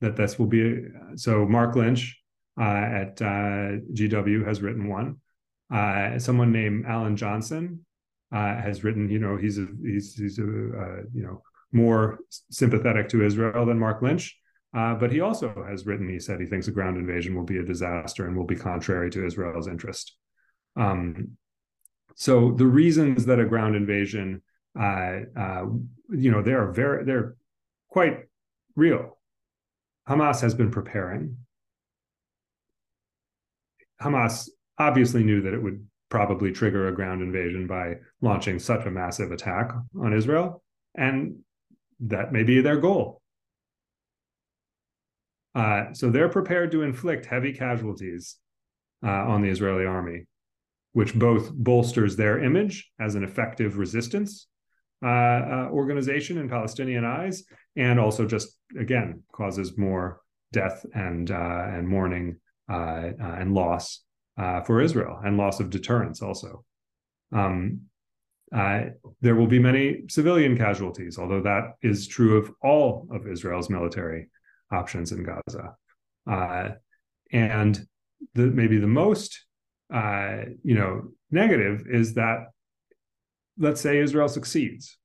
that 0.00 0.16
this 0.16 0.38
will 0.38 0.46
be 0.46 0.84
so 1.16 1.46
marc 1.46 1.74
lynch 1.76 2.20
uh, 2.60 2.62
at 2.62 3.22
uh, 3.22 3.78
gw 3.92 4.46
has 4.46 4.62
written 4.62 4.88
one. 4.88 5.16
Uh, 5.72 6.18
someone 6.18 6.52
named 6.52 6.84
alan 6.86 7.16
johnson 7.16 7.84
uh, 8.32 8.56
has 8.56 8.84
written 8.84 9.08
you 9.08 9.18
know 9.18 9.36
he's 9.36 9.58
a 9.58 9.66
he's 9.82 10.14
he's 10.14 10.38
a 10.38 10.42
uh, 10.42 11.02
you 11.12 11.22
know 11.22 11.42
more 11.72 12.18
sympathetic 12.50 13.08
to 13.08 13.24
israel 13.24 13.66
than 13.66 13.78
marc 13.78 14.02
lynch. 14.02 14.36
But 14.72 15.10
he 15.10 15.20
also 15.20 15.64
has 15.68 15.86
written 15.86 16.08
he 16.08 16.20
said 16.20 16.40
he 16.40 16.46
thinks 16.46 16.68
a 16.68 16.72
ground 16.72 16.96
invasion 16.96 17.34
will 17.34 17.44
be 17.44 17.58
a 17.58 17.64
disaster 17.64 18.26
and 18.26 18.36
will 18.36 18.46
be 18.46 18.56
contrary 18.56 19.10
to 19.10 19.26
israel's 19.26 19.66
interest. 19.66 20.14
Um, 20.76 21.36
so 22.18 22.50
the 22.50 22.66
reasons 22.66 23.26
that 23.26 23.38
a 23.38 23.44
ground 23.44 23.76
invasion, 23.76 24.26
uh, 24.26 24.36
uh, 24.36 24.46
you 24.76 26.30
know, 26.30 26.42
they 26.42 26.52
are 26.52 26.72
very, 26.72 27.04
they're 27.04 27.36
quite 27.88 28.20
real. 28.76 29.18
Hamas 30.08 30.40
has 30.40 30.54
been 30.54 30.70
preparing. 30.70 31.36
Hamas 34.00 34.48
obviously 34.78 35.24
knew 35.24 35.42
that 35.42 35.54
it 35.54 35.62
would 35.62 35.86
probably 36.08 36.52
trigger 36.52 36.88
a 36.88 36.94
ground 36.94 37.20
invasion 37.20 37.66
by 37.66 37.96
launching 38.22 38.58
such 38.58 38.86
a 38.86 38.90
massive 38.90 39.32
attack 39.32 39.72
on 40.00 40.14
Israel, 40.14 40.62
and 40.94 41.36
that 42.00 42.32
may 42.32 42.42
be 42.42 42.60
their 42.60 42.78
goal. 42.78 43.20
Uh, 45.54 45.92
so 45.92 46.10
they're 46.10 46.28
prepared 46.28 46.70
to 46.70 46.82
inflict 46.82 47.26
heavy 47.26 47.52
casualties 47.52 48.36
uh, 49.04 49.08
on 49.08 49.42
the 49.42 49.48
Israeli 49.48 49.84
army 49.84 50.24
which 50.92 51.14
both 51.14 51.52
bolsters 51.52 52.16
their 52.16 52.42
image 52.42 52.90
as 52.98 53.14
an 53.14 53.24
effective 53.24 53.78
resistance 53.78 54.48
uh, 54.48 54.48
uh, 54.48 54.57
organization 55.02 56.38
in 56.38 56.48
Palestinian 56.48 57.04
eyes, 57.04 57.44
and 57.76 58.00
also 58.00 58.26
just 58.26 58.58
again 58.78 59.22
causes 59.32 59.78
more 59.78 60.20
death 60.52 60.84
and 60.94 61.30
uh, 61.30 61.66
and 61.68 61.88
mourning 61.88 62.36
uh, 62.70 63.10
uh, 63.20 63.36
and 63.38 63.54
loss 63.54 64.02
uh, 64.38 64.62
for 64.62 64.80
Israel 64.80 65.20
and 65.24 65.36
loss 65.36 65.60
of 65.60 65.70
deterrence 65.70 66.22
also. 66.22 66.64
Um, 67.32 67.82
there 69.20 69.34
will 69.34 69.46
be 69.46 69.58
many 69.58 70.04
civilian 70.08 70.56
casualties, 70.56 71.18
although 71.18 71.42
that 71.42 71.74
is 71.82 72.08
true 72.08 72.38
of 72.38 72.50
all 72.62 73.06
of 73.12 73.26
Israel's 73.26 73.68
military 73.68 74.28
options 74.72 75.12
in 75.12 75.22
Gaza. 75.22 75.74
and 77.30 77.86
the, 78.34 78.42
maybe 78.42 78.78
the 78.78 78.86
most 78.86 79.44
uh, 79.92 80.44
you 80.62 80.74
know, 80.74 81.08
negative 81.30 81.86
is 81.90 82.14
that 82.14 82.46
let's 83.58 83.80
say 83.80 83.98
Israel 83.98 84.28
succeeds. 84.28 84.96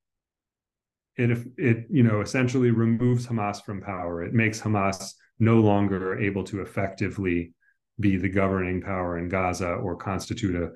It 1.15 1.45
it 1.57 1.85
you 1.89 2.03
know 2.03 2.21
essentially 2.21 2.71
removes 2.71 3.27
Hamas 3.27 3.63
from 3.63 3.81
power. 3.81 4.23
It 4.23 4.33
makes 4.33 4.61
Hamas 4.61 5.13
no 5.39 5.59
longer 5.59 6.19
able 6.19 6.43
to 6.45 6.61
effectively 6.61 7.53
be 7.99 8.17
the 8.17 8.29
governing 8.29 8.81
power 8.81 9.17
in 9.17 9.29
Gaza 9.29 9.73
or 9.73 9.95
constitute 9.95 10.55
a 10.55 10.71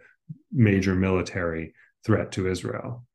major 0.51 0.93
military 0.93 1.73
threat 2.05 2.31
to 2.33 2.47
Israel. 2.47 3.05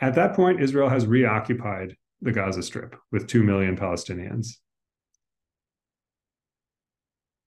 At 0.00 0.16
that 0.16 0.34
point, 0.34 0.60
Israel 0.60 0.88
has 0.88 1.06
reoccupied 1.06 1.96
the 2.20 2.32
Gaza 2.32 2.62
Strip 2.62 2.96
with 3.12 3.28
2 3.28 3.44
million 3.44 3.76
Palestinians 3.76 4.56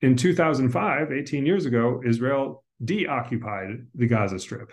in 0.06 0.16
2005, 0.16 1.12
18 1.12 1.46
years 1.46 1.66
ago, 1.66 2.02
Israel 2.06 2.64
deoccupied 2.84 3.88
the 3.96 4.08
Gaza 4.08 4.38
Strip 4.40 4.72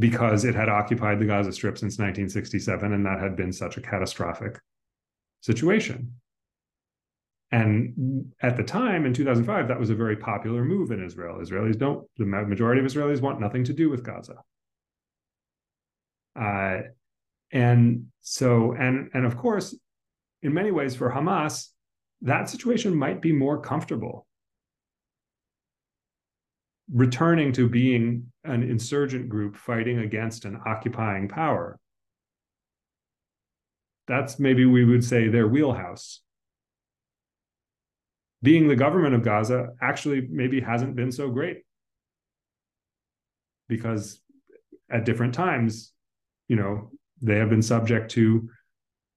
because 0.00 0.44
it 0.44 0.54
had 0.54 0.68
occupied 0.68 1.20
the 1.20 1.26
Gaza 1.26 1.52
Strip 1.52 1.78
since 1.78 1.98
1967, 1.98 2.92
and 2.92 3.06
that 3.06 3.20
had 3.20 3.36
been 3.36 3.52
such 3.52 3.76
a 3.76 3.80
catastrophic 3.80 4.58
situation. 5.42 6.14
And 7.52 8.32
at 8.40 8.56
the 8.56 8.62
time, 8.62 9.04
in 9.06 9.12
2005, 9.12 9.68
that 9.68 9.78
was 9.78 9.90
a 9.90 9.94
very 9.94 10.16
popular 10.16 10.64
move 10.64 10.90
in 10.90 11.04
Israel. 11.04 11.38
Israelis 11.40 11.78
don't, 11.78 12.06
the 12.16 12.24
majority 12.24 12.80
of 12.80 12.86
Israelis 12.86 13.20
want 13.20 13.40
nothing 13.40 13.64
to 13.64 13.72
do 13.72 13.90
with 13.90 14.04
Gaza. 14.04 14.36
Uh, 16.38 16.78
and 17.52 18.06
so, 18.20 18.72
and 18.72 19.10
and 19.12 19.26
of 19.26 19.36
course, 19.36 19.76
in 20.42 20.54
many 20.54 20.70
ways, 20.70 20.94
for 20.94 21.10
Hamas, 21.10 21.68
that 22.22 22.48
situation 22.48 22.94
might 22.94 23.20
be 23.20 23.32
more 23.32 23.60
comfortable 23.60 24.26
returning 26.92 27.52
to 27.52 27.68
being 27.68 28.32
an 28.44 28.62
insurgent 28.62 29.28
group 29.28 29.56
fighting 29.56 29.98
against 29.98 30.44
an 30.44 30.60
occupying 30.66 31.28
power. 31.28 31.78
That's 34.08 34.38
maybe 34.38 34.64
we 34.64 34.84
would 34.84 35.04
say 35.04 35.28
their 35.28 35.46
wheelhouse. 35.46 36.20
Being 38.42 38.68
the 38.68 38.76
government 38.76 39.14
of 39.14 39.22
Gaza 39.22 39.68
actually 39.80 40.26
maybe 40.30 40.60
hasn't 40.60 40.96
been 40.96 41.12
so 41.12 41.30
great 41.30 41.58
because 43.68 44.20
at 44.90 45.04
different 45.04 45.34
times, 45.34 45.92
you 46.48 46.56
know, 46.56 46.90
they 47.22 47.36
have 47.36 47.50
been 47.50 47.62
subject 47.62 48.10
to 48.12 48.48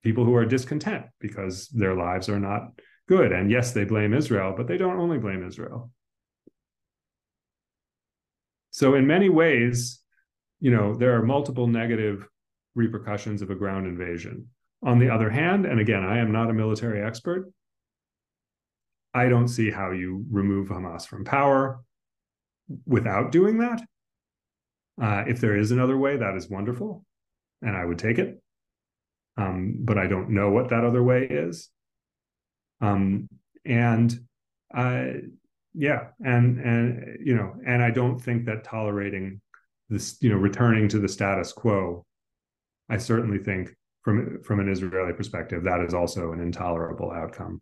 people 0.04 0.24
who 0.24 0.36
are 0.36 0.44
discontent 0.44 1.06
because 1.18 1.68
their 1.68 1.94
lives 1.94 2.28
are 2.28 2.38
not 2.38 2.68
good. 3.08 3.32
And 3.32 3.50
yes, 3.50 3.72
they 3.72 3.84
blame 3.84 4.14
Israel, 4.14 4.54
but 4.56 4.68
they 4.68 4.76
don't 4.76 4.98
only 4.98 5.18
blame 5.18 5.44
Israel. 5.44 5.90
So 8.74 8.96
in 8.96 9.06
many 9.06 9.28
ways, 9.28 10.02
you 10.58 10.72
know, 10.72 10.96
there 10.96 11.16
are 11.16 11.22
multiple 11.22 11.68
negative 11.68 12.26
repercussions 12.74 13.40
of 13.40 13.50
a 13.50 13.54
ground 13.54 13.86
invasion. 13.86 14.48
On 14.82 14.98
the 14.98 15.10
other 15.10 15.30
hand, 15.30 15.64
and 15.64 15.78
again, 15.78 16.02
I 16.02 16.18
am 16.18 16.32
not 16.32 16.50
a 16.50 16.54
military 16.54 17.00
expert, 17.00 17.52
I 19.14 19.28
don't 19.28 19.46
see 19.46 19.70
how 19.70 19.92
you 19.92 20.26
remove 20.28 20.70
Hamas 20.70 21.06
from 21.06 21.24
power 21.24 21.84
without 22.84 23.30
doing 23.30 23.58
that. 23.58 23.80
Uh, 25.00 25.22
if 25.28 25.40
there 25.40 25.56
is 25.56 25.70
another 25.70 25.96
way, 25.96 26.16
that 26.16 26.34
is 26.34 26.50
wonderful, 26.50 27.04
and 27.62 27.76
I 27.76 27.84
would 27.84 28.00
take 28.00 28.18
it. 28.18 28.42
Um, 29.36 29.76
but 29.84 29.98
I 29.98 30.08
don't 30.08 30.30
know 30.30 30.50
what 30.50 30.70
that 30.70 30.82
other 30.82 31.02
way 31.02 31.28
is. 31.30 31.70
Um, 32.80 33.28
and 33.64 34.12
uh, 34.76 35.04
yeah, 35.74 36.08
and 36.24 36.58
and 36.60 37.18
you 37.24 37.34
know, 37.34 37.54
and 37.66 37.82
I 37.82 37.90
don't 37.90 38.18
think 38.18 38.46
that 38.46 38.64
tolerating 38.64 39.40
this, 39.88 40.16
you 40.20 40.30
know, 40.30 40.36
returning 40.36 40.88
to 40.88 40.98
the 40.98 41.08
status 41.08 41.52
quo, 41.52 42.04
I 42.88 42.98
certainly 42.98 43.38
think 43.38 43.74
from 44.02 44.42
from 44.42 44.60
an 44.60 44.70
Israeli 44.70 45.12
perspective, 45.12 45.64
that 45.64 45.80
is 45.80 45.92
also 45.92 46.32
an 46.32 46.40
intolerable 46.40 47.10
outcome. 47.10 47.60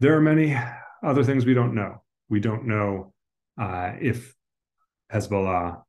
There 0.00 0.16
are 0.16 0.20
many 0.20 0.56
other 1.04 1.22
things 1.22 1.46
we 1.46 1.54
don't 1.54 1.74
know. 1.74 2.02
We 2.28 2.40
don't 2.40 2.66
know 2.66 3.12
uh, 3.60 3.92
if 4.00 4.34
Hezbollah 5.12 5.82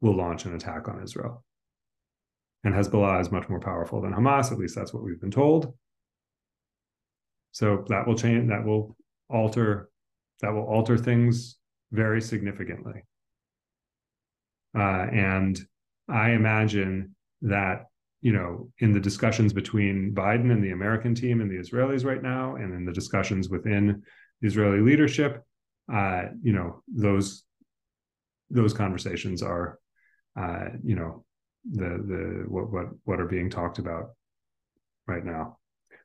will 0.00 0.16
launch 0.16 0.44
an 0.44 0.54
attack 0.54 0.88
on 0.88 1.02
Israel. 1.02 1.44
And 2.64 2.74
Hezbollah 2.74 3.20
is 3.20 3.30
much 3.30 3.48
more 3.48 3.60
powerful 3.60 4.00
than 4.00 4.12
Hamas, 4.12 4.52
at 4.52 4.58
least 4.58 4.74
that's 4.74 4.94
what 4.94 5.02
we've 5.02 5.20
been 5.20 5.30
told. 5.30 5.74
So 7.52 7.84
that 7.88 8.06
will 8.06 8.16
change, 8.16 8.48
that 8.48 8.64
will 8.64 8.96
alter, 9.28 9.90
that 10.40 10.52
will 10.52 10.64
alter 10.64 10.96
things 10.96 11.56
very 11.92 12.20
significantly. 12.20 13.02
Uh, 14.76 15.06
and 15.12 15.60
I 16.08 16.30
imagine 16.30 17.14
that, 17.42 17.86
you 18.20 18.32
know, 18.32 18.70
in 18.78 18.92
the 18.92 19.00
discussions 19.00 19.52
between 19.52 20.14
Biden 20.14 20.52
and 20.52 20.62
the 20.62 20.72
American 20.72 21.14
team 21.14 21.40
and 21.40 21.50
the 21.50 21.56
Israelis 21.56 22.04
right 22.04 22.22
now, 22.22 22.56
and 22.56 22.74
in 22.74 22.84
the 22.84 22.92
discussions 22.92 23.48
within 23.48 24.02
the 24.40 24.48
Israeli 24.48 24.80
leadership, 24.80 25.42
uh, 25.92 26.24
you 26.42 26.52
know, 26.52 26.82
those 26.88 27.44
those 28.50 28.72
conversations 28.72 29.42
are 29.42 29.78
uh, 30.38 30.66
you 30.82 30.96
know 30.96 31.24
the 31.70 31.88
the 32.06 32.44
what 32.48 32.70
what 32.70 32.86
what 33.04 33.20
are 33.20 33.26
being 33.26 33.50
talked 33.50 33.78
about 33.78 34.10
right 35.06 35.24
now. 35.24 35.58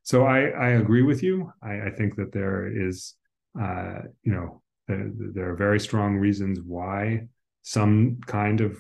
So 0.04 0.26
I 0.26 0.48
I 0.48 0.70
agree 0.70 1.04
with 1.04 1.24
you. 1.24 1.52
I, 1.62 1.88
I 1.88 1.90
think 1.92 2.16
that 2.16 2.32
there 2.32 2.68
is 2.68 3.16
uh, 3.60 3.99
you 4.24 4.34
know 4.34 4.62
there, 4.88 5.51
are 5.51 5.56
very 5.56 5.80
strong 5.80 6.18
reasons 6.18 6.60
why 6.66 7.28
some 7.62 8.20
kind 8.26 8.62
of 8.62 8.78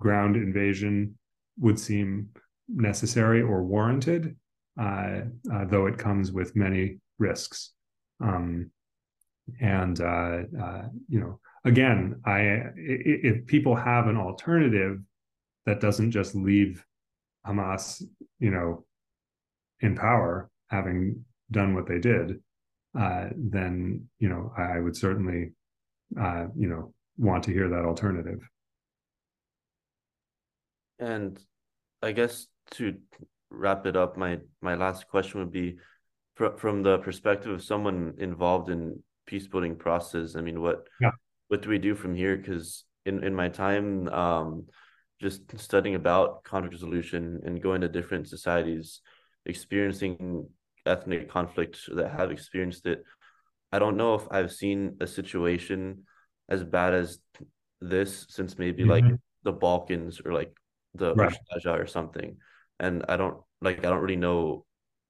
ground 0.00 0.36
invasion 0.36 1.18
would 1.58 1.78
seem 1.78 2.28
necessary 2.68 3.42
or 3.42 3.62
warranted, 3.62 4.36
uh, 4.80 5.20
uh, 5.52 5.64
though 5.66 5.86
it 5.86 5.98
comes 5.98 6.32
with 6.32 6.56
many 6.56 6.98
risks. 7.18 7.72
Um, 8.20 8.70
and 9.60 10.00
uh, 10.00 10.42
uh 10.60 10.82
you 11.08 11.20
know, 11.20 11.40
again, 11.64 12.20
I 12.24 12.62
if 12.76 13.46
people 13.46 13.74
have 13.74 14.06
an 14.06 14.16
alternative 14.16 15.00
that 15.66 15.80
doesn't 15.80 16.12
just 16.12 16.34
leave 16.34 16.84
Hamas, 17.46 18.02
you 18.38 18.50
know, 18.50 18.84
in 19.80 19.96
power, 19.96 20.48
having 20.68 21.24
done 21.50 21.74
what 21.74 21.88
they 21.88 21.98
did, 21.98 22.40
uh, 22.98 23.28
then 23.36 24.08
you 24.18 24.28
know 24.28 24.52
I 24.56 24.78
would 24.80 24.96
certainly, 24.96 25.52
uh, 26.20 26.46
you 26.56 26.68
know, 26.68 26.94
want 27.16 27.44
to 27.44 27.52
hear 27.52 27.68
that 27.68 27.84
alternative. 27.84 28.40
And 30.98 31.38
I 32.02 32.12
guess 32.12 32.46
to 32.72 32.96
wrap 33.50 33.86
it 33.86 33.96
up, 33.96 34.16
my 34.16 34.38
my 34.60 34.74
last 34.74 35.08
question 35.08 35.40
would 35.40 35.52
be, 35.52 35.78
from 36.34 36.56
from 36.56 36.82
the 36.82 36.98
perspective 36.98 37.52
of 37.52 37.62
someone 37.62 38.14
involved 38.18 38.70
in 38.70 39.02
peace 39.26 39.46
building 39.46 39.76
process. 39.76 40.36
I 40.36 40.40
mean, 40.40 40.60
what 40.60 40.86
yeah 41.00 41.10
what 41.52 41.60
do 41.60 41.68
we 41.68 41.78
do 41.78 41.94
from 41.94 42.14
here? 42.14 42.36
Because 42.36 42.84
in 43.04 43.22
in 43.22 43.34
my 43.34 43.50
time, 43.50 44.08
um, 44.08 44.66
just 45.20 45.58
studying 45.58 45.94
about 45.94 46.44
conflict 46.44 46.74
resolution 46.74 47.40
and 47.44 47.62
going 47.62 47.82
to 47.82 47.88
different 47.88 48.26
societies, 48.26 49.02
experiencing 49.44 50.48
ethnic 50.86 51.30
conflict 51.30 51.78
that 51.94 52.10
have 52.10 52.30
experienced 52.30 52.86
it, 52.86 53.04
I 53.72 53.78
don't 53.78 53.96
know 53.96 54.14
if 54.14 54.22
I've 54.30 54.52
seen 54.52 54.96
a 55.00 55.06
situation 55.06 56.04
as 56.48 56.62
bad 56.62 56.94
as 56.94 57.18
this 57.80 58.26
since 58.28 58.58
maybe 58.58 58.82
mm-hmm. 58.82 58.90
like 58.90 59.04
the 59.42 59.52
Balkans 59.52 60.20
or 60.24 60.32
like 60.32 60.52
the 60.94 61.14
right. 61.14 61.36
or 61.66 61.86
something. 61.86 62.36
And 62.78 63.04
I 63.08 63.16
don't 63.16 63.38
like 63.60 63.78
I 63.78 63.90
don't 63.90 64.02
really 64.02 64.16
know 64.16 64.64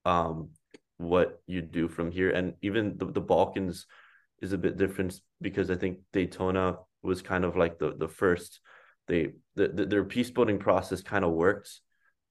um 0.04 0.50
what 0.98 1.40
you 1.46 1.62
do 1.62 1.88
from 1.88 2.10
here. 2.10 2.30
And 2.30 2.54
even 2.62 2.96
the, 2.96 3.06
the 3.06 3.20
Balkans 3.20 3.86
is 4.40 4.52
a 4.52 4.58
bit 4.58 4.76
different 4.76 5.20
because 5.40 5.70
I 5.70 5.76
think 5.76 5.98
Daytona 6.12 6.76
was 7.02 7.22
kind 7.22 7.44
of 7.44 7.56
like 7.56 7.78
the 7.78 7.94
the 7.96 8.08
first 8.08 8.60
they 9.08 9.32
the, 9.56 9.68
the 9.68 9.86
their 9.86 10.04
peace 10.04 10.30
building 10.30 10.58
process 10.58 11.02
kind 11.02 11.24
of 11.24 11.32
worked 11.32 11.80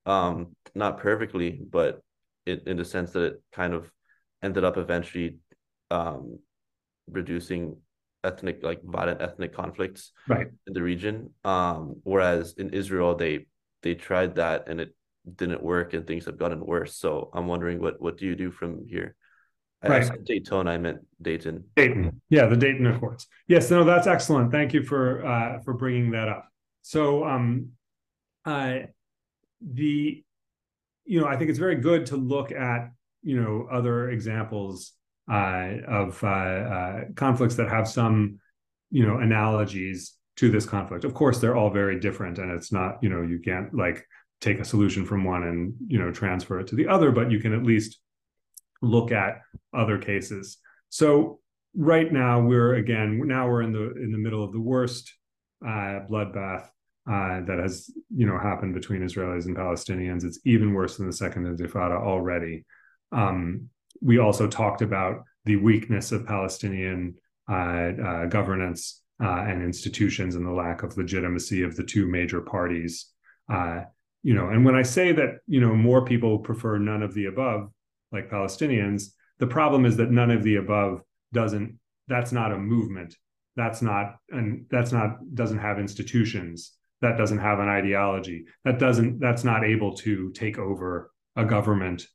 um 0.05 0.55
not 0.73 0.97
perfectly 0.97 1.61
but 1.69 2.01
it, 2.45 2.63
in 2.67 2.77
the 2.77 2.85
sense 2.85 3.11
that 3.11 3.23
it 3.23 3.41
kind 3.51 3.73
of 3.73 3.91
ended 4.43 4.63
up 4.63 4.77
eventually 4.77 5.37
um 5.89 6.39
reducing 7.09 7.77
ethnic 8.23 8.63
like 8.63 8.81
violent 8.83 9.21
ethnic 9.21 9.53
conflicts 9.53 10.11
right 10.27 10.47
in 10.67 10.73
the 10.73 10.81
region 10.81 11.29
um 11.43 11.95
whereas 12.03 12.53
in 12.57 12.69
Israel 12.69 13.15
they 13.15 13.45
they 13.83 13.95
tried 13.95 14.35
that 14.35 14.67
and 14.67 14.79
it 14.79 14.95
didn't 15.35 15.61
work 15.63 15.93
and 15.93 16.07
things 16.07 16.25
have 16.25 16.37
gotten 16.37 16.65
worse 16.65 16.95
so 16.95 17.29
i'm 17.35 17.45
wondering 17.45 17.79
what 17.79 18.01
what 18.01 18.17
do 18.17 18.25
you 18.25 18.35
do 18.35 18.49
from 18.49 18.87
here 18.87 19.15
right. 19.89 20.11
I 20.11 20.17
Daytona. 20.23 20.71
I 20.71 20.77
meant 20.77 20.99
Dayton. 21.21 21.63
Dayton. 21.75 22.21
Yeah, 22.29 22.45
the 22.45 22.57
Dayton 22.57 22.85
Accords. 22.87 23.27
Yes, 23.47 23.69
no, 23.71 23.83
that's 23.83 24.07
excellent. 24.07 24.51
Thank 24.51 24.73
you 24.73 24.83
for 24.83 25.25
uh, 25.25 25.59
for 25.61 25.73
bringing 25.73 26.11
that 26.11 26.27
up. 26.27 26.47
So, 26.81 27.25
um, 27.25 27.69
uh, 28.45 28.79
the 29.61 30.23
you 31.05 31.19
know, 31.19 31.27
I 31.27 31.35
think 31.37 31.49
it's 31.49 31.59
very 31.59 31.75
good 31.75 32.05
to 32.07 32.17
look 32.17 32.51
at 32.51 32.91
you 33.23 33.41
know 33.41 33.67
other 33.71 34.09
examples 34.09 34.93
uh, 35.31 35.69
of 35.87 36.23
uh, 36.23 36.27
uh, 36.27 37.01
conflicts 37.15 37.55
that 37.55 37.69
have 37.69 37.87
some 37.87 38.39
you 38.89 39.05
know 39.05 39.17
analogies 39.17 40.13
to 40.37 40.49
this 40.49 40.65
conflict. 40.65 41.03
Of 41.03 41.13
course, 41.13 41.39
they're 41.39 41.55
all 41.55 41.69
very 41.69 41.99
different, 41.99 42.37
and 42.37 42.51
it's 42.51 42.71
not 42.71 42.97
you 43.01 43.09
know 43.09 43.21
you 43.21 43.39
can't 43.39 43.73
like 43.73 44.05
take 44.39 44.59
a 44.59 44.65
solution 44.65 45.05
from 45.05 45.23
one 45.23 45.43
and 45.43 45.73
you 45.87 45.99
know 45.99 46.11
transfer 46.11 46.59
it 46.59 46.67
to 46.67 46.75
the 46.75 46.87
other, 46.87 47.11
but 47.11 47.31
you 47.31 47.39
can 47.39 47.53
at 47.53 47.63
least 47.63 47.99
look 48.81 49.11
at 49.11 49.41
other 49.73 49.97
cases. 49.97 50.57
So 50.89 51.39
right 51.75 52.11
now 52.11 52.41
we're 52.41 52.75
again 52.75 53.21
now 53.25 53.47
we're 53.47 53.61
in 53.61 53.71
the 53.71 53.93
in 53.95 54.11
the 54.11 54.17
middle 54.17 54.43
of 54.43 54.51
the 54.51 54.59
worst 54.59 55.13
uh, 55.65 56.01
bloodbath 56.09 56.67
uh, 57.09 57.41
that 57.41 57.59
has 57.59 57.89
you 58.15 58.25
know 58.25 58.37
happened 58.37 58.73
between 58.73 59.01
Israelis 59.01 59.45
and 59.45 59.57
Palestinians. 59.57 60.23
It's 60.23 60.39
even 60.45 60.73
worse 60.73 60.97
than 60.97 61.07
the 61.07 61.13
second 61.13 61.45
Intifada 61.45 61.99
already. 61.99 62.65
Um, 63.11 63.69
we 64.01 64.19
also 64.19 64.47
talked 64.47 64.81
about 64.81 65.23
the 65.45 65.57
weakness 65.57 66.11
of 66.11 66.25
Palestinian 66.25 67.15
uh, 67.49 67.53
uh 67.53 68.25
governance 68.27 69.01
uh, 69.21 69.45
and 69.47 69.61
institutions 69.63 70.35
and 70.35 70.45
the 70.45 70.51
lack 70.51 70.83
of 70.83 70.97
legitimacy 70.97 71.63
of 71.63 71.75
the 71.75 71.83
two 71.83 72.07
major 72.07 72.41
parties. 72.41 73.07
Uh, 73.51 73.81
you 74.23 74.33
know, 74.33 74.49
and 74.49 74.63
when 74.63 74.75
I 74.75 74.83
say 74.83 75.11
that 75.13 75.39
you 75.47 75.59
know 75.59 75.75
more 75.75 76.05
people 76.05 76.39
prefer 76.39 76.77
none 76.77 77.03
of 77.03 77.13
the 77.13 77.25
above, 77.25 77.71
like 78.11 78.29
Palestinians. 78.29 79.11
The 79.39 79.47
problem 79.47 79.85
is 79.85 79.97
that 79.97 80.11
none 80.11 80.31
of 80.31 80.43
the 80.43 80.57
above 80.57 81.01
doesn't, 81.33 81.79
that's 82.07 82.31
not 82.31 82.51
a 82.51 82.57
movement. 82.57 83.15
That's 83.55 83.81
not, 83.81 84.17
and 84.29 84.65
that's 84.69 84.91
not, 84.91 85.17
doesn't 85.33 85.59
have 85.59 85.79
institutions. 85.79 86.73
That 87.01 87.17
doesn't 87.17 87.39
have 87.39 87.59
an 87.59 87.67
ideology. 87.67 88.45
That 88.63 88.79
doesn't, 88.79 89.19
that's 89.19 89.43
not 89.43 89.63
able 89.63 89.95
to 89.97 90.31
take 90.31 90.57
over 90.57 91.11
a 91.35 91.45
government 91.45 92.07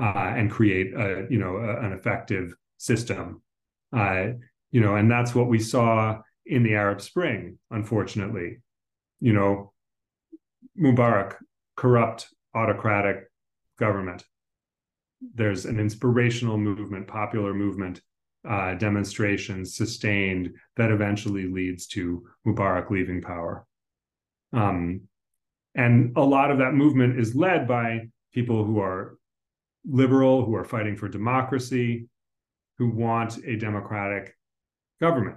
uh, 0.00 0.34
and 0.36 0.50
create 0.50 0.94
a, 0.94 1.26
you 1.30 1.38
know, 1.38 1.56
a, 1.56 1.80
an 1.80 1.92
effective 1.92 2.54
system. 2.76 3.42
Uh, 3.96 4.28
you 4.70 4.80
know, 4.80 4.96
and 4.96 5.10
that's 5.10 5.34
what 5.34 5.48
we 5.48 5.58
saw 5.58 6.20
in 6.44 6.62
the 6.62 6.74
Arab 6.74 7.00
Spring, 7.00 7.58
unfortunately. 7.70 8.58
You 9.20 9.32
know, 9.32 9.72
Mubarak, 10.78 11.36
corrupt, 11.76 12.28
autocratic 12.54 13.30
government 13.78 14.24
there's 15.34 15.64
an 15.64 15.80
inspirational 15.80 16.58
movement, 16.58 17.06
popular 17.06 17.54
movement, 17.54 18.00
uh, 18.48 18.74
demonstrations 18.74 19.76
sustained 19.76 20.52
that 20.76 20.90
eventually 20.90 21.46
leads 21.46 21.86
to 21.86 22.24
Mubarak 22.46 22.90
leaving 22.90 23.20
power. 23.20 23.66
Um, 24.56 25.02
and 25.74 26.16
a 26.16 26.22
lot 26.22 26.50
of 26.50 26.58
that 26.58 26.72
movement 26.72 27.20
is 27.20 27.36
led 27.36 27.68
by 27.68 28.08
people 28.32 28.64
who 28.64 28.80
are, 28.80 29.18
liberal, 29.84 30.44
who 30.44 30.54
are 30.56 30.64
fighting 30.64 30.96
for 30.96 31.08
democracy, 31.08 32.08
who 32.78 32.88
want 32.90 33.38
a 33.44 33.56
democratic 33.56 34.36
government. 35.00 35.36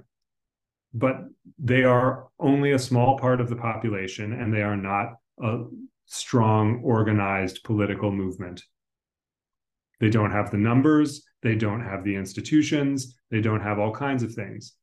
But 0.94 1.18
they 1.60 1.84
are 1.84 2.28
only 2.40 2.72
a 2.72 2.80
small 2.80 3.20
part 3.20 3.42
of 3.42 3.50
the 3.50 3.56
population, 3.56 4.34
and 4.34 4.54
they 4.54 4.62
are 4.62 4.78
not 4.78 5.14
a 5.42 5.66
strong, 6.06 6.82
organized 6.84 7.64
political 7.64 8.12
movement. 8.12 8.64
They 10.00 10.10
don't 10.10 10.32
have 10.32 10.50
the 10.50 10.58
numbers, 10.58 11.24
they 11.44 11.56
don't 11.56 11.82
have 11.82 12.04
the 12.04 12.16
institutions, 12.16 13.16
they 13.30 13.42
don't 13.42 13.62
have 13.62 13.80
all 13.80 13.94
kinds 13.94 14.24
of 14.24 14.34
things. 14.34 14.74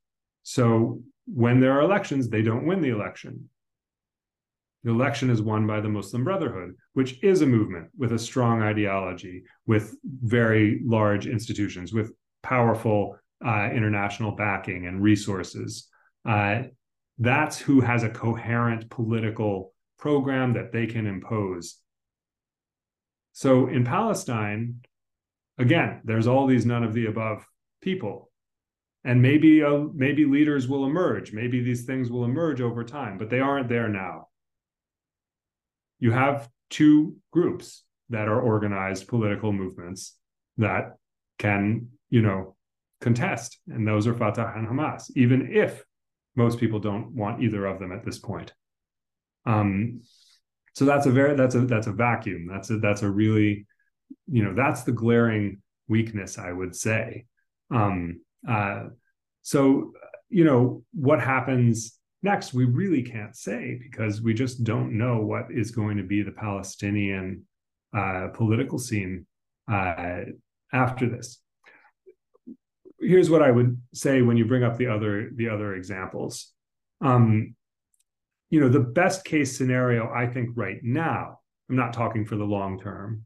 So 0.43 1.01
when 1.25 1.59
there 1.59 1.73
are 1.73 1.81
elections, 1.81 2.29
they 2.29 2.41
don't 2.41 2.65
win 2.65 2.81
the 2.81 2.89
election. 2.89 3.49
The 4.87 4.93
election 4.93 5.29
is 5.29 5.41
won 5.41 5.67
by 5.67 5.81
the 5.81 5.89
Muslim 5.89 6.23
Brotherhood, 6.23 6.75
which 6.93 7.21
is 7.21 7.41
a 7.41 7.45
movement 7.45 7.89
with 7.97 8.13
a 8.13 8.17
strong 8.17 8.61
ideology, 8.61 9.43
with 9.65 9.97
very 10.05 10.79
large 10.85 11.27
institutions, 11.27 11.91
with 11.91 12.13
powerful 12.41 13.17
uh, 13.45 13.69
international 13.73 14.31
backing 14.31 14.87
and 14.87 15.03
resources. 15.03 15.89
Uh, 16.25 16.59
that's 17.19 17.59
who 17.59 17.81
has 17.81 18.03
a 18.03 18.09
coherent 18.09 18.89
political 18.89 19.73
program 19.99 20.53
that 20.53 20.71
they 20.71 20.87
can 20.87 21.05
impose. 21.05 21.79
So 23.33 23.67
in 23.67 23.83
Palestine, 23.83 24.83
again, 25.57 25.99
there's 26.05 26.27
all 26.27 26.47
these 26.47 26.65
none 26.65 26.85
of 26.85 26.93
the 26.93 27.07
above 27.07 27.45
people. 27.81 28.31
And 29.03 29.21
maybe 29.21 29.61
uh, 29.61 29.87
maybe 29.93 30.23
leaders 30.23 30.69
will 30.69 30.85
emerge. 30.85 31.33
Maybe 31.33 31.61
these 31.61 31.83
things 31.83 32.09
will 32.09 32.23
emerge 32.23 32.61
over 32.61 32.85
time, 32.85 33.17
but 33.17 33.29
they 33.29 33.41
aren't 33.41 33.67
there 33.67 33.89
now. 33.89 34.27
You 35.99 36.11
have 36.11 36.49
two 36.69 37.15
groups 37.31 37.83
that 38.09 38.27
are 38.27 38.39
organized 38.39 39.07
political 39.07 39.51
movements 39.51 40.15
that 40.57 40.95
can, 41.37 41.89
you 42.09 42.21
know, 42.21 42.55
contest, 43.01 43.59
and 43.67 43.87
those 43.87 44.07
are 44.07 44.13
Fatah 44.13 44.53
and 44.55 44.67
Hamas, 44.67 45.11
even 45.15 45.49
if 45.53 45.83
most 46.35 46.59
people 46.59 46.79
don't 46.79 47.13
want 47.15 47.41
either 47.41 47.65
of 47.65 47.79
them 47.79 47.91
at 47.91 48.05
this 48.05 48.19
point. 48.19 48.53
Um, 49.45 50.01
so 50.73 50.85
that's 50.85 51.07
a 51.07 51.11
very 51.11 51.35
that's 51.35 51.55
a 51.55 51.61
that's 51.61 51.87
a 51.87 51.91
vacuum. 51.91 52.47
That's 52.47 52.69
a 52.69 52.77
that's 52.77 53.01
a 53.01 53.09
really, 53.09 53.65
you 54.27 54.43
know, 54.43 54.53
that's 54.53 54.83
the 54.83 54.91
glaring 54.91 55.61
weakness, 55.87 56.37
I 56.37 56.51
would 56.51 56.75
say. 56.75 57.25
Um, 57.71 58.21
uh, 58.47 58.85
so 59.41 59.93
you 60.29 60.43
know 60.43 60.83
what 60.93 61.21
happens 61.21 61.96
next, 62.23 62.53
we 62.53 62.65
really 62.65 63.03
can't 63.03 63.35
say 63.35 63.79
because 63.81 64.21
we 64.21 64.33
just 64.33 64.63
don't 64.63 64.97
know 64.97 65.21
what 65.21 65.45
is 65.51 65.71
going 65.71 65.97
to 65.97 66.03
be 66.03 66.21
the 66.23 66.31
Palestinian 66.31 67.43
uh, 67.95 68.27
political 68.33 68.77
scene 68.77 69.25
uh, 69.71 70.21
after 70.73 71.09
this 71.09 71.39
here's 72.99 73.29
what 73.29 73.41
I 73.41 73.51
would 73.51 73.79
say 73.93 74.21
when 74.21 74.37
you 74.37 74.45
bring 74.45 74.63
up 74.63 74.77
the 74.77 74.87
other 74.87 75.29
the 75.35 75.49
other 75.49 75.75
examples. 75.75 76.51
Um, 77.01 77.55
you 78.49 78.59
know, 78.59 78.69
the 78.69 78.79
best 78.79 79.25
case 79.25 79.57
scenario 79.57 80.09
I 80.09 80.27
think 80.27 80.49
right 80.55 80.79
now, 80.81 81.39
I'm 81.69 81.75
not 81.75 81.93
talking 81.93 82.25
for 82.25 82.37
the 82.37 82.45
long 82.45 82.79
term, 82.79 83.25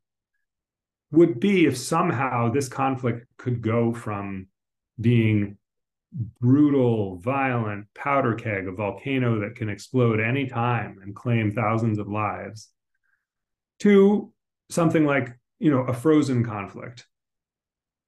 would 1.12 1.40
be 1.40 1.66
if 1.66 1.78
somehow 1.78 2.52
this 2.52 2.68
conflict 2.68 3.28
could 3.38 3.62
go 3.62 3.94
from 3.94 4.48
being 5.00 5.58
brutal, 6.14 7.18
violent 7.18 7.88
powder 7.96 8.36
keg, 8.36 8.68
a 8.68 8.72
volcano 8.72 9.40
that 9.40 9.56
can 9.56 9.70
explode 9.70 10.20
any 10.20 10.48
time 10.48 11.00
and 11.02 11.16
claim 11.16 11.52
thousands 11.52 12.00
of 12.00 12.08
lives, 12.08 12.70
to 13.80 14.32
something 14.70 15.06
like 15.06 15.30
you 15.60 15.72
know 15.72 15.82
a 15.82 15.94
frozen 15.94 16.44
conflict 16.44 17.06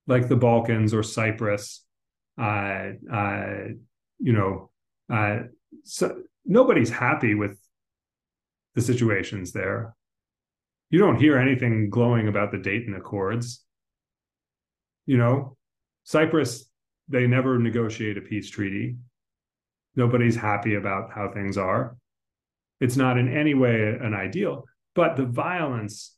like 0.07 0.27
the 0.27 0.35
Balkans 0.35 0.93
or 0.93 1.03
Cyprus. 1.03 1.85
Uh, 2.38 2.91
uh, 3.11 3.65
you 4.19 4.34
know, 4.34 4.71
uh, 5.11 5.39
so 5.84 6.21
nobody's 6.45 6.89
happy 6.89 7.35
with 7.35 7.57
the 8.75 8.81
situations 8.81 9.51
there. 9.51 9.95
You 10.89 10.99
don't 10.99 11.19
hear 11.19 11.38
anything 11.38 11.89
glowing 11.89 12.27
about 12.27 12.51
the 12.51 12.57
Dayton 12.57 12.95
Accords. 12.95 13.63
You 15.05 15.17
know, 15.17 15.57
Cyprus, 16.03 16.69
they 17.07 17.27
never 17.27 17.59
negotiate 17.59 18.17
a 18.17 18.21
peace 18.21 18.49
treaty. 18.49 18.95
Nobody's 19.95 20.35
happy 20.35 20.75
about 20.75 21.11
how 21.11 21.31
things 21.31 21.57
are. 21.57 21.97
It's 22.80 22.97
not 22.97 23.17
in 23.17 23.35
any 23.35 23.53
way 23.53 23.95
an 24.01 24.13
ideal, 24.13 24.65
but 24.95 25.15
the 25.15 25.25
violence 25.25 26.15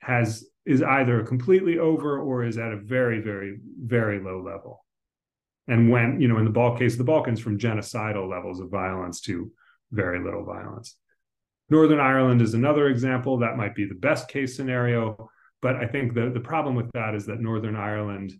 has 0.00 0.46
is 0.66 0.82
either 0.82 1.22
completely 1.24 1.78
over 1.78 2.18
or 2.18 2.44
is 2.44 2.56
at 2.56 2.72
a 2.72 2.76
very, 2.76 3.20
very, 3.20 3.58
very 3.82 4.18
low 4.18 4.42
level. 4.42 4.84
And 5.68 5.90
when, 5.90 6.20
you 6.20 6.28
know, 6.28 6.38
in 6.38 6.44
the 6.44 6.50
Balk 6.50 6.78
case 6.78 6.92
of 6.92 6.98
the 6.98 7.04
Balkans, 7.04 7.40
from 7.40 7.58
genocidal 7.58 8.30
levels 8.30 8.60
of 8.60 8.70
violence 8.70 9.20
to 9.22 9.50
very 9.92 10.22
little 10.22 10.44
violence. 10.44 10.96
Northern 11.70 12.00
Ireland 12.00 12.42
is 12.42 12.54
another 12.54 12.88
example. 12.88 13.38
That 13.38 13.56
might 13.56 13.74
be 13.74 13.86
the 13.86 13.94
best 13.94 14.28
case 14.28 14.56
scenario. 14.56 15.30
But 15.62 15.76
I 15.76 15.86
think 15.86 16.14
the, 16.14 16.30
the 16.30 16.40
problem 16.40 16.74
with 16.74 16.90
that 16.92 17.14
is 17.14 17.26
that 17.26 17.40
Northern 17.40 17.76
Ireland 17.76 18.32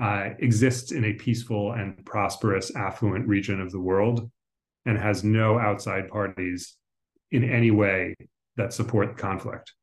uh, 0.00 0.30
exists 0.38 0.92
in 0.92 1.04
a 1.04 1.12
peaceful 1.12 1.72
and 1.72 2.04
prosperous, 2.06 2.74
affluent 2.74 3.28
region 3.28 3.60
of 3.60 3.70
the 3.70 3.80
world 3.80 4.30
and 4.86 4.96
has 4.96 5.22
no 5.22 5.58
outside 5.58 6.08
parties 6.08 6.76
in 7.30 7.44
any 7.44 7.70
way 7.70 8.16
that 8.56 8.72
support 8.72 9.18
conflict. 9.18 9.74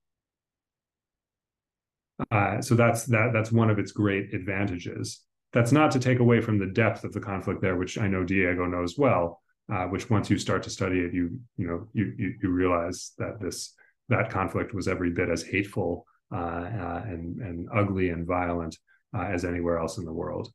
Uh, 2.31 2.59
so 2.61 2.73
that's 2.73 3.05
that 3.05 3.29
that's 3.31 3.51
one 3.51 3.69
of 3.69 3.77
its 3.77 3.91
great 3.91 4.33
advantages. 4.33 5.21
That's 5.53 5.71
not 5.71 5.91
to 5.91 5.99
take 5.99 6.19
away 6.19 6.41
from 6.41 6.57
the 6.57 6.65
depth 6.65 7.03
of 7.03 7.13
the 7.13 7.19
conflict 7.19 7.61
there, 7.61 7.75
which 7.75 7.99
I 7.99 8.07
know 8.07 8.23
Diego 8.23 8.65
knows 8.65 8.97
well. 8.97 9.41
Uh, 9.71 9.85
which 9.85 10.09
once 10.09 10.29
you 10.29 10.37
start 10.37 10.63
to 10.63 10.69
study 10.69 10.99
it, 10.99 11.13
you 11.13 11.39
you 11.57 11.67
know 11.67 11.87
you 11.93 12.13
you, 12.17 12.33
you 12.41 12.49
realize 12.49 13.11
that 13.19 13.39
this 13.39 13.73
that 14.09 14.31
conflict 14.31 14.73
was 14.73 14.87
every 14.87 15.11
bit 15.11 15.29
as 15.29 15.43
hateful 15.43 16.07
uh, 16.33 16.35
uh 16.35 17.01
and 17.05 17.39
and 17.39 17.67
ugly 17.71 18.09
and 18.09 18.25
violent 18.25 18.77
uh, 19.17 19.25
as 19.33 19.45
anywhere 19.45 19.77
else 19.77 19.97
in 19.97 20.05
the 20.05 20.13
world. 20.13 20.51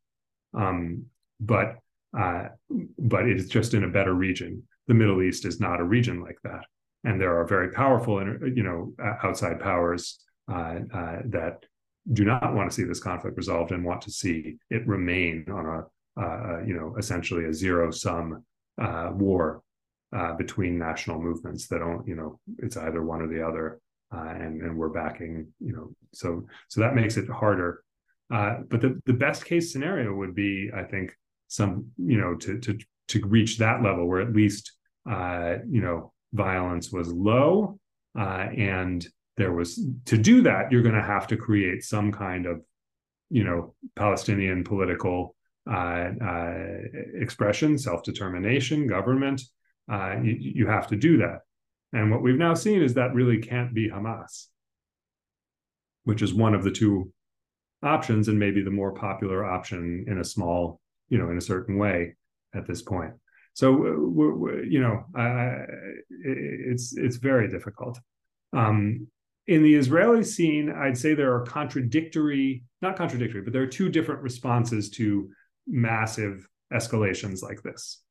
Um, 0.55 1.07
but 1.41 1.79
but 2.13 3.27
it 3.27 3.39
is 3.39 3.49
just 3.49 3.75
in 3.75 3.85
a 3.85 3.89
better 3.89 4.15
region. 4.15 4.63
The 4.87 4.95
Middle 4.95 5.23
East 5.23 5.47
is 5.47 5.61
not 5.61 5.81
a 5.81 5.85
region 5.85 6.21
like 6.21 6.39
that, 6.45 6.65
and 7.05 7.21
there 7.21 7.39
are 7.39 7.47
very 7.47 7.71
powerful, 7.71 8.21
you 8.23 8.63
know, 8.63 8.93
outside 9.23 9.61
powers 9.61 10.23
uh, 10.51 10.81
uh, 10.93 11.19
that 11.27 11.65
do 12.13 12.25
not 12.25 12.55
want 12.55 12.69
to 12.71 12.75
see 12.75 12.85
this 12.85 13.01
conflict 13.01 13.37
resolved 13.37 13.71
and 13.71 13.85
want 13.85 14.03
to 14.03 14.11
see 14.11 14.57
it 14.71 14.87
remain 14.87 15.47
on 15.51 15.67
a, 15.67 16.21
uh, 16.21 16.61
you 16.67 16.75
know, 16.75 16.95
essentially 16.99 17.45
a 17.47 17.55
zero 17.55 17.91
sum 17.91 18.45
war 19.13 19.63
between 20.37 20.79
national 20.79 21.21
movements 21.21 21.69
that 21.69 21.79
don't, 21.79 22.07
you 22.07 22.15
know, 22.15 22.39
it's 22.59 22.77
either 22.77 23.03
one 23.03 23.23
or 23.23 23.29
the 23.29 23.47
other. 23.47 23.81
and 24.11 24.61
and 24.61 24.77
we're 24.77 24.91
backing, 24.91 25.47
you 25.61 25.73
know, 25.73 25.91
so 26.13 26.47
so 26.69 26.81
that 26.83 26.95
makes 26.95 27.17
it 27.17 27.29
harder. 27.29 27.83
But 28.31 28.81
the, 28.81 29.01
the 29.07 29.13
best 29.13 29.45
case 29.45 29.73
scenario 29.73 30.15
would 30.15 30.35
be, 30.35 30.71
I 30.75 30.85
think, 30.85 31.15
some, 31.49 31.87
you 31.99 32.19
know, 32.19 32.35
to 32.37 32.59
to 32.61 32.79
to 33.09 33.27
reach 33.27 33.59
that 33.59 33.83
level 33.83 34.09
where 34.09 34.21
at 34.21 34.33
least 34.33 34.73
uh, 35.11 35.57
you 35.69 35.81
know 35.81 36.13
violence 36.33 36.91
was 36.91 37.13
low 37.13 37.79
uh, 38.19 38.47
and 38.57 39.07
there 39.37 39.53
was 39.53 39.81
to 40.07 40.17
do 40.17 40.43
that 40.43 40.71
you're 40.71 40.83
going 40.83 40.95
to 40.95 41.03
have 41.03 41.27
to 41.27 41.37
create 41.37 41.83
some 41.83 42.11
kind 42.11 42.47
of 42.47 42.63
you 43.31 43.45
know 43.45 43.75
palestinian 43.97 44.65
political 44.65 45.35
uh, 45.71 46.11
uh, 46.21 46.55
expression 47.15 47.79
self-determination 47.79 48.89
government. 48.89 49.43
Uh, 49.91 50.17
you, 50.23 50.37
you 50.39 50.67
have 50.67 50.89
to 50.89 50.97
do 50.97 51.19
that. 51.19 51.41
And 51.93 52.11
what 52.11 52.23
we've 52.23 52.37
now 52.37 52.55
seen 52.55 52.83
is 52.83 52.95
that 52.95 53.15
really 53.15 53.39
can't 53.39 53.75
be 53.75 53.89
hamas 53.89 54.47
which 56.05 56.21
is 56.21 56.35
one 56.35 56.53
of 56.53 56.65
the 56.65 56.71
two 56.71 57.13
options 57.83 58.29
and 58.29 58.39
maybe 58.39 58.63
the 58.63 58.71
more 58.71 58.93
popular 58.93 59.45
option 59.45 60.05
in 60.09 60.19
a 60.19 60.25
small 60.25 60.81
you 61.09 61.19
know 61.19 61.31
in 61.31 61.39
a 61.39 61.43
certain 61.43 61.77
way 61.79 62.15
at 62.55 62.67
this 62.67 62.83
point 62.83 63.13
so 63.55 63.73
we're, 63.73 64.35
we're, 64.35 64.65
you 64.65 64.81
know 64.81 65.05
it's 66.11 66.97
it's 66.97 67.17
very 67.17 67.49
difficult 67.49 67.99
um, 68.53 69.07
in 69.47 69.63
the 69.63 69.75
Israeli 69.75 70.23
scene, 70.23 70.71
I'd 70.71 70.97
say 70.97 71.15
there 71.15 71.35
are 71.35 71.45
contradictory, 71.45 72.65
not 72.81 72.97
contradictory, 72.97 73.43
but 73.43 73.53
there 73.53 73.63
are 73.63 73.67
two 73.67 73.89
different 73.89 74.23
responses 74.23 74.91
to 74.91 75.31
massive 75.67 76.49
escalations 76.73 77.43
like 77.43 77.63
this. 77.63 78.03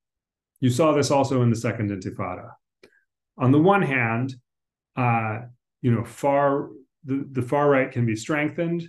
You 0.59 0.69
saw 0.69 0.91
this 0.91 1.09
also 1.09 1.41
in 1.41 1.49
the 1.49 1.55
Second 1.55 1.89
Intifada. 1.89 2.49
On 3.37 3.51
the 3.51 3.59
one 3.59 3.81
hand, 3.81 4.35
uh, 4.95 5.39
you 5.81 5.91
know, 5.91 6.03
far 6.03 6.69
the, 7.05 7.25
the 7.31 7.41
far 7.41 7.69
right 7.69 7.91
can 7.91 8.05
be 8.05 8.15
strengthened, 8.15 8.87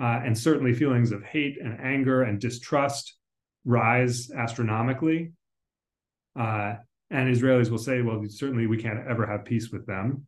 uh, 0.00 0.20
and 0.24 0.36
certainly 0.36 0.72
feelings 0.72 1.12
of 1.12 1.22
hate 1.22 1.58
and 1.60 1.80
anger 1.80 2.22
and 2.22 2.40
distrust 2.40 3.16
rise 3.64 4.30
astronomically. 4.30 5.32
Uh, 6.38 6.74
and 7.10 7.34
Israelis 7.34 7.70
will 7.70 7.78
say, 7.78 8.00
well, 8.00 8.22
certainly 8.28 8.66
we 8.66 8.78
can't 8.78 9.06
ever 9.08 9.26
have 9.26 9.44
peace 9.44 9.70
with 9.70 9.86
them. 9.86 10.26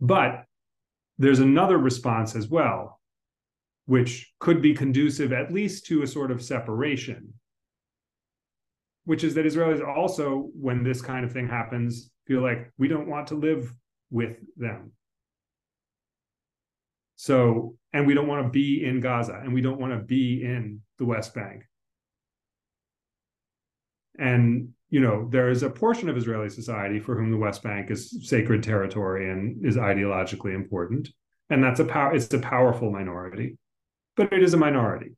But 0.00 0.44
there's 1.18 1.40
another 1.40 1.78
response 1.78 2.34
as 2.34 2.48
well, 2.48 3.00
which 3.86 4.32
could 4.38 4.62
be 4.62 4.74
conducive 4.74 5.32
at 5.32 5.52
least 5.52 5.86
to 5.86 6.02
a 6.02 6.06
sort 6.06 6.30
of 6.30 6.42
separation, 6.42 7.34
which 9.04 9.24
is 9.24 9.34
that 9.34 9.44
Israelis 9.44 9.86
also, 9.86 10.50
when 10.54 10.82
this 10.82 11.02
kind 11.02 11.24
of 11.24 11.32
thing 11.32 11.48
happens, 11.48 12.10
feel 12.26 12.42
like 12.42 12.70
we 12.78 12.88
don't 12.88 13.08
want 13.08 13.26
to 13.28 13.34
live 13.34 13.74
with 14.10 14.36
them. 14.56 14.92
So, 17.20 17.76
and 17.92 18.06
we 18.06 18.14
don't 18.14 18.28
want 18.28 18.46
to 18.46 18.50
be 18.50 18.82
in 18.82 19.00
Gaza 19.00 19.38
and 19.44 19.52
we 19.52 19.60
don't 19.60 19.78
want 19.78 19.92
to 19.92 19.98
be 19.98 20.42
in 20.42 20.80
the 20.98 21.04
West 21.04 21.34
Bank. 21.34 21.64
And, 24.18 24.70
you 24.88 25.00
know, 25.00 25.28
there 25.28 25.50
is 25.50 25.62
a 25.62 25.68
portion 25.68 26.08
of 26.08 26.16
Israeli 26.16 26.48
society 26.48 26.98
for 26.98 27.14
whom 27.14 27.30
the 27.30 27.36
West 27.36 27.62
Bank 27.62 27.90
is 27.90 28.26
sacred 28.26 28.62
territory 28.62 29.30
and 29.30 29.66
is 29.66 29.76
ideologically 29.76 30.54
important. 30.54 31.10
And 31.50 31.62
that's 31.62 31.78
a 31.78 31.84
power, 31.84 32.14
it's 32.14 32.32
a 32.32 32.38
powerful 32.38 32.90
minority, 32.90 33.58
but 34.16 34.32
it 34.32 34.42
is 34.42 34.54
a 34.54 34.56
minority 34.56 35.10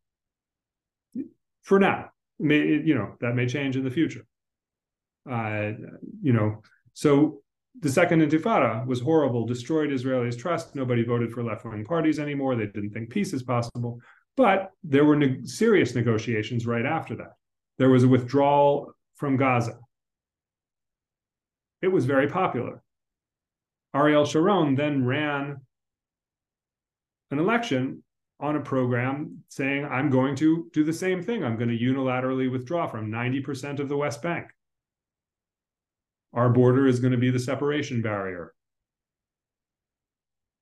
for 1.63 1.79
now. 1.79 2.11
May, 2.41 2.67
you 2.67 2.97
know, 2.97 3.15
that 3.21 3.37
may 3.37 3.47
change 3.47 3.77
in 3.77 3.85
the 3.85 3.93
future. 3.93 4.27
Uh, 5.31 5.71
you 6.21 6.33
know, 6.33 6.63
so 6.95 7.42
the 7.81 7.91
second 7.91 8.21
intifada 8.21 8.87
was 8.87 9.01
horrible, 9.01 9.47
destroyed 9.47 9.91
Israelis' 9.91 10.39
trust. 10.39 10.75
Nobody 10.75 11.05
voted 11.05 11.33
for 11.33 11.43
left 11.43 11.65
wing 11.65 11.85
parties 11.85 12.19
anymore. 12.19 12.55
They 12.55 12.67
didn't 12.67 12.91
think 12.91 13.11
peace 13.11 13.33
is 13.33 13.43
possible. 13.43 14.01
But 14.37 14.71
there 14.85 15.05
were 15.05 15.17
ne- 15.17 15.45
serious 15.45 15.95
negotiations 15.95 16.67
right 16.67 16.85
after 16.85 17.17
that. 17.17 17.33
There 17.79 17.91
was 17.91 18.05
a 18.05 18.09
withdrawal 18.09 18.95
from 19.17 19.37
Gaza. 19.37 19.79
It 21.81 21.89
was 21.89 22.05
very 22.05 22.29
popular. 22.29 22.83
Ariel 23.95 24.25
Sharon 24.25 24.75
then 24.75 25.05
ran 25.05 25.61
an 27.31 27.39
election 27.39 28.03
on 28.41 28.57
a 28.57 28.61
program 28.61 29.45
saying, 29.49 29.85
I'm 29.85 30.11
going 30.11 30.37
to 30.37 30.69
do 30.73 30.85
the 30.85 30.93
same 30.93 31.23
thing. 31.23 31.45
I'm 31.45 31.57
going 31.57 31.71
to 31.71 31.79
unilaterally 31.79 32.51
withdraw 32.51 32.87
from 32.87 33.11
90% 33.11 33.79
of 33.79 33.89
the 33.89 33.97
West 33.97 34.23
Bank. 34.23 34.49
Our 36.33 36.49
border 36.49 36.87
is 36.87 37.01
going 37.01 37.13
to 37.13 37.19
be 37.19 37.31
the 37.31 37.39
separation 37.39 38.03
barrier. 38.03 38.55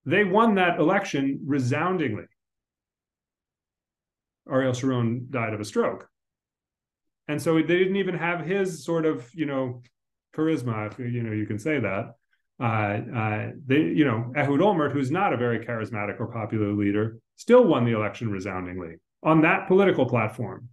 They 0.05 0.25
won 0.25 0.55
that 0.57 0.79
election 0.79 1.41
resoundingly. 1.45 2.25
Ariel 4.51 4.73
Sharon 4.73 5.29
died 5.31 5.55
of 5.55 5.61
a 5.61 5.65
stroke. 5.65 6.09
And 7.29 7.41
so 7.41 7.55
they 7.55 7.63
didn't 7.63 7.97
even 7.97 8.17
have 8.17 8.45
his 8.45 8.85
sort 8.85 9.07
of, 9.07 9.29
you 9.35 9.47
know, 9.47 9.83
charisma, 10.35 10.91
if 10.91 10.99
you 10.99 11.23
know 11.23 11.33
you 11.33 11.47
can 11.47 11.59
say 11.59 11.79
that. 11.79 12.15
Uh, 12.59 13.01
uh, 13.17 13.51
they, 13.67 13.79
you 13.79 14.05
know, 14.05 14.33
Ehud 14.37 14.61
Olmert, 14.61 14.93
who's 14.93 15.11
not 15.11 15.33
a 15.33 15.37
very 15.37 15.65
charismatic 15.65 16.19
or 16.19 16.27
popular 16.27 16.73
leader, 16.73 17.19
still 17.37 17.65
won 17.65 17.85
the 17.85 17.93
election 17.93 18.31
resoundingly 18.31 18.97
on 19.23 19.43
that 19.43 19.69
political 19.69 20.07
platform, 20.07 20.69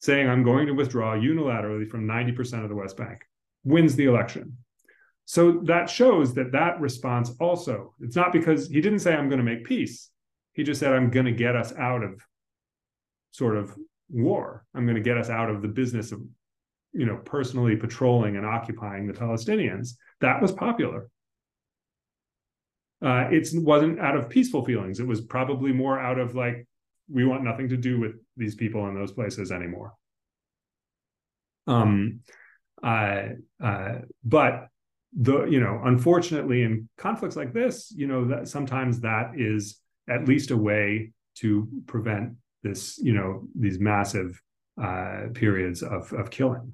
saying, 0.00 0.28
I'm 0.28 0.42
going 0.42 0.66
to 0.66 0.74
withdraw 0.74 1.14
unilaterally 1.14 1.88
from 1.88 2.06
90% 2.06 2.62
of 2.62 2.68
the 2.68 2.74
West 2.74 2.96
Bank 2.96 3.20
wins 3.64 3.96
the 3.96 4.06
election. 4.06 4.56
So 5.24 5.60
that 5.64 5.90
shows 5.90 6.34
that 6.34 6.52
that 6.52 6.80
response 6.80 7.32
also, 7.38 7.94
it's 8.00 8.16
not 8.16 8.32
because 8.32 8.68
he 8.68 8.80
didn't 8.80 9.00
say, 9.00 9.14
I'm 9.14 9.28
going 9.28 9.44
to 9.44 9.44
make 9.44 9.64
peace. 9.64 10.10
He 10.54 10.62
just 10.62 10.80
said, 10.80 10.92
I'm 10.92 11.10
going 11.10 11.26
to 11.26 11.32
get 11.32 11.54
us 11.54 11.72
out 11.76 12.02
of 12.02 12.24
sort 13.32 13.56
of 13.56 13.76
war. 14.08 14.64
I'm 14.74 14.86
going 14.86 14.96
to 14.96 15.02
get 15.02 15.18
us 15.18 15.28
out 15.28 15.50
of 15.50 15.60
the 15.60 15.68
business 15.68 16.12
of, 16.12 16.20
you 16.92 17.04
know, 17.04 17.20
personally 17.24 17.76
patrolling 17.76 18.36
and 18.36 18.46
occupying 18.46 19.06
the 19.06 19.12
Palestinians. 19.12 19.90
That 20.20 20.40
was 20.40 20.52
popular. 20.52 21.10
Uh, 23.04 23.28
it 23.30 23.48
wasn't 23.52 24.00
out 24.00 24.16
of 24.16 24.30
peaceful 24.30 24.64
feelings. 24.64 24.98
It 24.98 25.06
was 25.06 25.20
probably 25.20 25.72
more 25.72 26.00
out 26.00 26.18
of 26.18 26.34
like, 26.34 26.66
we 27.10 27.24
want 27.24 27.44
nothing 27.44 27.68
to 27.68 27.76
do 27.76 28.00
with 28.00 28.16
these 28.36 28.54
people 28.54 28.88
in 28.88 28.94
those 28.94 29.12
places 29.12 29.52
anymore. 29.52 29.92
Um, 31.66 32.20
but 32.82 34.68
the 35.16 35.44
you 35.46 35.60
know, 35.60 35.80
unfortunately, 35.84 36.62
in 36.62 36.88
conflicts 36.98 37.36
like 37.36 37.52
this, 37.52 37.92
you 37.96 38.06
know, 38.06 38.26
that 38.26 38.48
sometimes 38.48 39.00
that 39.00 39.32
is 39.36 39.80
at 40.08 40.28
least 40.28 40.50
a 40.50 40.56
way 40.56 41.12
to 41.36 41.68
prevent 41.86 42.34
this, 42.62 42.98
you 42.98 43.12
know, 43.12 43.42
these 43.58 43.78
massive 43.78 44.40
uh, 44.82 45.28
periods 45.34 45.82
of 45.82 46.12
of 46.12 46.30
killing. 46.30 46.72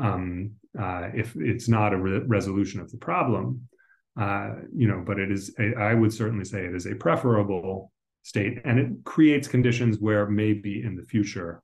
Um, 0.00 0.52
uh, 0.78 1.08
if 1.14 1.34
it's 1.36 1.68
not 1.68 1.92
a 1.92 1.96
re- 1.96 2.22
resolution 2.26 2.80
of 2.80 2.90
the 2.90 2.98
problem, 2.98 3.68
uh, 4.18 4.54
you 4.74 4.88
know, 4.88 5.02
but 5.04 5.18
it 5.18 5.30
is. 5.30 5.54
A, 5.58 5.74
I 5.78 5.94
would 5.94 6.12
certainly 6.12 6.44
say 6.44 6.64
it 6.64 6.74
is 6.74 6.86
a 6.86 6.94
preferable 6.94 7.92
state, 8.22 8.58
and 8.64 8.78
it 8.78 8.88
creates 9.04 9.48
conditions 9.48 9.98
where 9.98 10.26
maybe 10.26 10.82
in 10.82 10.96
the 10.96 11.02
future, 11.02 11.62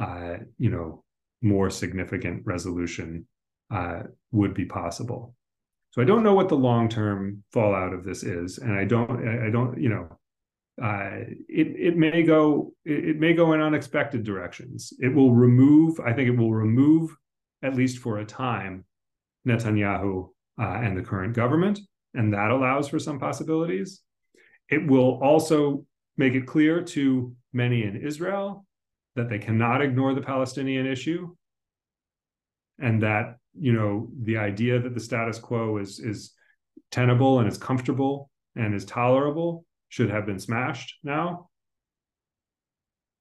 uh, 0.00 0.38
you 0.58 0.70
know, 0.70 1.04
more 1.42 1.70
significant 1.70 2.44
resolution 2.44 3.26
uh, 3.70 4.02
would 4.32 4.54
be 4.54 4.64
possible. 4.64 5.34
So 5.90 6.02
I 6.02 6.04
don't 6.04 6.22
know 6.22 6.34
what 6.34 6.48
the 6.48 6.56
long 6.56 6.88
term 6.88 7.42
fallout 7.52 7.92
of 7.92 8.04
this 8.04 8.22
is, 8.22 8.58
and 8.58 8.72
I 8.72 8.84
don't 8.84 9.46
I 9.46 9.50
don't 9.50 9.80
you 9.80 9.88
know 9.88 10.08
uh, 10.82 11.24
it 11.48 11.66
it 11.76 11.96
may 11.96 12.22
go 12.22 12.72
it, 12.84 13.18
may 13.18 13.32
go 13.32 13.52
in 13.52 13.60
unexpected 13.60 14.22
directions. 14.22 14.92
It 15.00 15.14
will 15.14 15.32
remove 15.32 15.98
I 16.00 16.12
think 16.12 16.28
it 16.28 16.36
will 16.36 16.52
remove 16.52 17.16
at 17.62 17.74
least 17.74 17.98
for 17.98 18.18
a 18.18 18.24
time 18.24 18.84
Netanyahu 19.46 20.28
uh, 20.60 20.64
and 20.64 20.96
the 20.96 21.02
current 21.02 21.34
government, 21.34 21.80
and 22.14 22.32
that 22.34 22.50
allows 22.50 22.88
for 22.88 22.98
some 22.98 23.18
possibilities. 23.18 24.02
It 24.68 24.86
will 24.86 25.18
also 25.22 25.86
make 26.18 26.34
it 26.34 26.46
clear 26.46 26.82
to 26.82 27.34
many 27.52 27.84
in 27.84 27.96
Israel 27.96 28.66
that 29.18 29.28
they 29.28 29.38
cannot 29.38 29.82
ignore 29.82 30.14
the 30.14 30.22
Palestinian 30.22 30.86
issue. 30.86 31.34
And 32.78 33.02
that 33.02 33.36
you 33.58 33.72
know 33.72 34.08
the 34.22 34.38
idea 34.38 34.78
that 34.80 34.94
the 34.94 35.00
status 35.00 35.38
quo 35.38 35.78
is 35.78 35.98
is 35.98 36.32
tenable 36.90 37.40
and 37.40 37.48
is 37.48 37.58
comfortable 37.58 38.30
and 38.54 38.74
is 38.74 38.84
tolerable 38.84 39.64
should 39.88 40.10
have 40.10 40.26
been 40.26 40.38
smashed 40.38 40.98
now. 41.02 41.48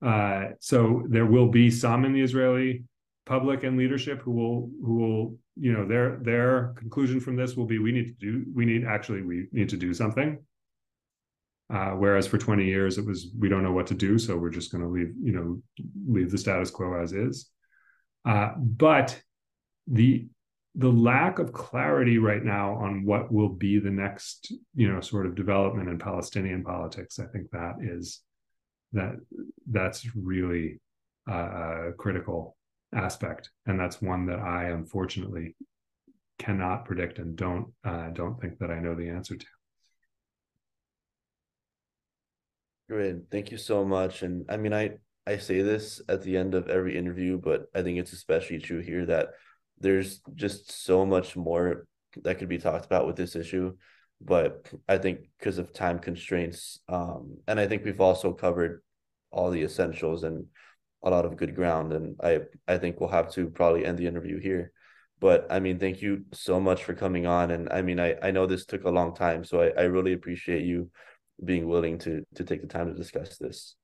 Uh, 0.06 0.50
so 0.60 1.04
there 1.10 1.26
will 1.26 1.48
be 1.48 1.72
some 1.72 2.06
in 2.06 2.14
the 2.14 2.22
israeli 2.22 2.84
public 3.26 3.64
and 3.64 3.78
leadership 3.78 4.22
who 4.22 4.32
will 4.32 4.70
who 4.86 4.96
will 4.96 5.38
you 5.60 5.74
know 5.74 5.86
their 5.88 6.18
their 6.22 6.74
conclusion 6.78 7.20
from 7.20 7.36
this 7.36 7.58
will 7.58 7.66
be 7.66 7.80
we 7.80 7.92
need 7.92 8.06
to 8.06 8.14
do 8.14 8.46
we 8.54 8.64
need 8.64 8.86
actually 8.86 9.24
we 9.24 9.48
need 9.52 9.68
to 9.68 9.76
do 9.76 9.94
something 9.94 10.38
uh, 11.74 11.92
whereas 11.92 12.28
for 12.28 12.38
20 12.38 12.66
years 12.66 12.98
it 12.98 13.06
was 13.06 13.28
we 13.38 13.50
don't 13.50 13.64
know 13.64 13.74
what 13.74 13.88
to 13.88 13.94
do 13.94 14.18
so 14.18 14.38
we're 14.38 14.50
just 14.50 14.72
going 14.72 14.84
to 14.84 14.90
leave 14.90 15.14
you 15.22 15.34
know 15.34 15.62
leave 16.08 16.32
the 16.32 16.38
status 16.38 16.72
quo 16.72 17.02
as 17.02 17.14
is. 17.14 17.50
Uh, 18.26 18.52
but 18.58 19.20
the 19.88 20.28
the 20.76 20.92
lack 20.92 21.40
of 21.40 21.54
clarity 21.54 22.20
right 22.20 22.44
now 22.44 22.74
on 22.76 23.04
what 23.04 23.32
will 23.32 23.50
be 23.50 23.80
the 23.80 23.90
next 23.90 24.54
you 24.76 24.92
know 24.92 25.02
sort 25.02 25.26
of 25.26 25.34
development 25.34 25.90
in 25.90 25.98
palestinian 25.98 26.64
politics 26.64 27.20
i 27.20 27.26
think 27.26 27.50
that 27.52 27.76
is 27.82 28.22
that 28.94 29.16
that's 29.70 30.16
really 30.16 30.80
a 31.28 31.92
critical 31.98 32.56
aspect. 32.96 33.50
And 33.66 33.80
that's 33.80 34.02
one 34.02 34.26
that 34.28 34.40
i 34.40 34.66
unfortunately 34.66 35.56
cannot 36.40 36.86
predict 36.86 37.20
and 37.20 37.36
don't 37.36 37.74
uh, 37.84 38.10
don't 38.10 38.40
think 38.40 38.60
that 38.60 38.70
i 38.70 38.80
know 38.80 38.94
the 38.94 39.10
answer 39.10 39.36
to 39.36 39.46
great 42.90 43.16
thank 43.32 43.52
you 43.52 43.58
so 43.58 43.84
much. 43.84 44.24
And 44.24 44.46
i 44.50 44.58
mean 44.58 44.74
i 44.74 44.92
i 45.26 45.38
say 45.38 45.62
this 45.62 46.02
at 46.08 46.22
the 46.24 46.38
end 46.38 46.56
of 46.56 46.70
every 46.70 46.98
interview 46.98 47.38
but 47.38 47.68
i 47.76 47.82
think 47.82 48.00
it's 48.00 48.14
especially 48.14 48.60
true 48.60 48.80
here 48.80 49.06
that 49.06 49.30
there's 49.80 50.22
just 50.36 50.72
so 50.72 51.06
much 51.06 51.36
more 51.36 51.86
that 52.24 52.40
could 52.40 52.50
be 52.50 52.58
talked 52.58 52.86
about 52.86 53.06
with 53.06 53.16
this 53.16 53.36
issue. 53.36 53.76
But 54.22 54.72
i 54.88 54.98
think 54.98 55.30
because 55.38 55.58
of 55.58 55.74
time 55.74 56.00
constraints 56.00 56.80
um, 56.90 57.38
and 57.48 57.60
i 57.60 57.68
think 57.68 57.84
we've 57.84 58.02
also 58.02 58.34
covered 58.34 58.82
all 59.32 59.52
the 59.52 59.64
essentials 59.64 60.24
and 60.24 60.46
a 61.04 61.10
lot 61.10 61.26
of 61.26 61.38
good 61.38 61.56
ground. 61.56 61.94
And 61.94 62.16
i 62.24 62.40
i 62.68 62.78
think 62.78 63.00
we'll 63.00 63.10
have 63.10 63.32
to 63.34 63.50
probably 63.50 63.86
end 63.86 63.98
the 63.98 64.08
interview 64.08 64.40
here. 64.40 64.72
But 65.20 65.48
i 65.52 65.60
mean 65.60 65.78
thank 65.78 66.02
you 66.02 66.26
so 66.34 66.60
much 66.60 66.84
for 66.86 66.94
coming 66.94 67.28
on. 67.28 67.52
And 67.52 67.70
i 67.70 67.82
mean 67.82 68.00
i 68.00 68.16
i 68.24 68.32
know 68.32 68.46
this 68.48 68.66
took 68.66 68.86
a 68.86 68.90
long 68.90 69.14
time 69.14 69.44
so 69.44 69.62
i, 69.62 69.82
I 69.82 69.84
really 69.84 70.14
appreciate 70.14 70.64
you 70.64 70.90
being 71.44 71.68
willing 71.68 71.98
to 72.00 72.26
to 72.36 72.44
take 72.44 72.62
the 72.62 72.68
time 72.68 72.88
to 72.88 72.94
discuss 72.94 73.38
this 73.38 73.76